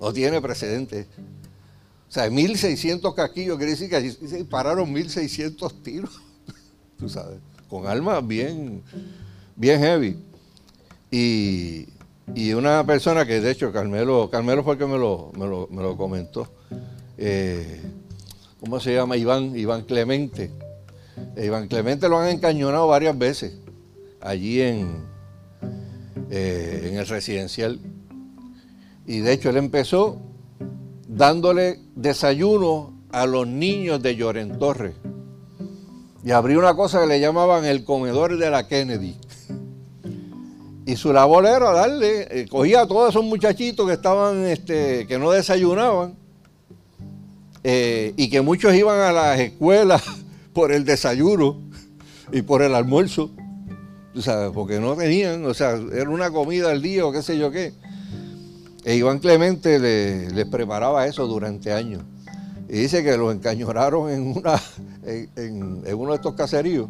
No 0.00 0.12
tiene 0.12 0.40
precedentes. 0.40 1.06
O 2.12 2.14
sea, 2.14 2.28
1.600 2.28 3.14
casquillos 3.14 3.56
quiere 3.56 3.70
decir 3.70 3.88
que 3.88 3.96
allí 3.96 4.10
se 4.10 4.36
dispararon 4.36 4.94
1.600 4.94 5.82
tiros, 5.82 6.20
tú 6.98 7.08
sabes, 7.08 7.38
con 7.70 7.86
armas 7.86 8.26
bien, 8.26 8.82
bien 9.56 9.80
heavy. 9.80 10.18
Y, 11.10 11.86
una 12.52 12.84
persona 12.84 13.24
que 13.24 13.40
de 13.40 13.50
hecho 13.50 13.72
Carmelo, 13.72 14.28
Carmelo 14.30 14.62
fue 14.62 14.74
el 14.74 14.78
que 14.78 14.84
me 14.84 14.98
lo, 14.98 15.32
me 15.70 15.82
lo, 15.82 15.96
comentó. 15.96 16.52
Eh, 17.16 17.80
¿Cómo 18.60 18.78
se 18.78 18.92
llama? 18.92 19.16
Iván, 19.16 19.56
Iván 19.56 19.84
Clemente. 19.84 20.50
Eh, 21.34 21.46
Iván 21.46 21.66
Clemente 21.66 22.10
lo 22.10 22.18
han 22.18 22.28
encañonado 22.28 22.88
varias 22.88 23.16
veces 23.16 23.54
allí 24.20 24.60
en, 24.60 24.98
eh, 26.30 26.88
en 26.90 26.98
el 26.98 27.06
residencial. 27.06 27.80
Y 29.06 29.20
de 29.20 29.32
hecho 29.32 29.48
él 29.48 29.56
empezó 29.56 30.20
dándole 31.14 31.78
desayuno 31.94 32.92
a 33.10 33.26
los 33.26 33.46
niños 33.46 34.02
de 34.02 34.16
Lloren 34.16 34.58
Torres. 34.58 34.94
Y 36.24 36.30
abrió 36.30 36.58
una 36.58 36.74
cosa 36.74 37.00
que 37.00 37.06
le 37.06 37.20
llamaban 37.20 37.64
el 37.64 37.84
comedor 37.84 38.38
de 38.38 38.50
la 38.50 38.66
Kennedy. 38.66 39.16
Y 40.86 40.96
su 40.96 41.12
labor 41.12 41.46
era 41.46 41.72
darle, 41.72 42.26
eh, 42.30 42.46
cogía 42.48 42.82
a 42.82 42.86
todos 42.86 43.10
esos 43.10 43.24
muchachitos 43.24 43.86
que 43.86 43.92
estaban, 43.94 44.46
este, 44.46 45.06
que 45.06 45.18
no 45.18 45.30
desayunaban, 45.30 46.16
eh, 47.62 48.14
y 48.16 48.28
que 48.28 48.40
muchos 48.40 48.74
iban 48.74 48.98
a 49.00 49.12
las 49.12 49.38
escuelas 49.38 50.02
por 50.52 50.72
el 50.72 50.84
desayuno 50.84 51.60
y 52.32 52.42
por 52.42 52.62
el 52.62 52.74
almuerzo, 52.74 53.30
sabes, 54.18 54.50
porque 54.52 54.80
no 54.80 54.96
tenían, 54.96 55.44
o 55.44 55.54
sea, 55.54 55.78
era 55.92 56.10
una 56.10 56.30
comida 56.30 56.70
al 56.70 56.82
día 56.82 57.06
o 57.06 57.12
qué 57.12 57.22
sé 57.22 57.38
yo 57.38 57.50
qué. 57.50 57.72
E 58.84 58.96
Iván 58.96 59.20
Clemente 59.20 59.78
les 59.78 60.46
preparaba 60.46 61.06
eso 61.06 61.26
durante 61.26 61.72
años. 61.72 62.02
Y 62.68 62.78
dice 62.78 63.04
que 63.04 63.16
los 63.16 63.34
encañonaron 63.34 64.10
en, 65.36 65.84
uno 65.94 66.10
de 66.10 66.16
estos 66.16 66.34
caseríos. 66.34 66.88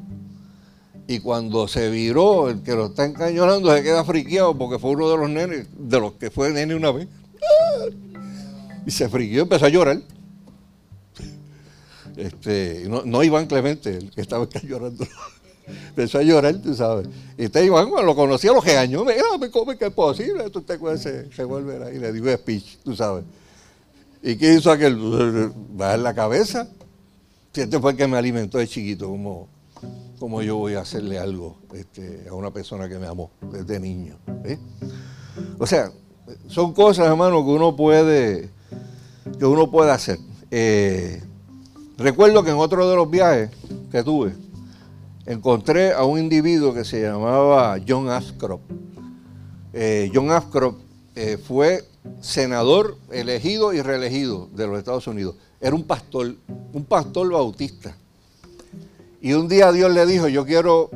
Y 1.09 1.19
cuando 1.19 1.67
se 1.67 1.91
viró, 1.91 2.49
el 2.49 2.63
que 2.63 2.75
lo 2.75 2.87
está 2.87 3.05
encañonando 3.05 3.75
se 3.75 3.83
queda 3.83 4.05
friqueado 4.05 4.57
porque 4.57 4.79
fue 4.79 4.93
uno 4.93 5.11
de 5.11 5.17
los 5.17 5.29
nenes, 5.29 5.67
de 5.77 6.01
los 6.01 6.13
que 6.13 6.31
fue 6.31 6.51
nene 6.51 6.75
una 6.75 6.93
vez. 6.93 7.09
Y 8.87 8.91
se 8.91 9.09
friqueó, 9.09 9.43
empezó 9.43 9.67
a 9.67 9.69
llorar. 9.69 10.01
Este, 12.17 12.85
no, 12.89 13.03
no 13.05 13.23
Iván 13.23 13.47
Clemente, 13.47 13.97
el 13.97 14.11
que 14.11 14.21
estaba 14.21 14.45
encañonando. 14.45 15.05
Empezó 15.67 16.19
a 16.19 16.23
llorar, 16.23 16.57
tú 16.57 16.75
sabes. 16.75 17.09
Y 17.39 17.47
usted 17.47 17.65
Iván, 17.65 17.89
cuando 17.89 18.07
lo 18.07 18.17
conocía, 18.17 18.53
lo 18.53 18.61
regañó. 18.61 19.05
Mira, 19.05 19.23
me 19.39 19.51
come 19.51 19.77
que 19.77 19.87
es 19.87 19.93
posible. 19.93 20.51
Tú 20.51 20.63
te 20.63 20.79
se, 20.99 21.33
se 21.33 21.45
vuelve 21.45 21.85
ahí. 21.85 21.99
Le 21.99 22.13
digo 22.13 22.31
speech, 22.33 22.79
tú 22.85 22.95
sabes. 22.97 23.25
¿Y 24.23 24.37
qué 24.37 24.55
hizo 24.55 24.71
aquel? 24.71 24.95
En 24.95 26.03
la 26.03 26.15
cabeza. 26.15 26.69
Este 27.55 27.79
fue 27.81 27.93
el 27.93 27.97
que 27.97 28.07
me 28.07 28.17
alimentó 28.17 28.59
de 28.59 28.67
chiquito, 28.67 29.09
como, 29.09 29.49
como 30.19 30.41
yo 30.41 30.57
voy 30.57 30.75
a 30.75 30.81
hacerle 30.81 31.19
algo 31.19 31.59
este, 31.75 32.27
a 32.31 32.35
una 32.35 32.51
persona 32.51 32.89
que 32.89 32.99
me 32.99 33.07
amó 33.07 33.31
desde 33.43 33.79
niño. 33.79 34.17
O 35.59 35.67
sea, 35.67 35.93
son 36.49 36.73
cosas, 36.73 37.09
hermano, 37.09 37.45
que 37.45 37.51
uno 37.51 37.77
puede, 37.77 38.49
que 39.39 39.45
uno 39.45 39.71
puede 39.71 39.91
hacer. 39.91 40.19
Eh, 40.51 41.23
recuerdo 41.99 42.43
que 42.43 42.51
en 42.51 42.57
otro 42.57 42.89
de 42.89 42.97
los 42.97 43.11
viajes 43.11 43.51
que 43.91 44.03
tuve, 44.03 44.33
encontré 45.27 45.93
a 45.93 46.05
un 46.05 46.19
individuo 46.19 46.75
que 46.75 46.85
se 46.85 47.03
llamaba 47.03 47.79
John 47.87 48.09
Ashcroft. 48.09 48.65
Eh, 49.73 50.11
John 50.13 50.31
Ashcroft 50.31 50.79
eh, 51.15 51.39
fue 51.39 51.85
senador 52.21 52.97
elegido 53.11 53.73
y 53.73 53.81
reelegido 53.81 54.49
de 54.55 54.67
los 54.67 54.79
Estados 54.79 55.07
Unidos. 55.07 55.37
Era 55.61 55.75
un 55.75 55.85
pastor, 55.85 56.35
un 56.73 56.85
pastor 56.85 57.31
bautista. 57.31 57.97
Y 59.21 59.35
un 59.35 59.49
día 59.49 59.71
Dios 59.71 59.93
le 59.93 60.05
dijo, 60.05 60.29
yo 60.29 60.45
quiero 60.45 60.91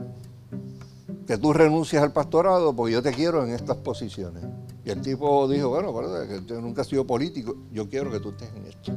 que 1.27 1.39
tú 1.39 1.53
renuncies 1.53 2.03
al 2.03 2.13
pastorado 2.13 2.75
porque 2.75 2.93
yo 2.93 3.03
te 3.03 3.13
quiero 3.13 3.45
en 3.45 3.53
estas 3.53 3.77
posiciones. 3.77 4.45
Y 4.85 4.91
el 4.91 5.01
tipo 5.01 5.49
dijo, 5.49 5.69
bueno, 5.69 5.93
que 6.29 6.39
usted 6.39 6.61
nunca 6.61 6.83
ha 6.83 6.85
sido 6.85 7.07
político, 7.07 7.57
yo 7.73 7.89
quiero 7.89 8.11
que 8.11 8.21
tú 8.21 8.31
estés 8.31 8.49
en 8.55 8.67
esto. 8.67 8.93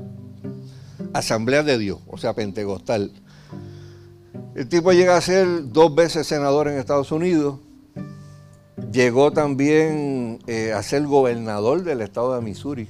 Asamblea 1.14 1.64
de 1.64 1.78
Dios, 1.78 2.00
o 2.08 2.18
sea, 2.18 2.34
pentecostal. 2.34 3.12
El 4.56 4.68
tipo 4.68 4.92
llega 4.92 5.16
a 5.16 5.22
ser 5.22 5.70
dos 5.72 5.94
veces 5.94 6.26
senador 6.26 6.68
en 6.68 6.80
Estados 6.80 7.12
Unidos. 7.12 7.60
Llegó 8.92 9.32
también 9.32 10.40
eh, 10.48 10.74
a 10.74 10.82
ser 10.82 11.04
gobernador 11.06 11.84
del 11.84 12.02
estado 12.02 12.34
de 12.34 12.42
Missouri. 12.42 12.90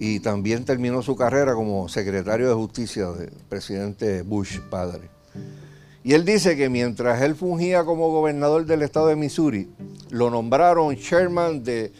Y 0.00 0.18
también 0.20 0.64
terminó 0.64 1.00
su 1.02 1.14
carrera 1.14 1.54
como 1.54 1.88
secretario 1.88 2.48
de 2.48 2.54
justicia 2.54 3.12
del 3.12 3.30
presidente 3.48 4.22
Bush 4.22 4.58
padre. 4.68 5.08
Y 6.02 6.12
él 6.12 6.24
dice 6.24 6.56
que 6.56 6.68
mientras 6.68 7.22
él 7.22 7.36
fungía 7.36 7.84
como 7.84 8.10
gobernador 8.10 8.66
del 8.66 8.82
estado 8.82 9.06
de 9.06 9.16
Missouri, 9.16 9.70
lo 10.10 10.28
nombraron 10.28 10.96
chairman 10.96 11.62
del 11.62 11.92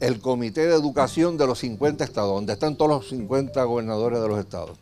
el 0.00 0.20
Comité 0.20 0.66
de 0.66 0.74
Educación 0.74 1.36
de 1.36 1.46
los 1.46 1.60
50 1.60 2.02
estados, 2.02 2.34
donde 2.34 2.54
están 2.54 2.76
todos 2.76 2.90
los 2.90 3.08
50 3.10 3.62
gobernadores 3.62 4.20
de 4.20 4.26
los 4.26 4.40
estados. 4.40 4.81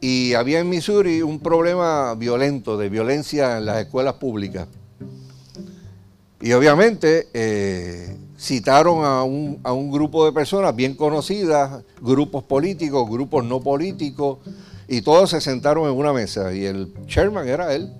Y 0.00 0.34
había 0.34 0.60
en 0.60 0.68
Missouri 0.68 1.22
un 1.22 1.40
problema 1.40 2.14
violento, 2.14 2.76
de 2.76 2.88
violencia 2.88 3.58
en 3.58 3.66
las 3.66 3.78
escuelas 3.78 4.14
públicas. 4.14 4.68
Y 6.40 6.52
obviamente 6.52 7.28
eh, 7.34 8.16
citaron 8.38 9.04
a 9.04 9.24
un, 9.24 9.58
a 9.64 9.72
un, 9.72 9.90
grupo 9.90 10.24
de 10.24 10.32
personas 10.32 10.74
bien 10.76 10.94
conocidas, 10.94 11.82
grupos 12.00 12.44
políticos, 12.44 13.10
grupos 13.10 13.44
no 13.44 13.60
políticos, 13.60 14.38
y 14.86 15.02
todos 15.02 15.30
se 15.30 15.40
sentaron 15.40 15.88
en 15.88 15.96
una 15.96 16.12
mesa 16.12 16.52
y 16.54 16.64
el 16.64 16.94
chairman 17.06 17.48
era 17.48 17.74
él. 17.74 17.92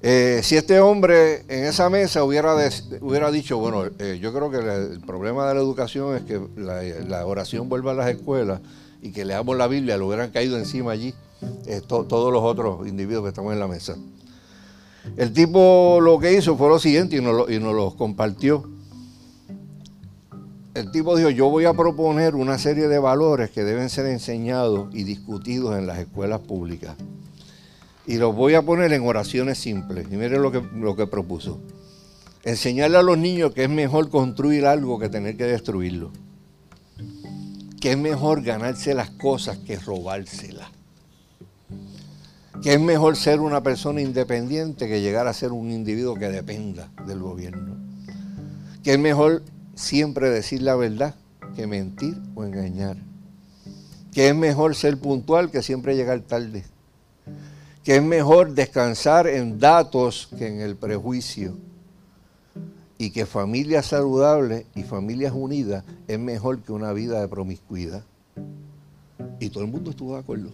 Eh, 0.00 0.40
si 0.44 0.56
este 0.56 0.78
hombre 0.78 1.42
en 1.48 1.64
esa 1.64 1.90
mesa 1.90 2.22
hubiera, 2.22 2.54
hubiera 3.00 3.30
dicho, 3.32 3.58
bueno, 3.58 3.86
eh, 3.98 4.18
yo 4.20 4.32
creo 4.32 4.48
que 4.50 4.58
el 4.58 5.00
problema 5.00 5.48
de 5.48 5.54
la 5.54 5.60
educación 5.60 6.14
es 6.16 6.22
que 6.22 6.40
la, 6.56 6.82
la 6.82 7.26
oración 7.26 7.68
vuelva 7.68 7.90
a 7.92 7.94
las 7.94 8.08
escuelas, 8.08 8.60
y 9.02 9.12
que 9.12 9.24
leamos 9.24 9.56
la 9.56 9.68
Biblia, 9.68 9.96
le 9.96 10.04
hubieran 10.04 10.30
caído 10.30 10.58
encima 10.58 10.92
allí 10.92 11.14
eh, 11.66 11.80
todos 11.86 12.32
los 12.32 12.42
otros 12.42 12.86
individuos 12.88 13.24
que 13.24 13.28
estamos 13.28 13.52
en 13.52 13.60
la 13.60 13.68
mesa. 13.68 13.96
El 15.16 15.32
tipo 15.32 16.00
lo 16.02 16.18
que 16.18 16.34
hizo 16.34 16.56
fue 16.56 16.68
lo 16.68 16.78
siguiente 16.78 17.16
y 17.16 17.20
nos 17.20 17.34
lo, 17.34 17.50
y 17.50 17.58
lo 17.58 17.94
compartió. 17.96 18.68
El 20.74 20.90
tipo 20.90 21.16
dijo, 21.16 21.30
yo 21.30 21.48
voy 21.48 21.64
a 21.64 21.72
proponer 21.72 22.34
una 22.34 22.58
serie 22.58 22.88
de 22.88 22.98
valores 22.98 23.50
que 23.50 23.64
deben 23.64 23.88
ser 23.88 24.06
enseñados 24.06 24.94
y 24.94 25.04
discutidos 25.04 25.76
en 25.76 25.86
las 25.86 25.98
escuelas 25.98 26.40
públicas. 26.40 26.96
Y 28.06 28.16
los 28.16 28.34
voy 28.34 28.54
a 28.54 28.62
poner 28.62 28.92
en 28.92 29.06
oraciones 29.06 29.58
simples. 29.58 30.06
Y 30.10 30.16
miren 30.16 30.42
lo 30.42 30.52
que, 30.52 30.62
lo 30.74 30.94
que 30.94 31.06
propuso. 31.06 31.58
Enseñarle 32.44 32.98
a 32.98 33.02
los 33.02 33.18
niños 33.18 33.52
que 33.52 33.64
es 33.64 33.70
mejor 33.70 34.08
construir 34.08 34.66
algo 34.66 34.98
que 34.98 35.08
tener 35.08 35.36
que 35.36 35.44
destruirlo 35.44 36.12
que 37.80 37.92
es 37.92 37.98
mejor 37.98 38.42
ganarse 38.42 38.94
las 38.94 39.10
cosas 39.10 39.58
que 39.58 39.76
robárselas. 39.76 40.68
Que 42.62 42.74
es 42.74 42.80
mejor 42.80 43.16
ser 43.16 43.40
una 43.40 43.62
persona 43.62 44.00
independiente 44.00 44.88
que 44.88 45.00
llegar 45.00 45.28
a 45.28 45.32
ser 45.32 45.52
un 45.52 45.70
individuo 45.70 46.16
que 46.16 46.28
dependa 46.28 46.90
del 47.06 47.20
gobierno. 47.20 47.76
Que 48.82 48.94
es 48.94 48.98
mejor 48.98 49.42
siempre 49.74 50.28
decir 50.28 50.62
la 50.62 50.74
verdad 50.74 51.14
que 51.54 51.66
mentir 51.66 52.16
o 52.34 52.44
engañar. 52.44 52.96
Que 54.12 54.28
es 54.28 54.34
mejor 54.34 54.74
ser 54.74 54.98
puntual 54.98 55.50
que 55.50 55.62
siempre 55.62 55.94
llegar 55.94 56.20
tarde. 56.22 56.64
Que 57.84 57.96
es 57.96 58.02
mejor 58.02 58.54
descansar 58.54 59.28
en 59.28 59.60
datos 59.60 60.28
que 60.36 60.48
en 60.48 60.60
el 60.60 60.74
prejuicio 60.74 61.56
y 62.98 63.10
que 63.10 63.26
familias 63.26 63.86
saludables 63.86 64.66
y 64.74 64.82
familias 64.82 65.32
unidas 65.34 65.84
es 66.08 66.18
mejor 66.18 66.58
que 66.58 66.72
una 66.72 66.92
vida 66.92 67.20
de 67.20 67.28
promiscuidad. 67.28 68.02
Y 69.38 69.50
todo 69.50 69.62
el 69.62 69.70
mundo 69.70 69.90
estuvo 69.90 70.14
de 70.14 70.20
acuerdo. 70.20 70.50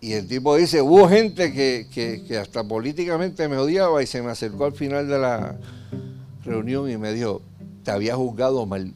Y 0.00 0.12
el 0.12 0.26
tipo 0.26 0.56
dice, 0.56 0.82
hubo 0.82 1.08
gente 1.08 1.52
que, 1.52 2.38
hasta 2.38 2.62
políticamente 2.64 3.48
me 3.48 3.56
odiaba 3.56 4.02
y 4.02 4.06
se 4.06 4.20
me 4.20 4.30
acercó 4.30 4.66
al 4.66 4.72
final 4.72 5.08
de 5.08 5.18
la 5.18 5.56
reunión 6.44 6.90
y 6.90 6.96
me 6.96 7.12
dijo, 7.12 7.40
te 7.84 7.92
había 7.92 8.16
juzgado 8.16 8.66
mal. 8.66 8.92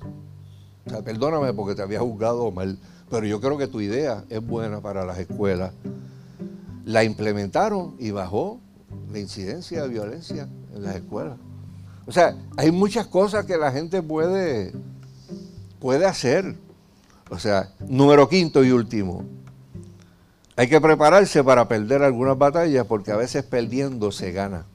O 0.87 0.91
sea, 0.91 1.03
perdóname 1.03 1.55
porque 1.55 1.77
te 1.77 1.83
había 1.83 2.01
juzgado 2.01 2.51
mal, 2.51 2.77
pero 3.09 3.25
yo 3.25 3.41
creo 3.41 3.57
que 3.57 3.69
tu 3.69 3.81
idea 3.81 4.25
es 4.29 4.45
buena 4.45 4.81
para 4.81 5.05
las 5.05 5.19
escuelas. 5.19 5.73
La 6.85 7.05
implementaron 7.05 7.95
y 7.99 8.11
bajó 8.11 8.59
la 9.11 9.19
incidencia 9.19 9.83
de 9.83 9.89
violencia 9.89 10.49
en 10.75 10.83
las 10.83 10.97
escuelas. 10.97 11.39
O 12.07 12.13
sea, 12.13 12.37
hay 12.57 12.71
muchas 12.71 13.07
cosas 13.07 13.45
que 13.45 13.57
la 13.57 13.71
gente 13.73 14.03
puede, 14.03 14.73
puede 15.79 16.07
hacer. 16.07 16.57
O 17.31 17.39
sea, 17.39 17.73
número 17.87 18.29
quinto 18.29 18.65
y 18.65 18.73
último. 18.73 19.25
Hay 20.57 20.69
que 20.69 20.81
prepararse 20.81 21.43
para 21.45 21.69
perder 21.69 22.03
algunas 22.03 22.37
batallas 22.37 22.87
porque 22.87 23.13
a 23.13 23.17
veces 23.17 23.45
perdiendo 23.45 24.11
se 24.13 24.33
gana. 24.33 24.67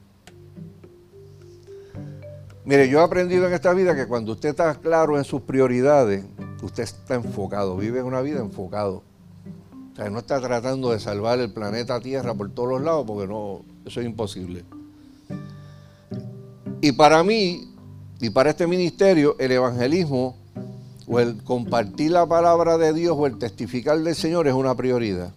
Mire, 2.64 2.88
yo 2.88 2.98
he 3.00 3.04
aprendido 3.04 3.46
en 3.46 3.52
esta 3.52 3.72
vida 3.72 3.94
que 3.94 4.08
cuando 4.08 4.32
usted 4.32 4.48
está 4.48 4.74
claro 4.74 5.18
en 5.18 5.24
sus 5.24 5.42
prioridades, 5.42 6.24
usted 6.62 6.82
está 6.82 7.14
enfocado, 7.14 7.76
vive 7.76 8.02
una 8.02 8.20
vida 8.22 8.40
enfocado. 8.40 9.04
O 9.92 9.96
sea, 9.96 10.10
no 10.10 10.18
está 10.18 10.40
tratando 10.40 10.90
de 10.90 10.98
salvar 10.98 11.38
el 11.38 11.52
planeta 11.52 12.00
Tierra 12.00 12.34
por 12.34 12.50
todos 12.50 12.70
los 12.70 12.82
lados 12.82 13.04
porque 13.06 13.28
no, 13.28 13.62
eso 13.86 14.00
es 14.00 14.06
imposible. 14.06 14.64
Y 16.80 16.92
para 16.92 17.22
mí, 17.22 17.72
y 18.20 18.30
para 18.30 18.50
este 18.50 18.66
ministerio, 18.66 19.36
el 19.38 19.52
evangelismo 19.52 20.36
o 21.06 21.20
el 21.20 21.42
compartir 21.42 22.10
la 22.10 22.26
palabra 22.26 22.76
de 22.78 22.92
Dios 22.92 23.16
o 23.18 23.26
el 23.26 23.38
testificar 23.38 23.98
del 24.00 24.14
Señor 24.14 24.48
es 24.48 24.54
una 24.54 24.74
prioridad. 24.74 25.32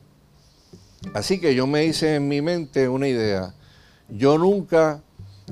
Así 1.14 1.40
que 1.40 1.56
yo 1.56 1.68
me 1.68 1.86
hice 1.86 2.16
en 2.16 2.28
mi 2.28 2.42
mente 2.42 2.90
una 2.90 3.08
idea. 3.08 3.54
Yo 4.10 4.38
nunca 4.38 5.02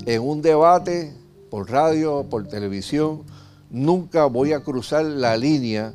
en 0.04 0.22
un 0.22 0.42
debate 0.42 1.14
por 1.50 1.70
radio, 1.70 2.26
por 2.28 2.46
televisión, 2.48 3.22
nunca 3.70 4.26
voy 4.26 4.52
a 4.52 4.60
cruzar 4.60 5.04
la 5.04 5.36
línea 5.36 5.94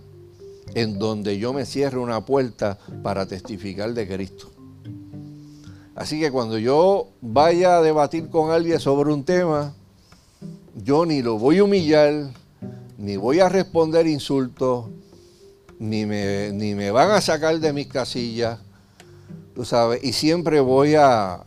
en 0.74 0.98
donde 0.98 1.38
yo 1.38 1.54
me 1.54 1.66
cierre 1.66 2.00
una 2.00 2.26
puerta 2.26 2.80
para 3.04 3.26
testificar 3.26 3.94
de 3.94 4.08
Cristo. 4.08 4.53
Así 5.96 6.20
que 6.20 6.32
cuando 6.32 6.58
yo 6.58 7.10
vaya 7.22 7.78
a 7.78 7.82
debatir 7.82 8.30
con 8.30 8.52
alguien 8.52 8.80
sobre 8.80 9.14
un 9.14 9.24
tema, 9.24 9.74
yo 10.76 11.06
ni 11.06 11.22
lo 11.22 11.38
voy 11.38 11.60
a 11.60 11.64
humillar, 11.66 12.32
ni 12.98 13.16
voy 13.16 13.40
a 13.40 13.50
responder 13.50 14.08
insultos, 14.08 14.86
ni 15.78 16.06
me, 16.06 16.52
ni 16.52 16.74
me 16.74 16.90
van 16.90 17.12
a 17.12 17.22
sacar 17.22 17.60
de 17.60 17.74
mis 17.74 17.88
casillas, 17.88 18.60
tú 19.54 19.66
sabes, 19.66 20.04
y 20.04 20.14
siempre 20.14 20.60
voy 20.62 20.96
a, 20.96 21.44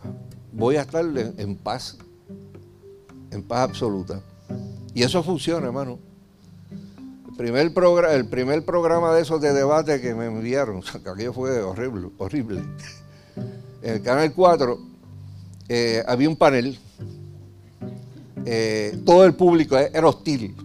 voy 0.52 0.77
a 0.77 0.82
estar 0.82 1.05
en, 1.05 1.56
paz, 1.56 1.98
en 3.32 3.43
paz 3.43 3.60
absoluta. 3.68 4.20
Y 4.94 5.02
eso 5.02 5.23
funciona, 5.24 5.66
hermano. 5.66 5.98
El 7.31 7.36
primer, 7.36 7.73
el 8.10 8.28
primer 8.28 8.64
programa 8.64 9.12
de 9.12 9.23
esos 9.23 9.40
de 9.40 9.52
debate 9.52 10.01
que 10.01 10.14
me 10.14 10.27
enviaron, 10.27 10.82
aquello 11.12 11.32
fue 11.32 11.60
horrible, 11.60 12.10
horrible. 12.18 12.62
En 13.87 13.93
el 13.93 14.03
Canal 14.03 14.33
4 14.33 14.81
eh, 15.69 16.03
había 16.09 16.29
un 16.29 16.35
panel 16.35 16.77
eh, 18.45 18.99
todo 19.07 19.25
el 19.25 19.35
público 19.35 19.79
era 19.79 20.09
hostil. 20.09 20.57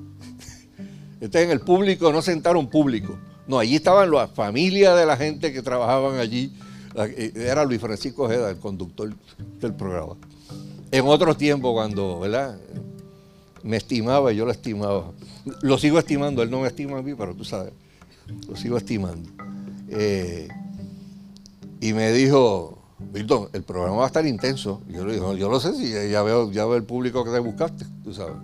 Entonces 1.22 1.44
en 1.44 1.52
el 1.52 1.60
público 1.60 2.12
no 2.12 2.24
sentaron 2.24 2.68
público. 2.68 3.16
No, 3.46 3.60
allí 3.60 3.76
estaban 3.76 4.10
las 4.10 4.32
familias 4.32 4.98
de 4.98 5.06
la 5.06 5.16
gente 5.18 5.54
que 5.54 5.62
trabajaban 5.62 6.18
allí. 6.18 6.52
Eh, 6.96 7.32
era 7.36 7.64
Luis 7.64 7.80
Francisco 7.80 8.24
Ojeda, 8.24 8.50
el 8.50 8.58
conductor 8.58 9.14
del 9.60 9.76
programa. 9.76 10.16
En 10.90 11.06
otro 11.06 11.38
tiempo, 11.38 11.74
cuando, 11.74 12.22
¿verdad? 12.22 12.60
Me 13.62 13.78
estimaba 13.78 14.32
yo 14.32 14.46
lo 14.46 14.52
estimaba. 14.52 15.12
Lo 15.62 15.78
sigo 15.78 16.00
estimando, 16.00 16.42
él 16.42 16.50
no 16.50 16.62
me 16.62 16.68
estima 16.68 16.98
a 16.98 17.04
mí, 17.04 17.14
pero 17.14 17.36
tú 17.36 17.46
sabes, 17.46 17.72
lo 18.50 18.56
sigo 18.56 18.78
estimando. 18.78 19.30
Y 21.80 21.94
me 21.94 22.12
dijo, 22.14 22.81
Milton, 23.14 23.50
el 23.54 23.64
programa 23.64 23.98
va 23.98 24.04
a 24.04 24.08
estar 24.08 24.26
intenso. 24.26 24.82
yo 24.88 25.06
le 25.06 25.14
digo, 25.14 25.36
yo 25.36 25.50
lo 25.50 25.60
sé, 25.60 25.74
si 25.74 25.92
ya 25.92 26.22
veo, 26.24 26.52
ya 26.52 26.66
veo 26.66 26.76
el 26.76 26.84
público 26.84 27.24
que 27.24 27.32
te 27.32 27.40
buscaste, 27.40 27.86
tú 28.04 28.14
sabes. 28.14 28.36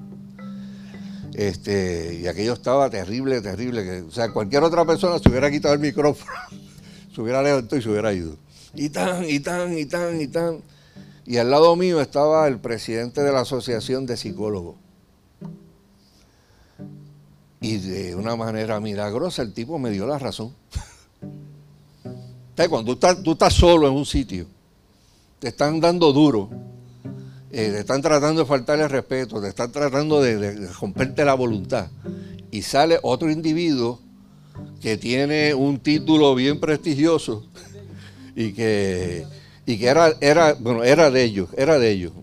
Este, 1.34 2.16
y 2.16 2.28
aquello 2.28 2.54
estaba 2.54 2.90
terrible, 2.90 3.42
terrible. 3.42 3.84
Que, 3.84 4.02
o 4.02 4.12
sea, 4.12 4.32
cualquier 4.34 4.64
otra 4.64 4.86
persona 4.86 5.20
se 5.20 5.30
hubiera 5.30 5.52
quitado 5.52 5.76
el 5.76 5.80
micrófono, 5.80 6.32
se 7.14 7.22
hubiera 7.22 7.44
levantado 7.44 7.78
y 7.78 7.82
se 7.82 7.90
hubiera 7.90 8.12
ido. 8.12 8.36
Y 8.74 8.90
tan, 8.90 9.24
y 9.24 9.40
tan, 9.40 9.78
y 9.78 9.86
tan, 9.86 10.20
y 10.20 10.28
tan. 10.28 10.62
Y 11.26 11.38
al 11.38 11.52
lado 11.52 11.76
mío 11.76 12.02
estaba 12.02 12.48
el 12.48 12.60
presidente 12.60 13.22
de 13.22 13.32
la 13.32 13.42
Asociación 13.42 14.06
de 14.06 14.18
Psicólogos. 14.18 14.78
Y 17.60 17.78
de 17.78 18.16
una 18.16 18.36
manera 18.36 18.80
milagrosa 18.80 19.42
el 19.42 19.54
tipo 19.54 19.78
me 19.78 19.90
dio 19.92 20.08
la 20.08 20.18
razón. 20.20 20.56
Cuando 22.68 22.98
tú 22.98 23.32
estás, 23.34 23.54
solo 23.54 23.88
en 23.88 23.94
un 23.94 24.06
sitio, 24.06 24.48
te 25.38 25.50
están 25.50 25.80
dando 25.80 26.12
duro, 26.12 26.50
eh, 27.52 27.70
te 27.72 27.80
están 27.80 28.02
tratando 28.02 28.42
de 28.42 28.48
faltarle 28.48 28.88
respeto, 28.88 29.40
te 29.40 29.50
están 29.50 29.72
tratando 29.72 30.20
de, 30.22 30.68
romperte 30.80 31.24
la 31.24 31.36
voluntad, 31.36 31.88
y 32.50 32.64
sale 32.64 32.98
otro 33.04 33.30
individuo 33.30 34.00
que 34.82 34.98
tiene 34.98 35.54
un 35.54 35.80
título 35.80 36.34
bien 36.34 36.60
prestigioso 36.60 37.46
y 38.36 38.54
que, 38.54 39.28
era 39.68 40.10
de 41.12 41.24
ellos, 41.24 41.50
era 41.56 41.78
de 41.78 41.92
ellos, 41.92 42.14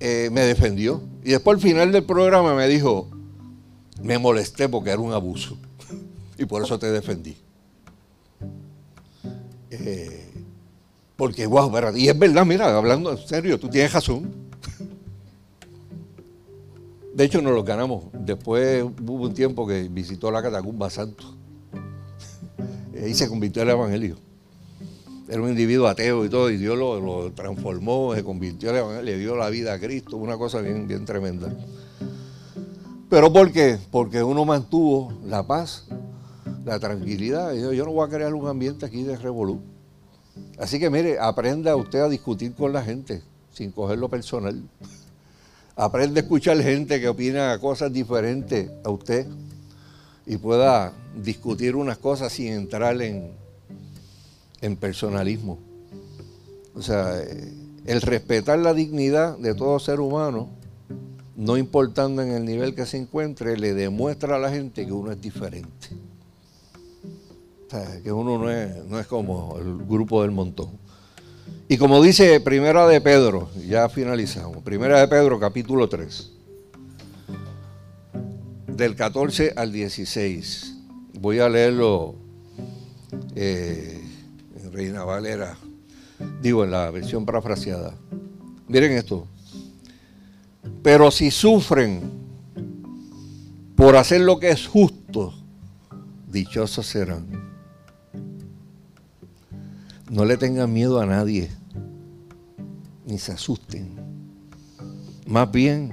eh, 0.00 0.30
me 0.32 0.40
defendió. 0.40 1.02
Y 1.22 1.32
después 1.32 1.56
al 1.56 1.60
final 1.60 1.92
del 1.92 2.04
programa 2.04 2.54
me 2.54 2.66
dijo, 2.66 3.10
me 4.02 4.18
molesté 4.18 4.70
porque 4.70 4.90
era 4.90 5.00
un 5.00 5.12
abuso 5.12 5.58
y 6.38 6.46
por 6.46 6.62
eso 6.62 6.78
te 6.78 6.90
defendí. 6.90 7.43
Eh, 9.80 10.30
porque, 11.16 11.46
wow, 11.46 11.70
y 11.94 12.08
es 12.08 12.18
verdad, 12.18 12.44
mira, 12.44 12.76
hablando 12.76 13.12
en 13.12 13.18
serio, 13.18 13.58
tú 13.58 13.68
tienes 13.68 13.92
razón. 13.92 14.32
De 17.14 17.24
hecho, 17.24 17.40
nos 17.40 17.52
lo 17.52 17.62
ganamos. 17.62 18.06
Después 18.12 18.82
hubo 18.82 19.24
un 19.24 19.34
tiempo 19.34 19.66
que 19.66 19.88
visitó 19.88 20.30
la 20.32 20.42
catacumba 20.42 20.90
santo. 20.90 21.24
y 23.06 23.14
se 23.14 23.28
convirtió 23.28 23.62
el 23.62 23.70
evangelio. 23.70 24.16
Era 25.28 25.40
un 25.40 25.48
individuo 25.48 25.86
ateo 25.86 26.24
y 26.24 26.28
todo, 26.28 26.50
y 26.50 26.56
Dios 26.56 26.76
lo, 26.76 27.32
transformó, 27.32 28.14
se 28.14 28.22
convirtió 28.24 28.70
al 28.70 28.76
evangelio, 28.76 29.02
le 29.02 29.18
dio 29.18 29.36
la 29.36 29.48
vida 29.48 29.72
a 29.72 29.78
Cristo, 29.78 30.16
una 30.16 30.36
cosa 30.36 30.60
bien, 30.60 30.86
bien 30.86 31.04
tremenda. 31.04 31.54
¿Pero 33.08 33.32
por 33.32 33.52
qué? 33.52 33.78
Porque 33.90 34.22
uno 34.22 34.44
mantuvo 34.44 35.12
la 35.24 35.46
paz 35.46 35.86
la 36.64 36.78
tranquilidad. 36.78 37.54
Yo, 37.54 37.84
no 37.84 37.92
voy 37.92 38.06
a 38.06 38.10
crear 38.10 38.34
un 38.34 38.48
ambiente 38.48 38.86
aquí 38.86 39.02
de 39.02 39.16
revolú. 39.16 39.60
Así 40.58 40.80
que 40.80 40.90
mire, 40.90 41.18
aprenda 41.18 41.76
usted 41.76 42.00
a 42.00 42.08
discutir 42.08 42.54
con 42.54 42.72
la 42.72 42.82
gente 42.82 43.22
sin 43.52 43.70
cogerlo 43.70 44.08
personal. 44.08 44.60
Aprende 45.76 46.20
a 46.20 46.22
escuchar 46.22 46.60
gente 46.62 47.00
que 47.00 47.08
opina 47.08 47.58
cosas 47.58 47.92
diferentes 47.92 48.70
a 48.84 48.90
usted 48.90 49.26
y 50.26 50.36
pueda 50.36 50.92
discutir 51.22 51.76
unas 51.76 51.98
cosas 51.98 52.32
sin 52.32 52.48
entrar 52.48 53.00
en, 53.02 53.32
en 54.60 54.76
personalismo. 54.76 55.58
O 56.74 56.82
sea, 56.82 57.20
el 57.84 58.00
respetar 58.00 58.58
la 58.58 58.72
dignidad 58.72 59.36
de 59.38 59.54
todo 59.54 59.78
ser 59.78 60.00
humano, 60.00 60.48
no 61.36 61.56
importando 61.56 62.22
en 62.22 62.30
el 62.30 62.44
nivel 62.44 62.74
que 62.74 62.86
se 62.86 62.96
encuentre, 62.96 63.56
le 63.56 63.74
demuestra 63.74 64.36
a 64.36 64.38
la 64.38 64.50
gente 64.50 64.86
que 64.86 64.92
uno 64.92 65.12
es 65.12 65.20
diferente 65.20 65.88
que 68.02 68.12
uno 68.12 68.38
no 68.38 68.50
es, 68.50 68.84
no 68.84 68.98
es 68.98 69.06
como 69.06 69.58
el 69.58 69.78
grupo 69.78 70.22
del 70.22 70.30
montón. 70.30 70.78
Y 71.68 71.76
como 71.76 72.02
dice 72.02 72.40
Primera 72.40 72.86
de 72.86 73.00
Pedro, 73.00 73.50
ya 73.66 73.88
finalizamos, 73.88 74.62
Primera 74.62 75.00
de 75.00 75.08
Pedro 75.08 75.40
capítulo 75.40 75.88
3, 75.88 76.30
del 78.68 78.94
14 78.94 79.54
al 79.56 79.72
16. 79.72 80.74
Voy 81.20 81.38
a 81.38 81.48
leerlo 81.48 82.16
eh, 83.34 84.02
en 84.62 84.72
Reina 84.72 85.04
Valera, 85.04 85.56
digo 86.42 86.64
en 86.64 86.70
la 86.70 86.90
versión 86.90 87.24
parafraseada. 87.24 87.94
Miren 88.68 88.92
esto. 88.92 89.26
Pero 90.82 91.10
si 91.10 91.30
sufren 91.30 92.02
por 93.74 93.96
hacer 93.96 94.20
lo 94.20 94.38
que 94.38 94.50
es 94.50 94.66
justo, 94.66 95.34
dichosos 96.28 96.86
serán. 96.86 97.43
No 100.14 100.24
le 100.24 100.36
tengan 100.36 100.72
miedo 100.72 101.00
a 101.00 101.06
nadie, 101.06 101.50
ni 103.04 103.18
se 103.18 103.32
asusten. 103.32 103.96
Más 105.26 105.50
bien, 105.50 105.92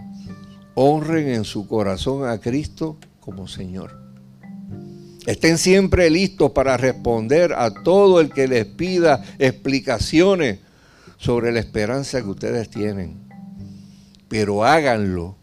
honren 0.76 1.28
en 1.30 1.44
su 1.44 1.68
corazón 1.68 2.30
a 2.30 2.40
Cristo 2.40 3.00
como 3.20 3.48
Señor. 3.48 4.00
Estén 5.26 5.58
siempre 5.58 6.12
listos 6.12 6.52
para 6.52 6.78
responder 6.78 7.54
a 7.54 7.74
todo 7.74 8.22
el 8.22 8.30
que 8.30 8.48
les 8.48 8.68
pida 8.68 9.24
explicaciones 9.40 10.60
sobre 11.18 11.52
la 11.52 11.60
esperanza 11.60 12.22
que 12.22 12.30
ustedes 12.30 12.70
tienen. 12.70 13.28
Pero 14.28 14.64
háganlo 14.64 15.36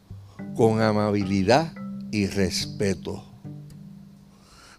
con 0.55 0.81
amabilidad 0.83 1.73
y 2.13 2.29
respeto, 2.29 3.25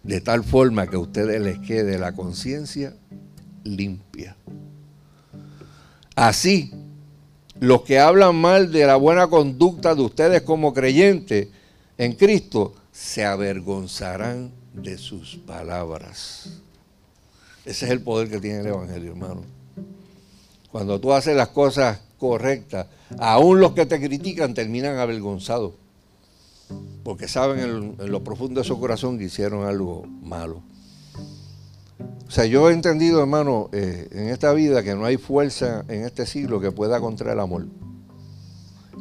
de 0.02 0.22
tal 0.22 0.42
forma 0.42 0.86
que 0.86 0.96
a 0.96 1.00
ustedes 1.00 1.38
les 1.42 1.58
quede 1.58 1.98
la 1.98 2.14
conciencia 2.14 2.94
limpia. 3.64 4.36
Así, 6.14 6.72
los 7.58 7.82
que 7.82 7.98
hablan 7.98 8.36
mal 8.36 8.72
de 8.72 8.86
la 8.86 8.96
buena 8.96 9.28
conducta 9.28 9.94
de 9.94 10.02
ustedes 10.02 10.42
como 10.42 10.72
creyentes 10.72 11.48
en 11.98 12.12
Cristo 12.14 12.74
se 12.92 13.24
avergonzarán 13.24 14.50
de 14.74 14.98
sus 14.98 15.36
palabras. 15.36 16.60
Ese 17.64 17.84
es 17.84 17.90
el 17.90 18.00
poder 18.00 18.30
que 18.30 18.40
tiene 18.40 18.60
el 18.60 18.66
Evangelio, 18.68 19.12
hermano. 19.12 19.42
Cuando 20.72 21.00
tú 21.00 21.12
haces 21.12 21.36
las 21.36 21.48
cosas 21.48 22.00
correctas, 22.18 22.86
aún 23.18 23.60
los 23.60 23.72
que 23.72 23.86
te 23.86 24.00
critican 24.00 24.54
terminan 24.54 24.98
avergonzados, 24.98 25.72
porque 27.02 27.28
saben 27.28 27.96
en, 27.98 28.10
lo 28.10 28.22
profundo 28.22 28.60
de 28.60 28.66
su 28.66 28.78
corazón 28.78 29.18
que 29.18 29.24
hicieron 29.24 29.66
algo 29.66 30.06
malo. 30.06 30.62
O 32.26 32.30
sea, 32.30 32.46
yo 32.46 32.70
he 32.70 32.72
entendido, 32.72 33.20
hermano, 33.20 33.68
eh, 33.72 34.08
en 34.12 34.28
esta 34.28 34.52
vida 34.52 34.82
que 34.82 34.94
no 34.94 35.04
hay 35.04 35.16
fuerza 35.16 35.84
en 35.88 36.04
este 36.04 36.26
siglo 36.26 36.60
que 36.60 36.70
pueda 36.70 37.00
contra 37.00 37.32
el 37.32 37.40
amor. 37.40 37.66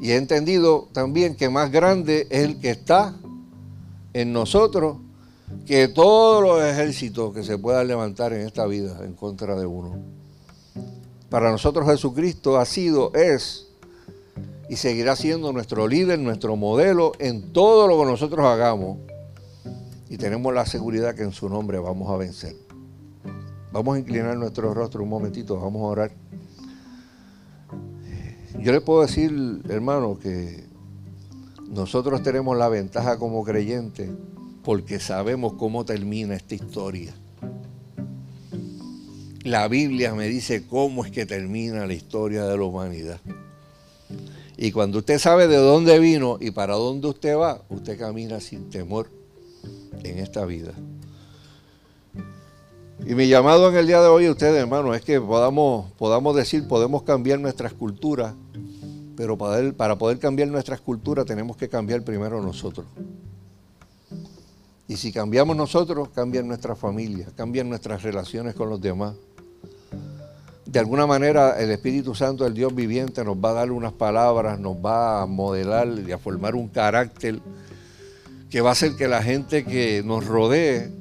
Y 0.02 0.12
he 0.12 0.16
entendido 0.16 0.88
también 0.94 1.36
que 1.36 1.50
más 1.50 1.72
grande 1.72 2.28
es 2.30 2.44
el 2.44 2.60
que 2.60 2.72
está 2.72 3.16
en 4.14 4.34
nosotros 4.34 4.98
que 5.66 5.88
todos 5.88 6.42
los 6.42 6.64
ejércitos 6.64 7.34
que 7.34 7.44
se 7.44 7.58
puedan 7.58 7.88
levantar 7.88 8.34
en 8.34 8.46
esta 8.46 8.66
vida 8.66 9.00
en 9.04 9.14
contra 9.14 9.56
de 9.56 9.66
uno. 9.66 9.98
Para 11.30 11.52
nosotros 11.52 11.86
Jesucristo 11.88 12.58
ha 12.58 12.66
sido, 12.66 13.14
es 13.14 13.68
y 14.70 14.76
seguirá 14.76 15.16
siendo 15.16 15.52
nuestro 15.52 15.88
líder, 15.88 16.20
nuestro 16.20 16.56
modelo 16.56 17.12
en 17.20 17.52
todo 17.54 17.88
lo 17.88 18.00
que 18.00 18.06
nosotros 18.06 18.46
hagamos. 18.46 19.00
Y 20.10 20.18
tenemos 20.18 20.54
la 20.54 20.66
seguridad 20.66 21.16
que 21.16 21.24
en 21.24 21.32
su 21.32 21.50
nombre 21.50 21.80
vamos 21.80 22.10
a 22.10 22.18
vencer. 22.18 22.56
Vamos 23.72 23.96
a 23.96 24.00
inclinar 24.00 24.36
nuestro 24.36 24.74
rostro 24.74 25.04
un 25.04 25.10
momentito, 25.10 25.60
vamos 25.60 25.82
a 25.84 25.86
orar. 25.86 26.12
Yo 28.60 28.72
le 28.72 28.82
puedo 28.82 29.02
decir, 29.02 29.62
hermano, 29.70 30.18
que 30.18 30.66
nosotros 31.70 32.24
tenemos 32.24 32.58
la 32.58 32.68
ventaja 32.68 33.18
como 33.20 33.44
creyentes 33.44 34.10
porque 34.64 35.00
sabemos 35.00 35.54
cómo 35.54 35.86
termina 35.86 36.36
esta 36.36 36.56
historia. 36.56 37.14
La 39.44 39.68
Biblia 39.68 40.14
me 40.14 40.28
dice 40.28 40.66
cómo 40.68 41.06
es 41.06 41.12
que 41.12 41.26
termina 41.26 41.86
la 41.86 41.94
historia 41.94 42.46
de 42.46 42.58
la 42.58 42.64
humanidad. 42.64 43.22
Y 44.58 44.72
cuando 44.72 44.98
usted 44.98 45.20
sabe 45.20 45.48
de 45.48 45.56
dónde 45.56 46.00
vino 46.00 46.38
y 46.42 46.52
para 46.52 46.74
dónde 46.74 47.08
usted 47.08 47.38
va, 47.38 47.62
usted 47.70 47.98
camina 47.98 48.42
sin 48.42 48.70
temor 48.70 49.10
en 50.04 50.20
esta 50.20 50.44
vida. 50.46 50.74
Y 53.06 53.16
mi 53.16 53.28
llamado 53.28 53.70
en 53.70 53.76
el 53.76 53.88
día 53.88 54.02
de 54.02 54.08
hoy 54.08 54.26
a 54.26 54.32
ustedes, 54.32 54.56
hermanos, 54.56 54.96
es 54.96 55.02
que 55.02 55.20
podamos, 55.20 55.92
podamos 55.94 56.36
decir, 56.36 56.68
podemos 56.68 57.04
cambiar 57.04 57.40
nuestras 57.40 57.74
culturas, 57.74 58.34
pero 59.16 59.38
para, 59.38 59.72
para 59.72 59.98
poder 59.98 60.20
cambiar 60.20 60.50
nuestras 60.50 60.82
culturas 60.82 61.26
tenemos 61.26 61.58
que 61.58 61.70
cambiar 61.70 62.04
primero 62.04 62.42
nosotros. 62.42 62.86
Y 64.88 64.98
si 64.98 65.12
cambiamos 65.12 65.56
nosotros, 65.56 66.10
cambian 66.10 66.48
nuestra 66.48 66.76
familia, 66.76 67.28
cambian 67.36 67.70
nuestras 67.70 68.04
relaciones 68.04 68.54
con 68.54 68.70
los 68.70 68.82
demás. 68.82 69.16
De 70.66 70.78
alguna 70.78 71.08
manera 71.08 71.60
el 71.60 71.72
Espíritu 71.72 72.14
Santo, 72.14 72.46
el 72.46 72.54
Dios 72.54 72.76
viviente, 72.76 73.24
nos 73.24 73.38
va 73.38 73.52
a 73.52 73.54
dar 73.54 73.72
unas 73.72 73.94
palabras, 73.94 74.60
nos 74.60 74.76
va 74.76 75.24
a 75.24 75.26
modelar 75.26 75.88
y 76.08 76.12
a 76.12 76.18
formar 76.18 76.54
un 76.54 76.68
carácter 76.68 77.40
que 78.50 78.62
va 78.62 78.70
a 78.70 78.74
hacer 78.74 78.96
que 78.96 79.08
la 79.08 79.24
gente 79.24 79.64
que 79.64 80.04
nos 80.04 80.26
rodee 80.26 80.92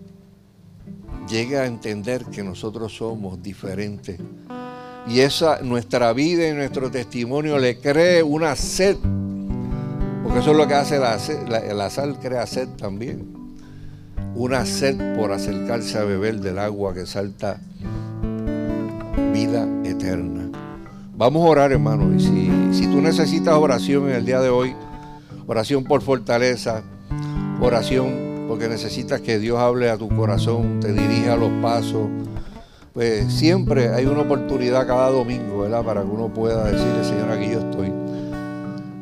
llegue 1.28 1.59
a 1.59 1.66
entender 1.66 2.24
que 2.24 2.42
nosotros 2.42 2.96
somos 2.96 3.42
diferentes. 3.42 4.18
Y 5.06 5.20
esa 5.20 5.62
nuestra 5.62 6.12
vida 6.12 6.48
y 6.48 6.52
nuestro 6.52 6.90
testimonio 6.90 7.59
le 7.59 7.78
cree 7.78 8.22
una 8.22 8.56
sed, 8.56 8.96
porque 10.22 10.40
eso 10.40 10.50
es 10.50 10.56
lo 10.56 10.66
que 10.66 10.74
hace 10.74 10.98
la, 10.98 11.90
sal, 11.90 12.18
crea 12.18 12.46
sed 12.46 12.68
también 12.76 13.38
una 14.34 14.64
sed 14.66 15.16
por 15.16 15.32
acercarse 15.32 15.98
a 15.98 16.05
beber 16.05 16.40
del 16.40 16.59
agua 16.59 16.94
que 16.94 17.06
salta 17.06 17.60
vida 19.32 19.66
eterna. 19.84 20.50
Vamos 21.16 21.44
a 21.44 21.48
orar, 21.48 21.72
hermano, 21.72 22.14
y 22.14 22.20
si, 22.20 22.50
si 22.72 22.86
tú 22.86 23.00
necesitas 23.00 23.55
oración 23.55 24.09
en 24.09 24.16
el 24.16 24.24
día 24.24 24.40
de 24.40 24.50
hoy, 24.50 24.76
oración 25.46 25.82
por 25.82 26.02
fortaleza, 26.02 26.82
oración 27.60 28.27
porque 28.49 28.66
necesitas 28.69 29.20
que 29.20 29.39
Dios 29.39 29.59
hable 29.59 29.91
a 29.91 29.99
tu 29.99 30.09
corazón, 30.09 30.81
te 30.81 30.93
dirija 30.93 31.37
los 31.37 31.51
pasos, 31.62 32.09
pues 32.95 33.33
siempre 33.33 33.91
hay 33.91 34.07
una 34.07 34.23
oportunidad 34.23 34.87
cada 34.87 35.11
domingo, 35.11 35.61
¿verdad? 35.61 35.85
Para 35.85 36.01
que 36.01 36.09
uno 36.09 36.33
pueda 36.33 36.65
decirle, 36.65 37.05
Señor, 37.05 37.31
aquí 37.31 37.51
yo 37.53 37.61
estoy. 37.61 37.93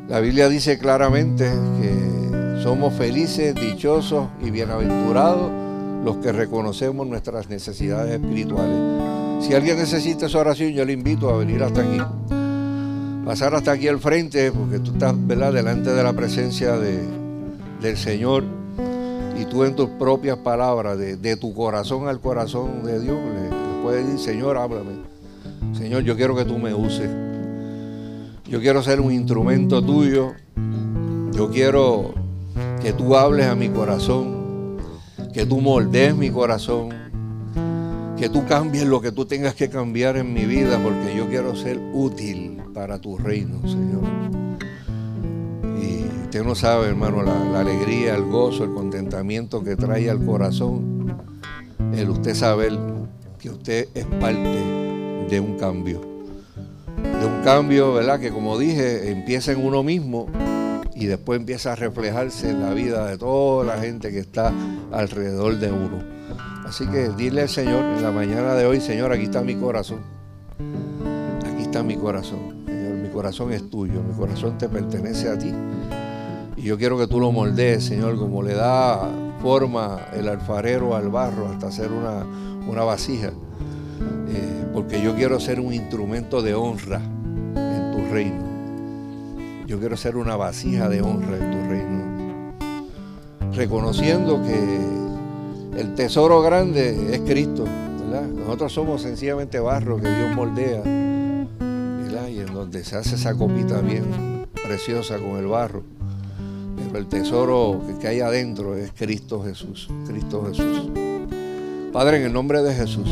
La 0.08 0.20
Biblia 0.20 0.48
dice 0.48 0.78
claramente 0.78 1.50
que 1.80 2.60
somos 2.62 2.92
felices, 2.94 3.54
dichosos 3.54 4.26
y 4.42 4.50
bienaventurados 4.50 5.50
los 6.04 6.16
que 6.18 6.32
reconocemos 6.32 7.06
nuestras 7.06 7.48
necesidades 7.48 8.20
espirituales. 8.20 9.44
Si 9.44 9.54
alguien 9.54 9.76
necesita 9.78 10.26
esa 10.26 10.38
oración, 10.38 10.72
yo 10.72 10.84
le 10.84 10.92
invito 10.92 11.30
a 11.30 11.38
venir 11.38 11.62
hasta 11.62 11.82
aquí. 11.82 12.00
Pasar 13.24 13.54
hasta 13.54 13.72
aquí 13.72 13.88
al 13.88 13.98
frente, 13.98 14.52
porque 14.52 14.78
tú 14.78 14.92
estás 14.92 15.14
¿verdad? 15.26 15.52
delante 15.52 15.90
de 15.90 16.02
la 16.02 16.12
presencia 16.12 16.76
del 16.76 17.96
Señor 17.96 18.44
y 19.38 19.44
tú 19.44 19.64
en 19.64 19.76
tus 19.76 19.88
propias 19.90 20.38
palabras, 20.38 20.98
de, 20.98 21.36
tu 21.36 21.54
corazón 21.54 22.08
al 22.08 22.20
corazón 22.20 22.84
de 22.84 23.00
Dios, 23.00 23.16
le 23.16 23.82
puedes 23.82 24.06
decir, 24.06 24.34
Señor, 24.34 24.56
háblame. 24.56 24.92
Señor, 25.72 26.02
yo 26.02 26.16
quiero 26.16 26.34
que 26.34 26.44
tú 26.44 26.58
me 26.58 26.74
uses. 26.74 27.10
Yo 28.48 28.60
quiero 28.60 28.82
ser 28.82 29.00
un 29.00 29.12
instrumento 29.12 29.82
tuyo. 29.82 30.32
Yo 31.32 31.50
quiero 31.50 32.14
que 32.80 32.92
tú 32.92 33.16
hables 33.16 33.46
a 33.46 33.54
mi 33.54 33.68
corazón, 33.68 34.78
que 35.34 35.44
tú 35.44 35.60
moldees 35.60 36.16
mi 36.16 36.30
corazón, 36.30 36.90
que 38.16 38.28
tú 38.30 38.46
cambies 38.46 38.86
lo 38.86 39.00
que 39.00 39.12
tú 39.12 39.26
tengas 39.26 39.54
que 39.54 39.68
cambiar 39.68 40.16
en 40.16 40.32
mi 40.32 40.46
vida, 40.46 40.80
porque 40.82 41.14
yo 41.16 41.28
quiero 41.28 41.54
ser 41.54 41.78
útil 41.92 42.62
para 42.72 42.98
tu 42.98 43.18
reino, 43.18 43.60
Señor. 43.68 44.45
No 46.44 46.54
sabe, 46.54 46.88
hermano, 46.88 47.22
la, 47.22 47.60
alegría, 47.60 48.14
el 48.14 48.24
gozo, 48.24 48.64
el 48.64 48.72
contentamiento 48.72 49.64
que 49.64 49.74
trae 49.74 50.10
al 50.10 50.24
corazón, 50.24 51.16
el 51.94 52.10
usted 52.10 52.34
saber 52.34 52.78
que 53.38 53.50
usted 53.50 53.88
es 53.94 54.04
parte 54.04 54.62
de 55.28 55.40
un 55.40 55.56
cambio. 55.58 56.00
De 56.96 57.26
un 57.26 57.42
cambio, 57.42 57.94
¿verdad? 57.94 58.20
Que 58.20 58.30
como 58.30 58.58
dije, 58.58 59.10
empieza 59.10 59.52
en 59.52 59.64
uno 59.64 59.82
mismo 59.82 60.26
y 60.94 61.06
después 61.06 61.40
empieza 61.40 61.72
a 61.72 61.76
reflejarse 61.76 62.50
en 62.50 62.60
la 62.60 62.72
vida 62.74 63.06
de 63.06 63.18
toda 63.18 63.64
la 63.64 63.80
gente 63.80 64.10
que 64.10 64.18
está 64.18 64.52
alrededor 64.92 65.58
de 65.58 65.72
uno. 65.72 66.02
Así 66.66 66.86
que 66.86 67.08
dile 67.10 67.42
al 67.42 67.48
Señor 67.48 67.82
en 67.82 68.02
la 68.02 68.12
mañana 68.12 68.54
de 68.54 68.66
hoy, 68.66 68.80
Señor, 68.80 69.12
aquí 69.12 69.24
está 69.24 69.40
mi 69.40 69.56
corazón. 69.56 70.00
Aquí 71.44 71.62
está 71.62 71.82
mi 71.82 71.96
corazón. 71.96 72.64
Señor, 72.66 72.94
mi 72.94 73.08
corazón 73.08 73.52
es 73.52 73.68
tuyo, 73.70 74.02
mi 74.02 74.14
corazón 74.14 74.58
te 74.58 74.68
pertenece 74.68 75.28
a 75.28 75.38
ti. 75.38 75.52
Yo 76.66 76.76
quiero 76.76 76.98
que 76.98 77.06
tú 77.06 77.20
lo 77.20 77.30
moldees, 77.30 77.84
Señor, 77.84 78.18
como 78.18 78.42
le 78.42 78.52
da 78.52 79.08
forma 79.40 80.08
el 80.12 80.28
alfarero 80.28 80.96
al 80.96 81.08
barro 81.10 81.46
hasta 81.46 81.68
hacer 81.68 81.92
una, 81.92 82.26
una 82.68 82.82
vasija. 82.82 83.28
Eh, 83.28 84.66
porque 84.72 85.00
yo 85.00 85.14
quiero 85.14 85.38
ser 85.38 85.60
un 85.60 85.72
instrumento 85.72 86.42
de 86.42 86.54
honra 86.54 87.00
en 87.54 87.92
tu 87.92 88.12
reino. 88.12 89.64
Yo 89.68 89.78
quiero 89.78 89.96
ser 89.96 90.16
una 90.16 90.34
vasija 90.34 90.88
de 90.88 91.02
honra 91.02 91.36
en 91.36 91.50
tu 91.52 91.70
reino. 91.70 93.54
Reconociendo 93.54 94.42
que 94.42 95.80
el 95.80 95.94
tesoro 95.94 96.42
grande 96.42 97.14
es 97.14 97.20
Cristo. 97.20 97.64
Nosotros 98.34 98.72
somos 98.72 99.02
sencillamente 99.02 99.60
barro 99.60 99.98
que 99.98 100.08
Dios 100.12 100.34
moldea. 100.34 100.82
Y 102.28 102.40
en 102.40 102.52
donde 102.52 102.82
se 102.82 102.96
hace 102.96 103.14
esa 103.14 103.36
copita 103.36 103.80
bien 103.82 104.48
preciosa 104.64 105.16
con 105.18 105.36
el 105.36 105.46
barro. 105.46 105.95
El 106.96 107.08
tesoro 107.08 107.82
que 108.00 108.08
hay 108.08 108.20
adentro 108.20 108.74
es 108.74 108.90
Cristo 108.92 109.42
Jesús. 109.44 109.88
Cristo 110.06 110.46
Jesús. 110.48 110.88
Padre, 111.92 112.18
en 112.18 112.24
el 112.24 112.32
nombre 112.32 112.62
de 112.62 112.74
Jesús, 112.74 113.06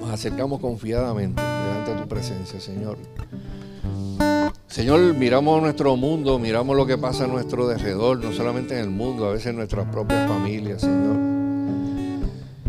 nos 0.00 0.10
acercamos 0.10 0.60
confiadamente 0.60 1.40
delante 1.40 1.94
de 1.94 2.02
tu 2.02 2.08
presencia, 2.08 2.60
Señor. 2.60 2.98
Señor, 4.66 5.14
miramos 5.14 5.62
nuestro 5.62 5.96
mundo, 5.96 6.40
miramos 6.40 6.76
lo 6.76 6.86
que 6.86 6.98
pasa 6.98 7.24
a 7.24 7.26
nuestro 7.28 7.68
derredor, 7.68 8.18
no 8.18 8.32
solamente 8.32 8.74
en 8.74 8.80
el 8.80 8.90
mundo, 8.90 9.26
a 9.26 9.32
veces 9.32 9.48
en 9.48 9.56
nuestras 9.56 9.86
propias 9.86 10.28
familias, 10.28 10.80
Señor. 10.80 11.16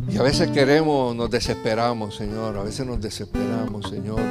Y 0.09 0.17
a 0.17 0.21
veces 0.21 0.49
queremos, 0.51 1.15
nos 1.15 1.31
desesperamos, 1.31 2.15
Señor, 2.15 2.55
a 2.55 2.63
veces 2.63 2.85
nos 2.85 3.01
desesperamos, 3.01 3.89
Señor. 3.89 4.21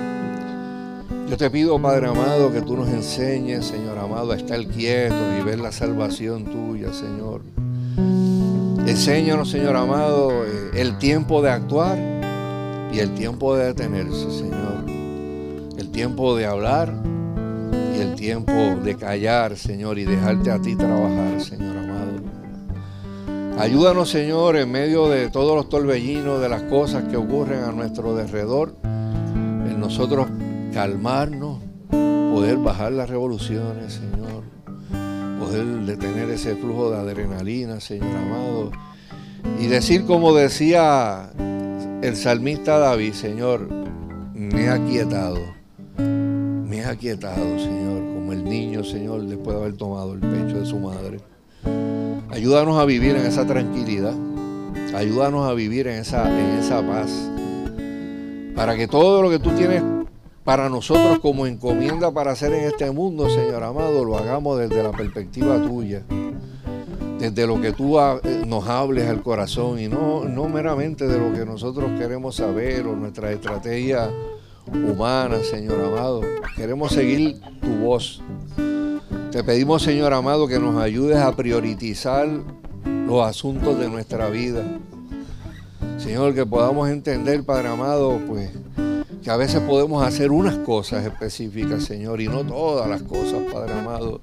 Yo 1.29 1.39
te 1.39 1.51
pido, 1.51 1.81
Padre 1.81 2.09
amado, 2.09 2.53
que 2.53 2.61
tú 2.61 2.77
nos 2.77 2.89
enseñes, 2.89 3.65
Señor 3.65 3.99
amado, 3.99 4.33
a 4.33 4.37
estar 4.37 4.63
quietos 4.67 5.19
y 5.41 5.43
ver 5.43 5.59
la 5.59 5.73
salvación 5.73 6.45
tuya, 6.45 6.93
Señor. 6.93 7.41
Enséñanos, 8.87 9.51
Señor 9.51 9.75
amado, 9.75 10.45
eh, 10.45 10.71
el 10.75 10.99
tiempo 10.99 11.41
de 11.41 11.51
actuar 11.51 11.99
y 12.93 12.99
el 12.99 13.15
tiempo 13.15 13.57
de 13.57 13.67
detenerse, 13.67 14.31
Señor. 14.31 14.85
El 15.79 15.91
tiempo 15.91 16.37
de 16.37 16.45
hablar 16.45 16.93
y 17.97 18.01
el 18.01 18.15
tiempo 18.15 18.53
de 18.53 18.95
callar, 18.95 19.57
Señor, 19.57 19.99
y 19.99 20.05
dejarte 20.05 20.51
a 20.51 20.61
ti 20.61 20.77
trabajar, 20.77 21.41
Señor 21.41 21.79
amado. 21.79 21.95
Ayúdanos, 23.59 24.11
Señor, 24.11 24.57
en 24.57 24.71
medio 24.71 25.09
de 25.09 25.31
todos 25.31 25.57
los 25.57 25.71
torbellinos, 25.71 26.43
de 26.43 26.51
las 26.51 26.63
cosas 26.65 27.05
que 27.05 27.17
ocurren 27.17 27.65
a 27.65 27.73
nuestro 27.73 28.15
derredor, 28.15 28.75
en 28.85 29.81
nosotros 29.81 30.29
calmarnos, 30.75 31.61
poder 31.89 32.59
bajar 32.59 32.91
las 32.91 33.09
revoluciones, 33.09 33.93
Señor, 33.93 34.43
poder 35.39 35.65
detener 35.87 36.29
ese 36.31 36.57
flujo 36.57 36.91
de 36.91 36.97
adrenalina, 36.97 37.79
Señor 37.79 38.11
amado, 38.17 38.73
y 39.61 39.69
decir 39.69 40.05
como 40.05 40.35
decía 40.35 41.31
el 42.03 42.17
salmista 42.17 42.79
David, 42.79 43.13
Señor, 43.13 43.69
me 44.35 44.69
ha 44.69 44.85
quietado, 44.85 45.39
me 45.97 46.85
ha 46.85 46.97
quietado, 46.97 47.57
Señor, 47.61 48.03
como 48.13 48.33
el 48.33 48.43
niño, 48.43 48.83
Señor, 48.83 49.23
después 49.27 49.57
de 49.57 49.63
haber 49.63 49.77
tomado 49.77 50.15
el 50.15 50.21
pecho 50.21 50.59
de 50.59 50.67
su 50.67 50.81
madre. 50.81 51.21
Ayúdanos 52.31 52.81
a 52.81 52.85
vivir 52.85 53.15
en 53.15 53.27
esa 53.27 53.47
tranquilidad, 53.47 54.15
ayúdanos 54.93 55.49
a 55.49 55.55
vivir 55.55 55.87
en 55.87 56.01
esa, 56.01 56.29
en 56.29 56.59
esa 56.59 56.85
paz, 56.85 57.31
para 58.57 58.75
que 58.75 58.89
todo 58.89 59.23
lo 59.23 59.31
que 59.31 59.39
tú 59.39 59.51
tienes 59.51 59.81
para 60.45 60.69
nosotros 60.69 61.19
como 61.21 61.47
encomienda 61.47 62.13
para 62.13 62.33
hacer 62.33 62.53
en 62.53 62.65
este 62.65 62.91
mundo, 62.91 63.31
Señor 63.31 63.65
amado, 63.65 64.05
lo 64.05 64.19
hagamos 64.19 64.59
desde 64.59 64.83
la 64.83 64.93
perspectiva 64.93 65.57
tuya, 65.57 66.03
desde 67.19 67.47
lo 67.47 67.61
que 67.63 67.73
tú 67.73 67.99
eh, 67.99 68.43
nos 68.47 68.69
hables 68.69 69.09
al 69.09 69.23
corazón 69.23 69.81
y 69.81 69.89
no, 69.89 70.25
no 70.25 70.49
meramente 70.51 71.09
de 71.09 71.19
lo 71.19 71.33
que 71.33 71.47
nosotros 71.47 71.99
queremos 71.99 72.37
saber 72.37 72.87
o 72.87 72.95
nuestra 72.95 73.33
estrategia 73.33 74.11
humana, 74.67 75.39
Señor 75.43 75.81
amado. 75.81 76.21
Queremos 76.57 76.93
seguir 76.93 77.41
tu 77.63 77.75
voz. 77.79 78.23
Te 79.31 79.43
pedimos, 79.43 79.83
Señor 79.83 80.13
amado, 80.13 80.47
que 80.47 80.59
nos 80.59 80.77
ayudes 80.77 81.19
a 81.19 81.35
priorizar 81.35 82.29
los 83.07 83.27
asuntos 83.27 83.79
de 83.79 83.89
nuestra 83.89 84.29
vida. 84.29 84.63
Señor, 85.97 86.35
que 86.35 86.45
podamos 86.45 86.91
entender, 86.91 87.45
Padre 87.45 87.69
amado, 87.69 88.21
pues 88.29 88.51
que 89.25 89.31
a 89.31 89.37
veces 89.39 89.61
podemos 89.63 90.07
hacer 90.07 90.31
unas 90.31 90.59
cosas 90.59 91.05
específicas, 91.07 91.83
Señor, 91.85 92.21
y 92.21 92.29
no 92.29 92.45
todas 92.45 92.87
las 92.89 93.03
cosas, 93.03 93.41
Padre 93.51 93.73
amado. 93.73 94.21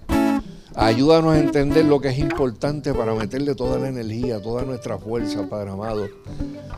Ayúdanos 0.76 1.34
a 1.34 1.40
entender 1.40 1.86
lo 1.86 2.00
que 2.00 2.10
es 2.10 2.20
importante 2.20 2.94
para 2.94 3.16
meterle 3.16 3.56
toda 3.56 3.80
la 3.80 3.90
energía, 3.90 4.40
toda 4.40 4.62
nuestra 4.64 5.00
fuerza, 5.00 5.50
Padre 5.50 5.72
amado, 5.72 6.08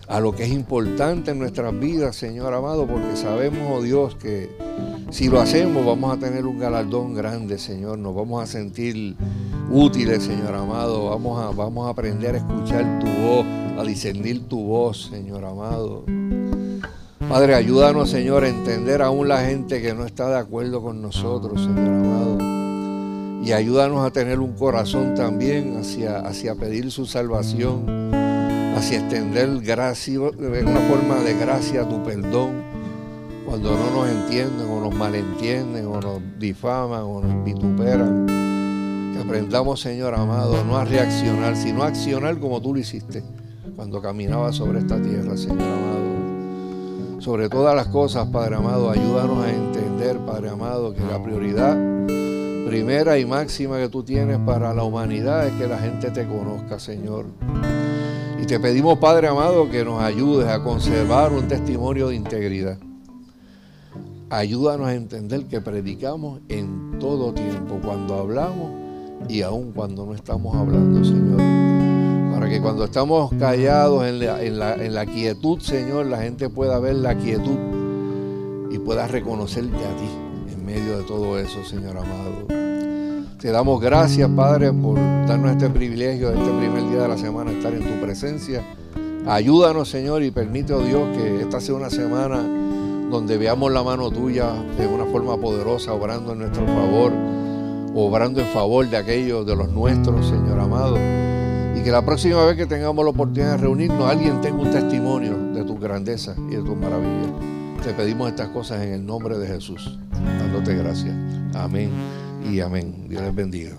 a 0.08 0.20
lo 0.22 0.34
que 0.34 0.46
es 0.46 0.52
importante 0.52 1.32
en 1.32 1.40
nuestras 1.40 1.78
vidas, 1.78 2.16
Señor 2.16 2.54
amado, 2.54 2.88
porque 2.88 3.18
sabemos, 3.18 3.60
oh 3.70 3.84
Dios, 3.84 4.16
que 4.16 4.50
si 5.12 5.28
lo 5.28 5.42
hacemos 5.42 5.86
vamos 5.86 6.16
a 6.16 6.20
tener 6.20 6.46
un 6.46 6.58
galardón 6.58 7.14
grande, 7.14 7.60
Señor, 7.60 8.00
nos 8.00 8.16
vamos 8.16 8.42
a 8.42 8.48
sentir 8.48 9.18
útiles, 9.70 10.24
Señor 10.24 10.56
amado, 10.56 11.10
vamos 11.10 11.42
a, 11.42 11.52
vamos 11.52 11.88
a 11.88 11.90
aprender 11.90 12.36
a 12.36 12.38
escuchar 12.38 13.00
tu 13.00 13.08
voz, 13.08 13.46
a 13.78 13.84
discernir 13.84 14.48
tu 14.48 14.64
voz, 14.64 15.10
Señor 15.12 15.44
amado. 15.44 16.06
Padre, 17.30 17.56
ayúdanos, 17.56 18.10
Señor, 18.10 18.44
a 18.44 18.50
entender 18.50 19.02
aún 19.02 19.28
la 19.28 19.42
gente 19.42 19.82
que 19.82 19.94
no 19.94 20.06
está 20.06 20.30
de 20.30 20.38
acuerdo 20.38 20.82
con 20.82 21.02
nosotros, 21.02 21.62
Señor 21.62 21.88
amado. 21.88 22.38
Y 23.44 23.52
ayúdanos 23.54 24.06
a 24.06 24.12
tener 24.12 24.40
un 24.40 24.54
corazón 24.54 25.16
también 25.16 25.78
hacia, 25.78 26.20
hacia 26.20 26.56
pedir 26.56 26.92
su 26.92 27.06
salvación, 27.06 28.14
hacia 28.76 29.00
extender 29.00 29.60
gracia, 29.62 30.20
una 30.20 30.80
forma 30.90 31.16
de 31.24 31.38
gracia, 31.38 31.88
tu 31.88 32.04
perdón, 32.04 32.62
cuando 33.46 33.72
no 33.72 33.92
nos 33.92 34.10
entienden 34.10 34.70
o 34.70 34.82
nos 34.82 34.96
malentienden 34.96 35.86
o 35.88 36.00
nos 36.00 36.22
difaman 36.40 37.02
o 37.04 37.22
nos 37.22 37.44
vituperan. 37.44 38.28
Que 39.14 39.20
aprendamos, 39.20 39.82
Señor 39.82 40.14
amado, 40.14 40.64
no 40.66 40.78
a 40.78 40.86
reaccionar, 40.86 41.56
sino 41.56 41.84
a 41.84 41.88
accionar 41.88 42.40
como 42.40 42.62
tú 42.62 42.74
lo 42.74 42.80
hiciste 42.80 43.24
cuando 43.76 44.02
caminabas 44.02 44.56
sobre 44.56 44.80
esta 44.80 45.02
tierra, 45.02 45.36
Señor 45.36 45.62
amado 45.62 46.23
sobre 47.24 47.48
todas 47.48 47.74
las 47.74 47.88
cosas, 47.88 48.28
Padre 48.28 48.58
amado, 48.58 48.90
ayúdanos 48.90 49.46
a 49.46 49.50
entender, 49.50 50.18
Padre 50.20 50.50
amado, 50.50 50.94
que 50.94 51.00
la 51.00 51.24
prioridad 51.24 51.74
primera 52.68 53.18
y 53.18 53.26
máxima 53.26 53.78
que 53.78 53.88
tú 53.88 54.04
tienes 54.04 54.40
para 54.40 54.74
la 54.74 54.84
humanidad 54.84 55.48
es 55.48 55.54
que 55.54 55.66
la 55.66 55.78
gente 55.78 56.12
te 56.12 56.28
conozca, 56.28 56.80
Señor. 56.80 57.28
Y 58.42 58.46
te 58.46 58.60
pedimos, 58.60 59.00
Padre 59.00 59.30
amado, 59.30 59.70
que 59.70 59.86
nos 59.86 60.02
ayudes 60.04 60.50
a 60.50 60.62
conservar 60.62 61.32
un 61.32 61.48
testimonio 61.48 62.10
de 62.10 62.16
integridad. 62.16 62.78
Ayúdanos 64.30 64.88
a 64.88 64.94
entender 64.94 65.46
que 65.46 65.62
predicamos 65.62 66.42
en 66.50 67.00
todo 67.00 67.34
tiempo, 67.34 67.80
cuando 67.82 68.16
hablamos 68.16 68.70
y 69.30 69.44
aun 69.44 69.72
cuando 69.72 70.06
no 70.06 70.14
estamos 70.14 70.54
hablando, 70.56 71.06
Señor 71.06 71.73
para 72.44 72.56
que 72.56 72.62
cuando 72.62 72.84
estamos 72.84 73.32
callados 73.40 74.06
en 74.06 74.20
la, 74.60 75.06
quietud, 75.06 75.60
Señor, 75.62 76.08
la 76.08 76.22
gente 76.24 76.50
pueda 76.50 76.78
ver 76.78 76.96
la 76.96 77.16
quietud 77.16 77.58
y 78.70 78.80
pueda 78.80 79.08
reconocerte 79.08 79.78
a 79.78 79.96
ti 79.96 80.54
en 80.54 80.66
medio 80.66 80.98
de 80.98 81.04
todo 81.06 81.40
eso, 81.40 81.64
Señor 81.64 81.96
amado. 81.96 82.48
Te 83.40 83.50
damos 83.50 83.80
gracias, 83.80 84.30
Padre, 84.32 84.74
por 84.74 84.98
darnos 85.26 85.52
este 85.52 85.70
privilegio 85.70 86.32
de 86.32 86.38
este 86.38 86.52
primer 86.52 86.90
día 86.90 87.04
de 87.04 87.08
la 87.08 87.18
semana 87.18 87.50
estar 87.50 87.74
en 87.74 87.82
tu 87.82 88.06
presencia. 88.06 88.62
Ayúdanos, 89.26 89.88
Señor, 89.88 90.22
y 90.22 90.30
permite, 90.30 90.74
oh 90.74 90.82
Dios, 90.82 91.16
que 91.16 91.44
esta 91.44 91.62
sea 91.62 91.76
una 91.76 91.90
semana 91.90 92.44
donde 93.10 93.38
veamos 93.38 93.72
la 93.72 93.84
mano 93.84 94.12
tuya 94.12 94.52
de 94.78 94.86
una 94.86 95.06
forma 95.06 95.38
poderosa, 95.38 95.94
obrando 95.94 96.34
en 96.34 96.40
nuestro 96.40 96.66
favor, 96.66 97.14
obrando 97.96 98.42
en 98.42 98.48
favor 98.48 98.90
de 98.90 98.98
aquellos, 98.98 99.46
de 99.46 99.56
los 99.56 99.70
nuestros, 99.70 100.28
Señor 100.28 100.60
amado 100.60 100.98
que 101.84 101.92
la 101.92 102.06
próxima 102.06 102.46
vez 102.46 102.56
que 102.56 102.66
tengamos 102.66 103.04
la 103.04 103.12
oportunidad 103.12 103.52
de 103.52 103.58
reunirnos, 103.58 104.10
alguien 104.10 104.40
tenga 104.40 104.62
un 104.62 104.72
testimonio 104.72 105.38
de 105.54 105.66
tu 105.66 105.78
grandeza 105.78 106.34
y 106.50 106.56
de 106.56 106.62
tu 106.62 106.76
maravilla. 106.76 107.34
Te 107.84 107.94
pedimos 107.94 108.30
estas 108.30 108.50
cosas 108.50 108.82
en 108.84 108.94
el 108.94 109.06
nombre 109.06 109.38
de 109.38 109.48
Jesús, 109.48 110.00
dándote 110.40 110.76
gracias. 110.76 111.14
Amén 111.54 111.92
y 112.50 112.62
amén. 112.62 113.08
Dios 113.10 113.22
les 113.22 113.36
bendiga. 113.36 113.76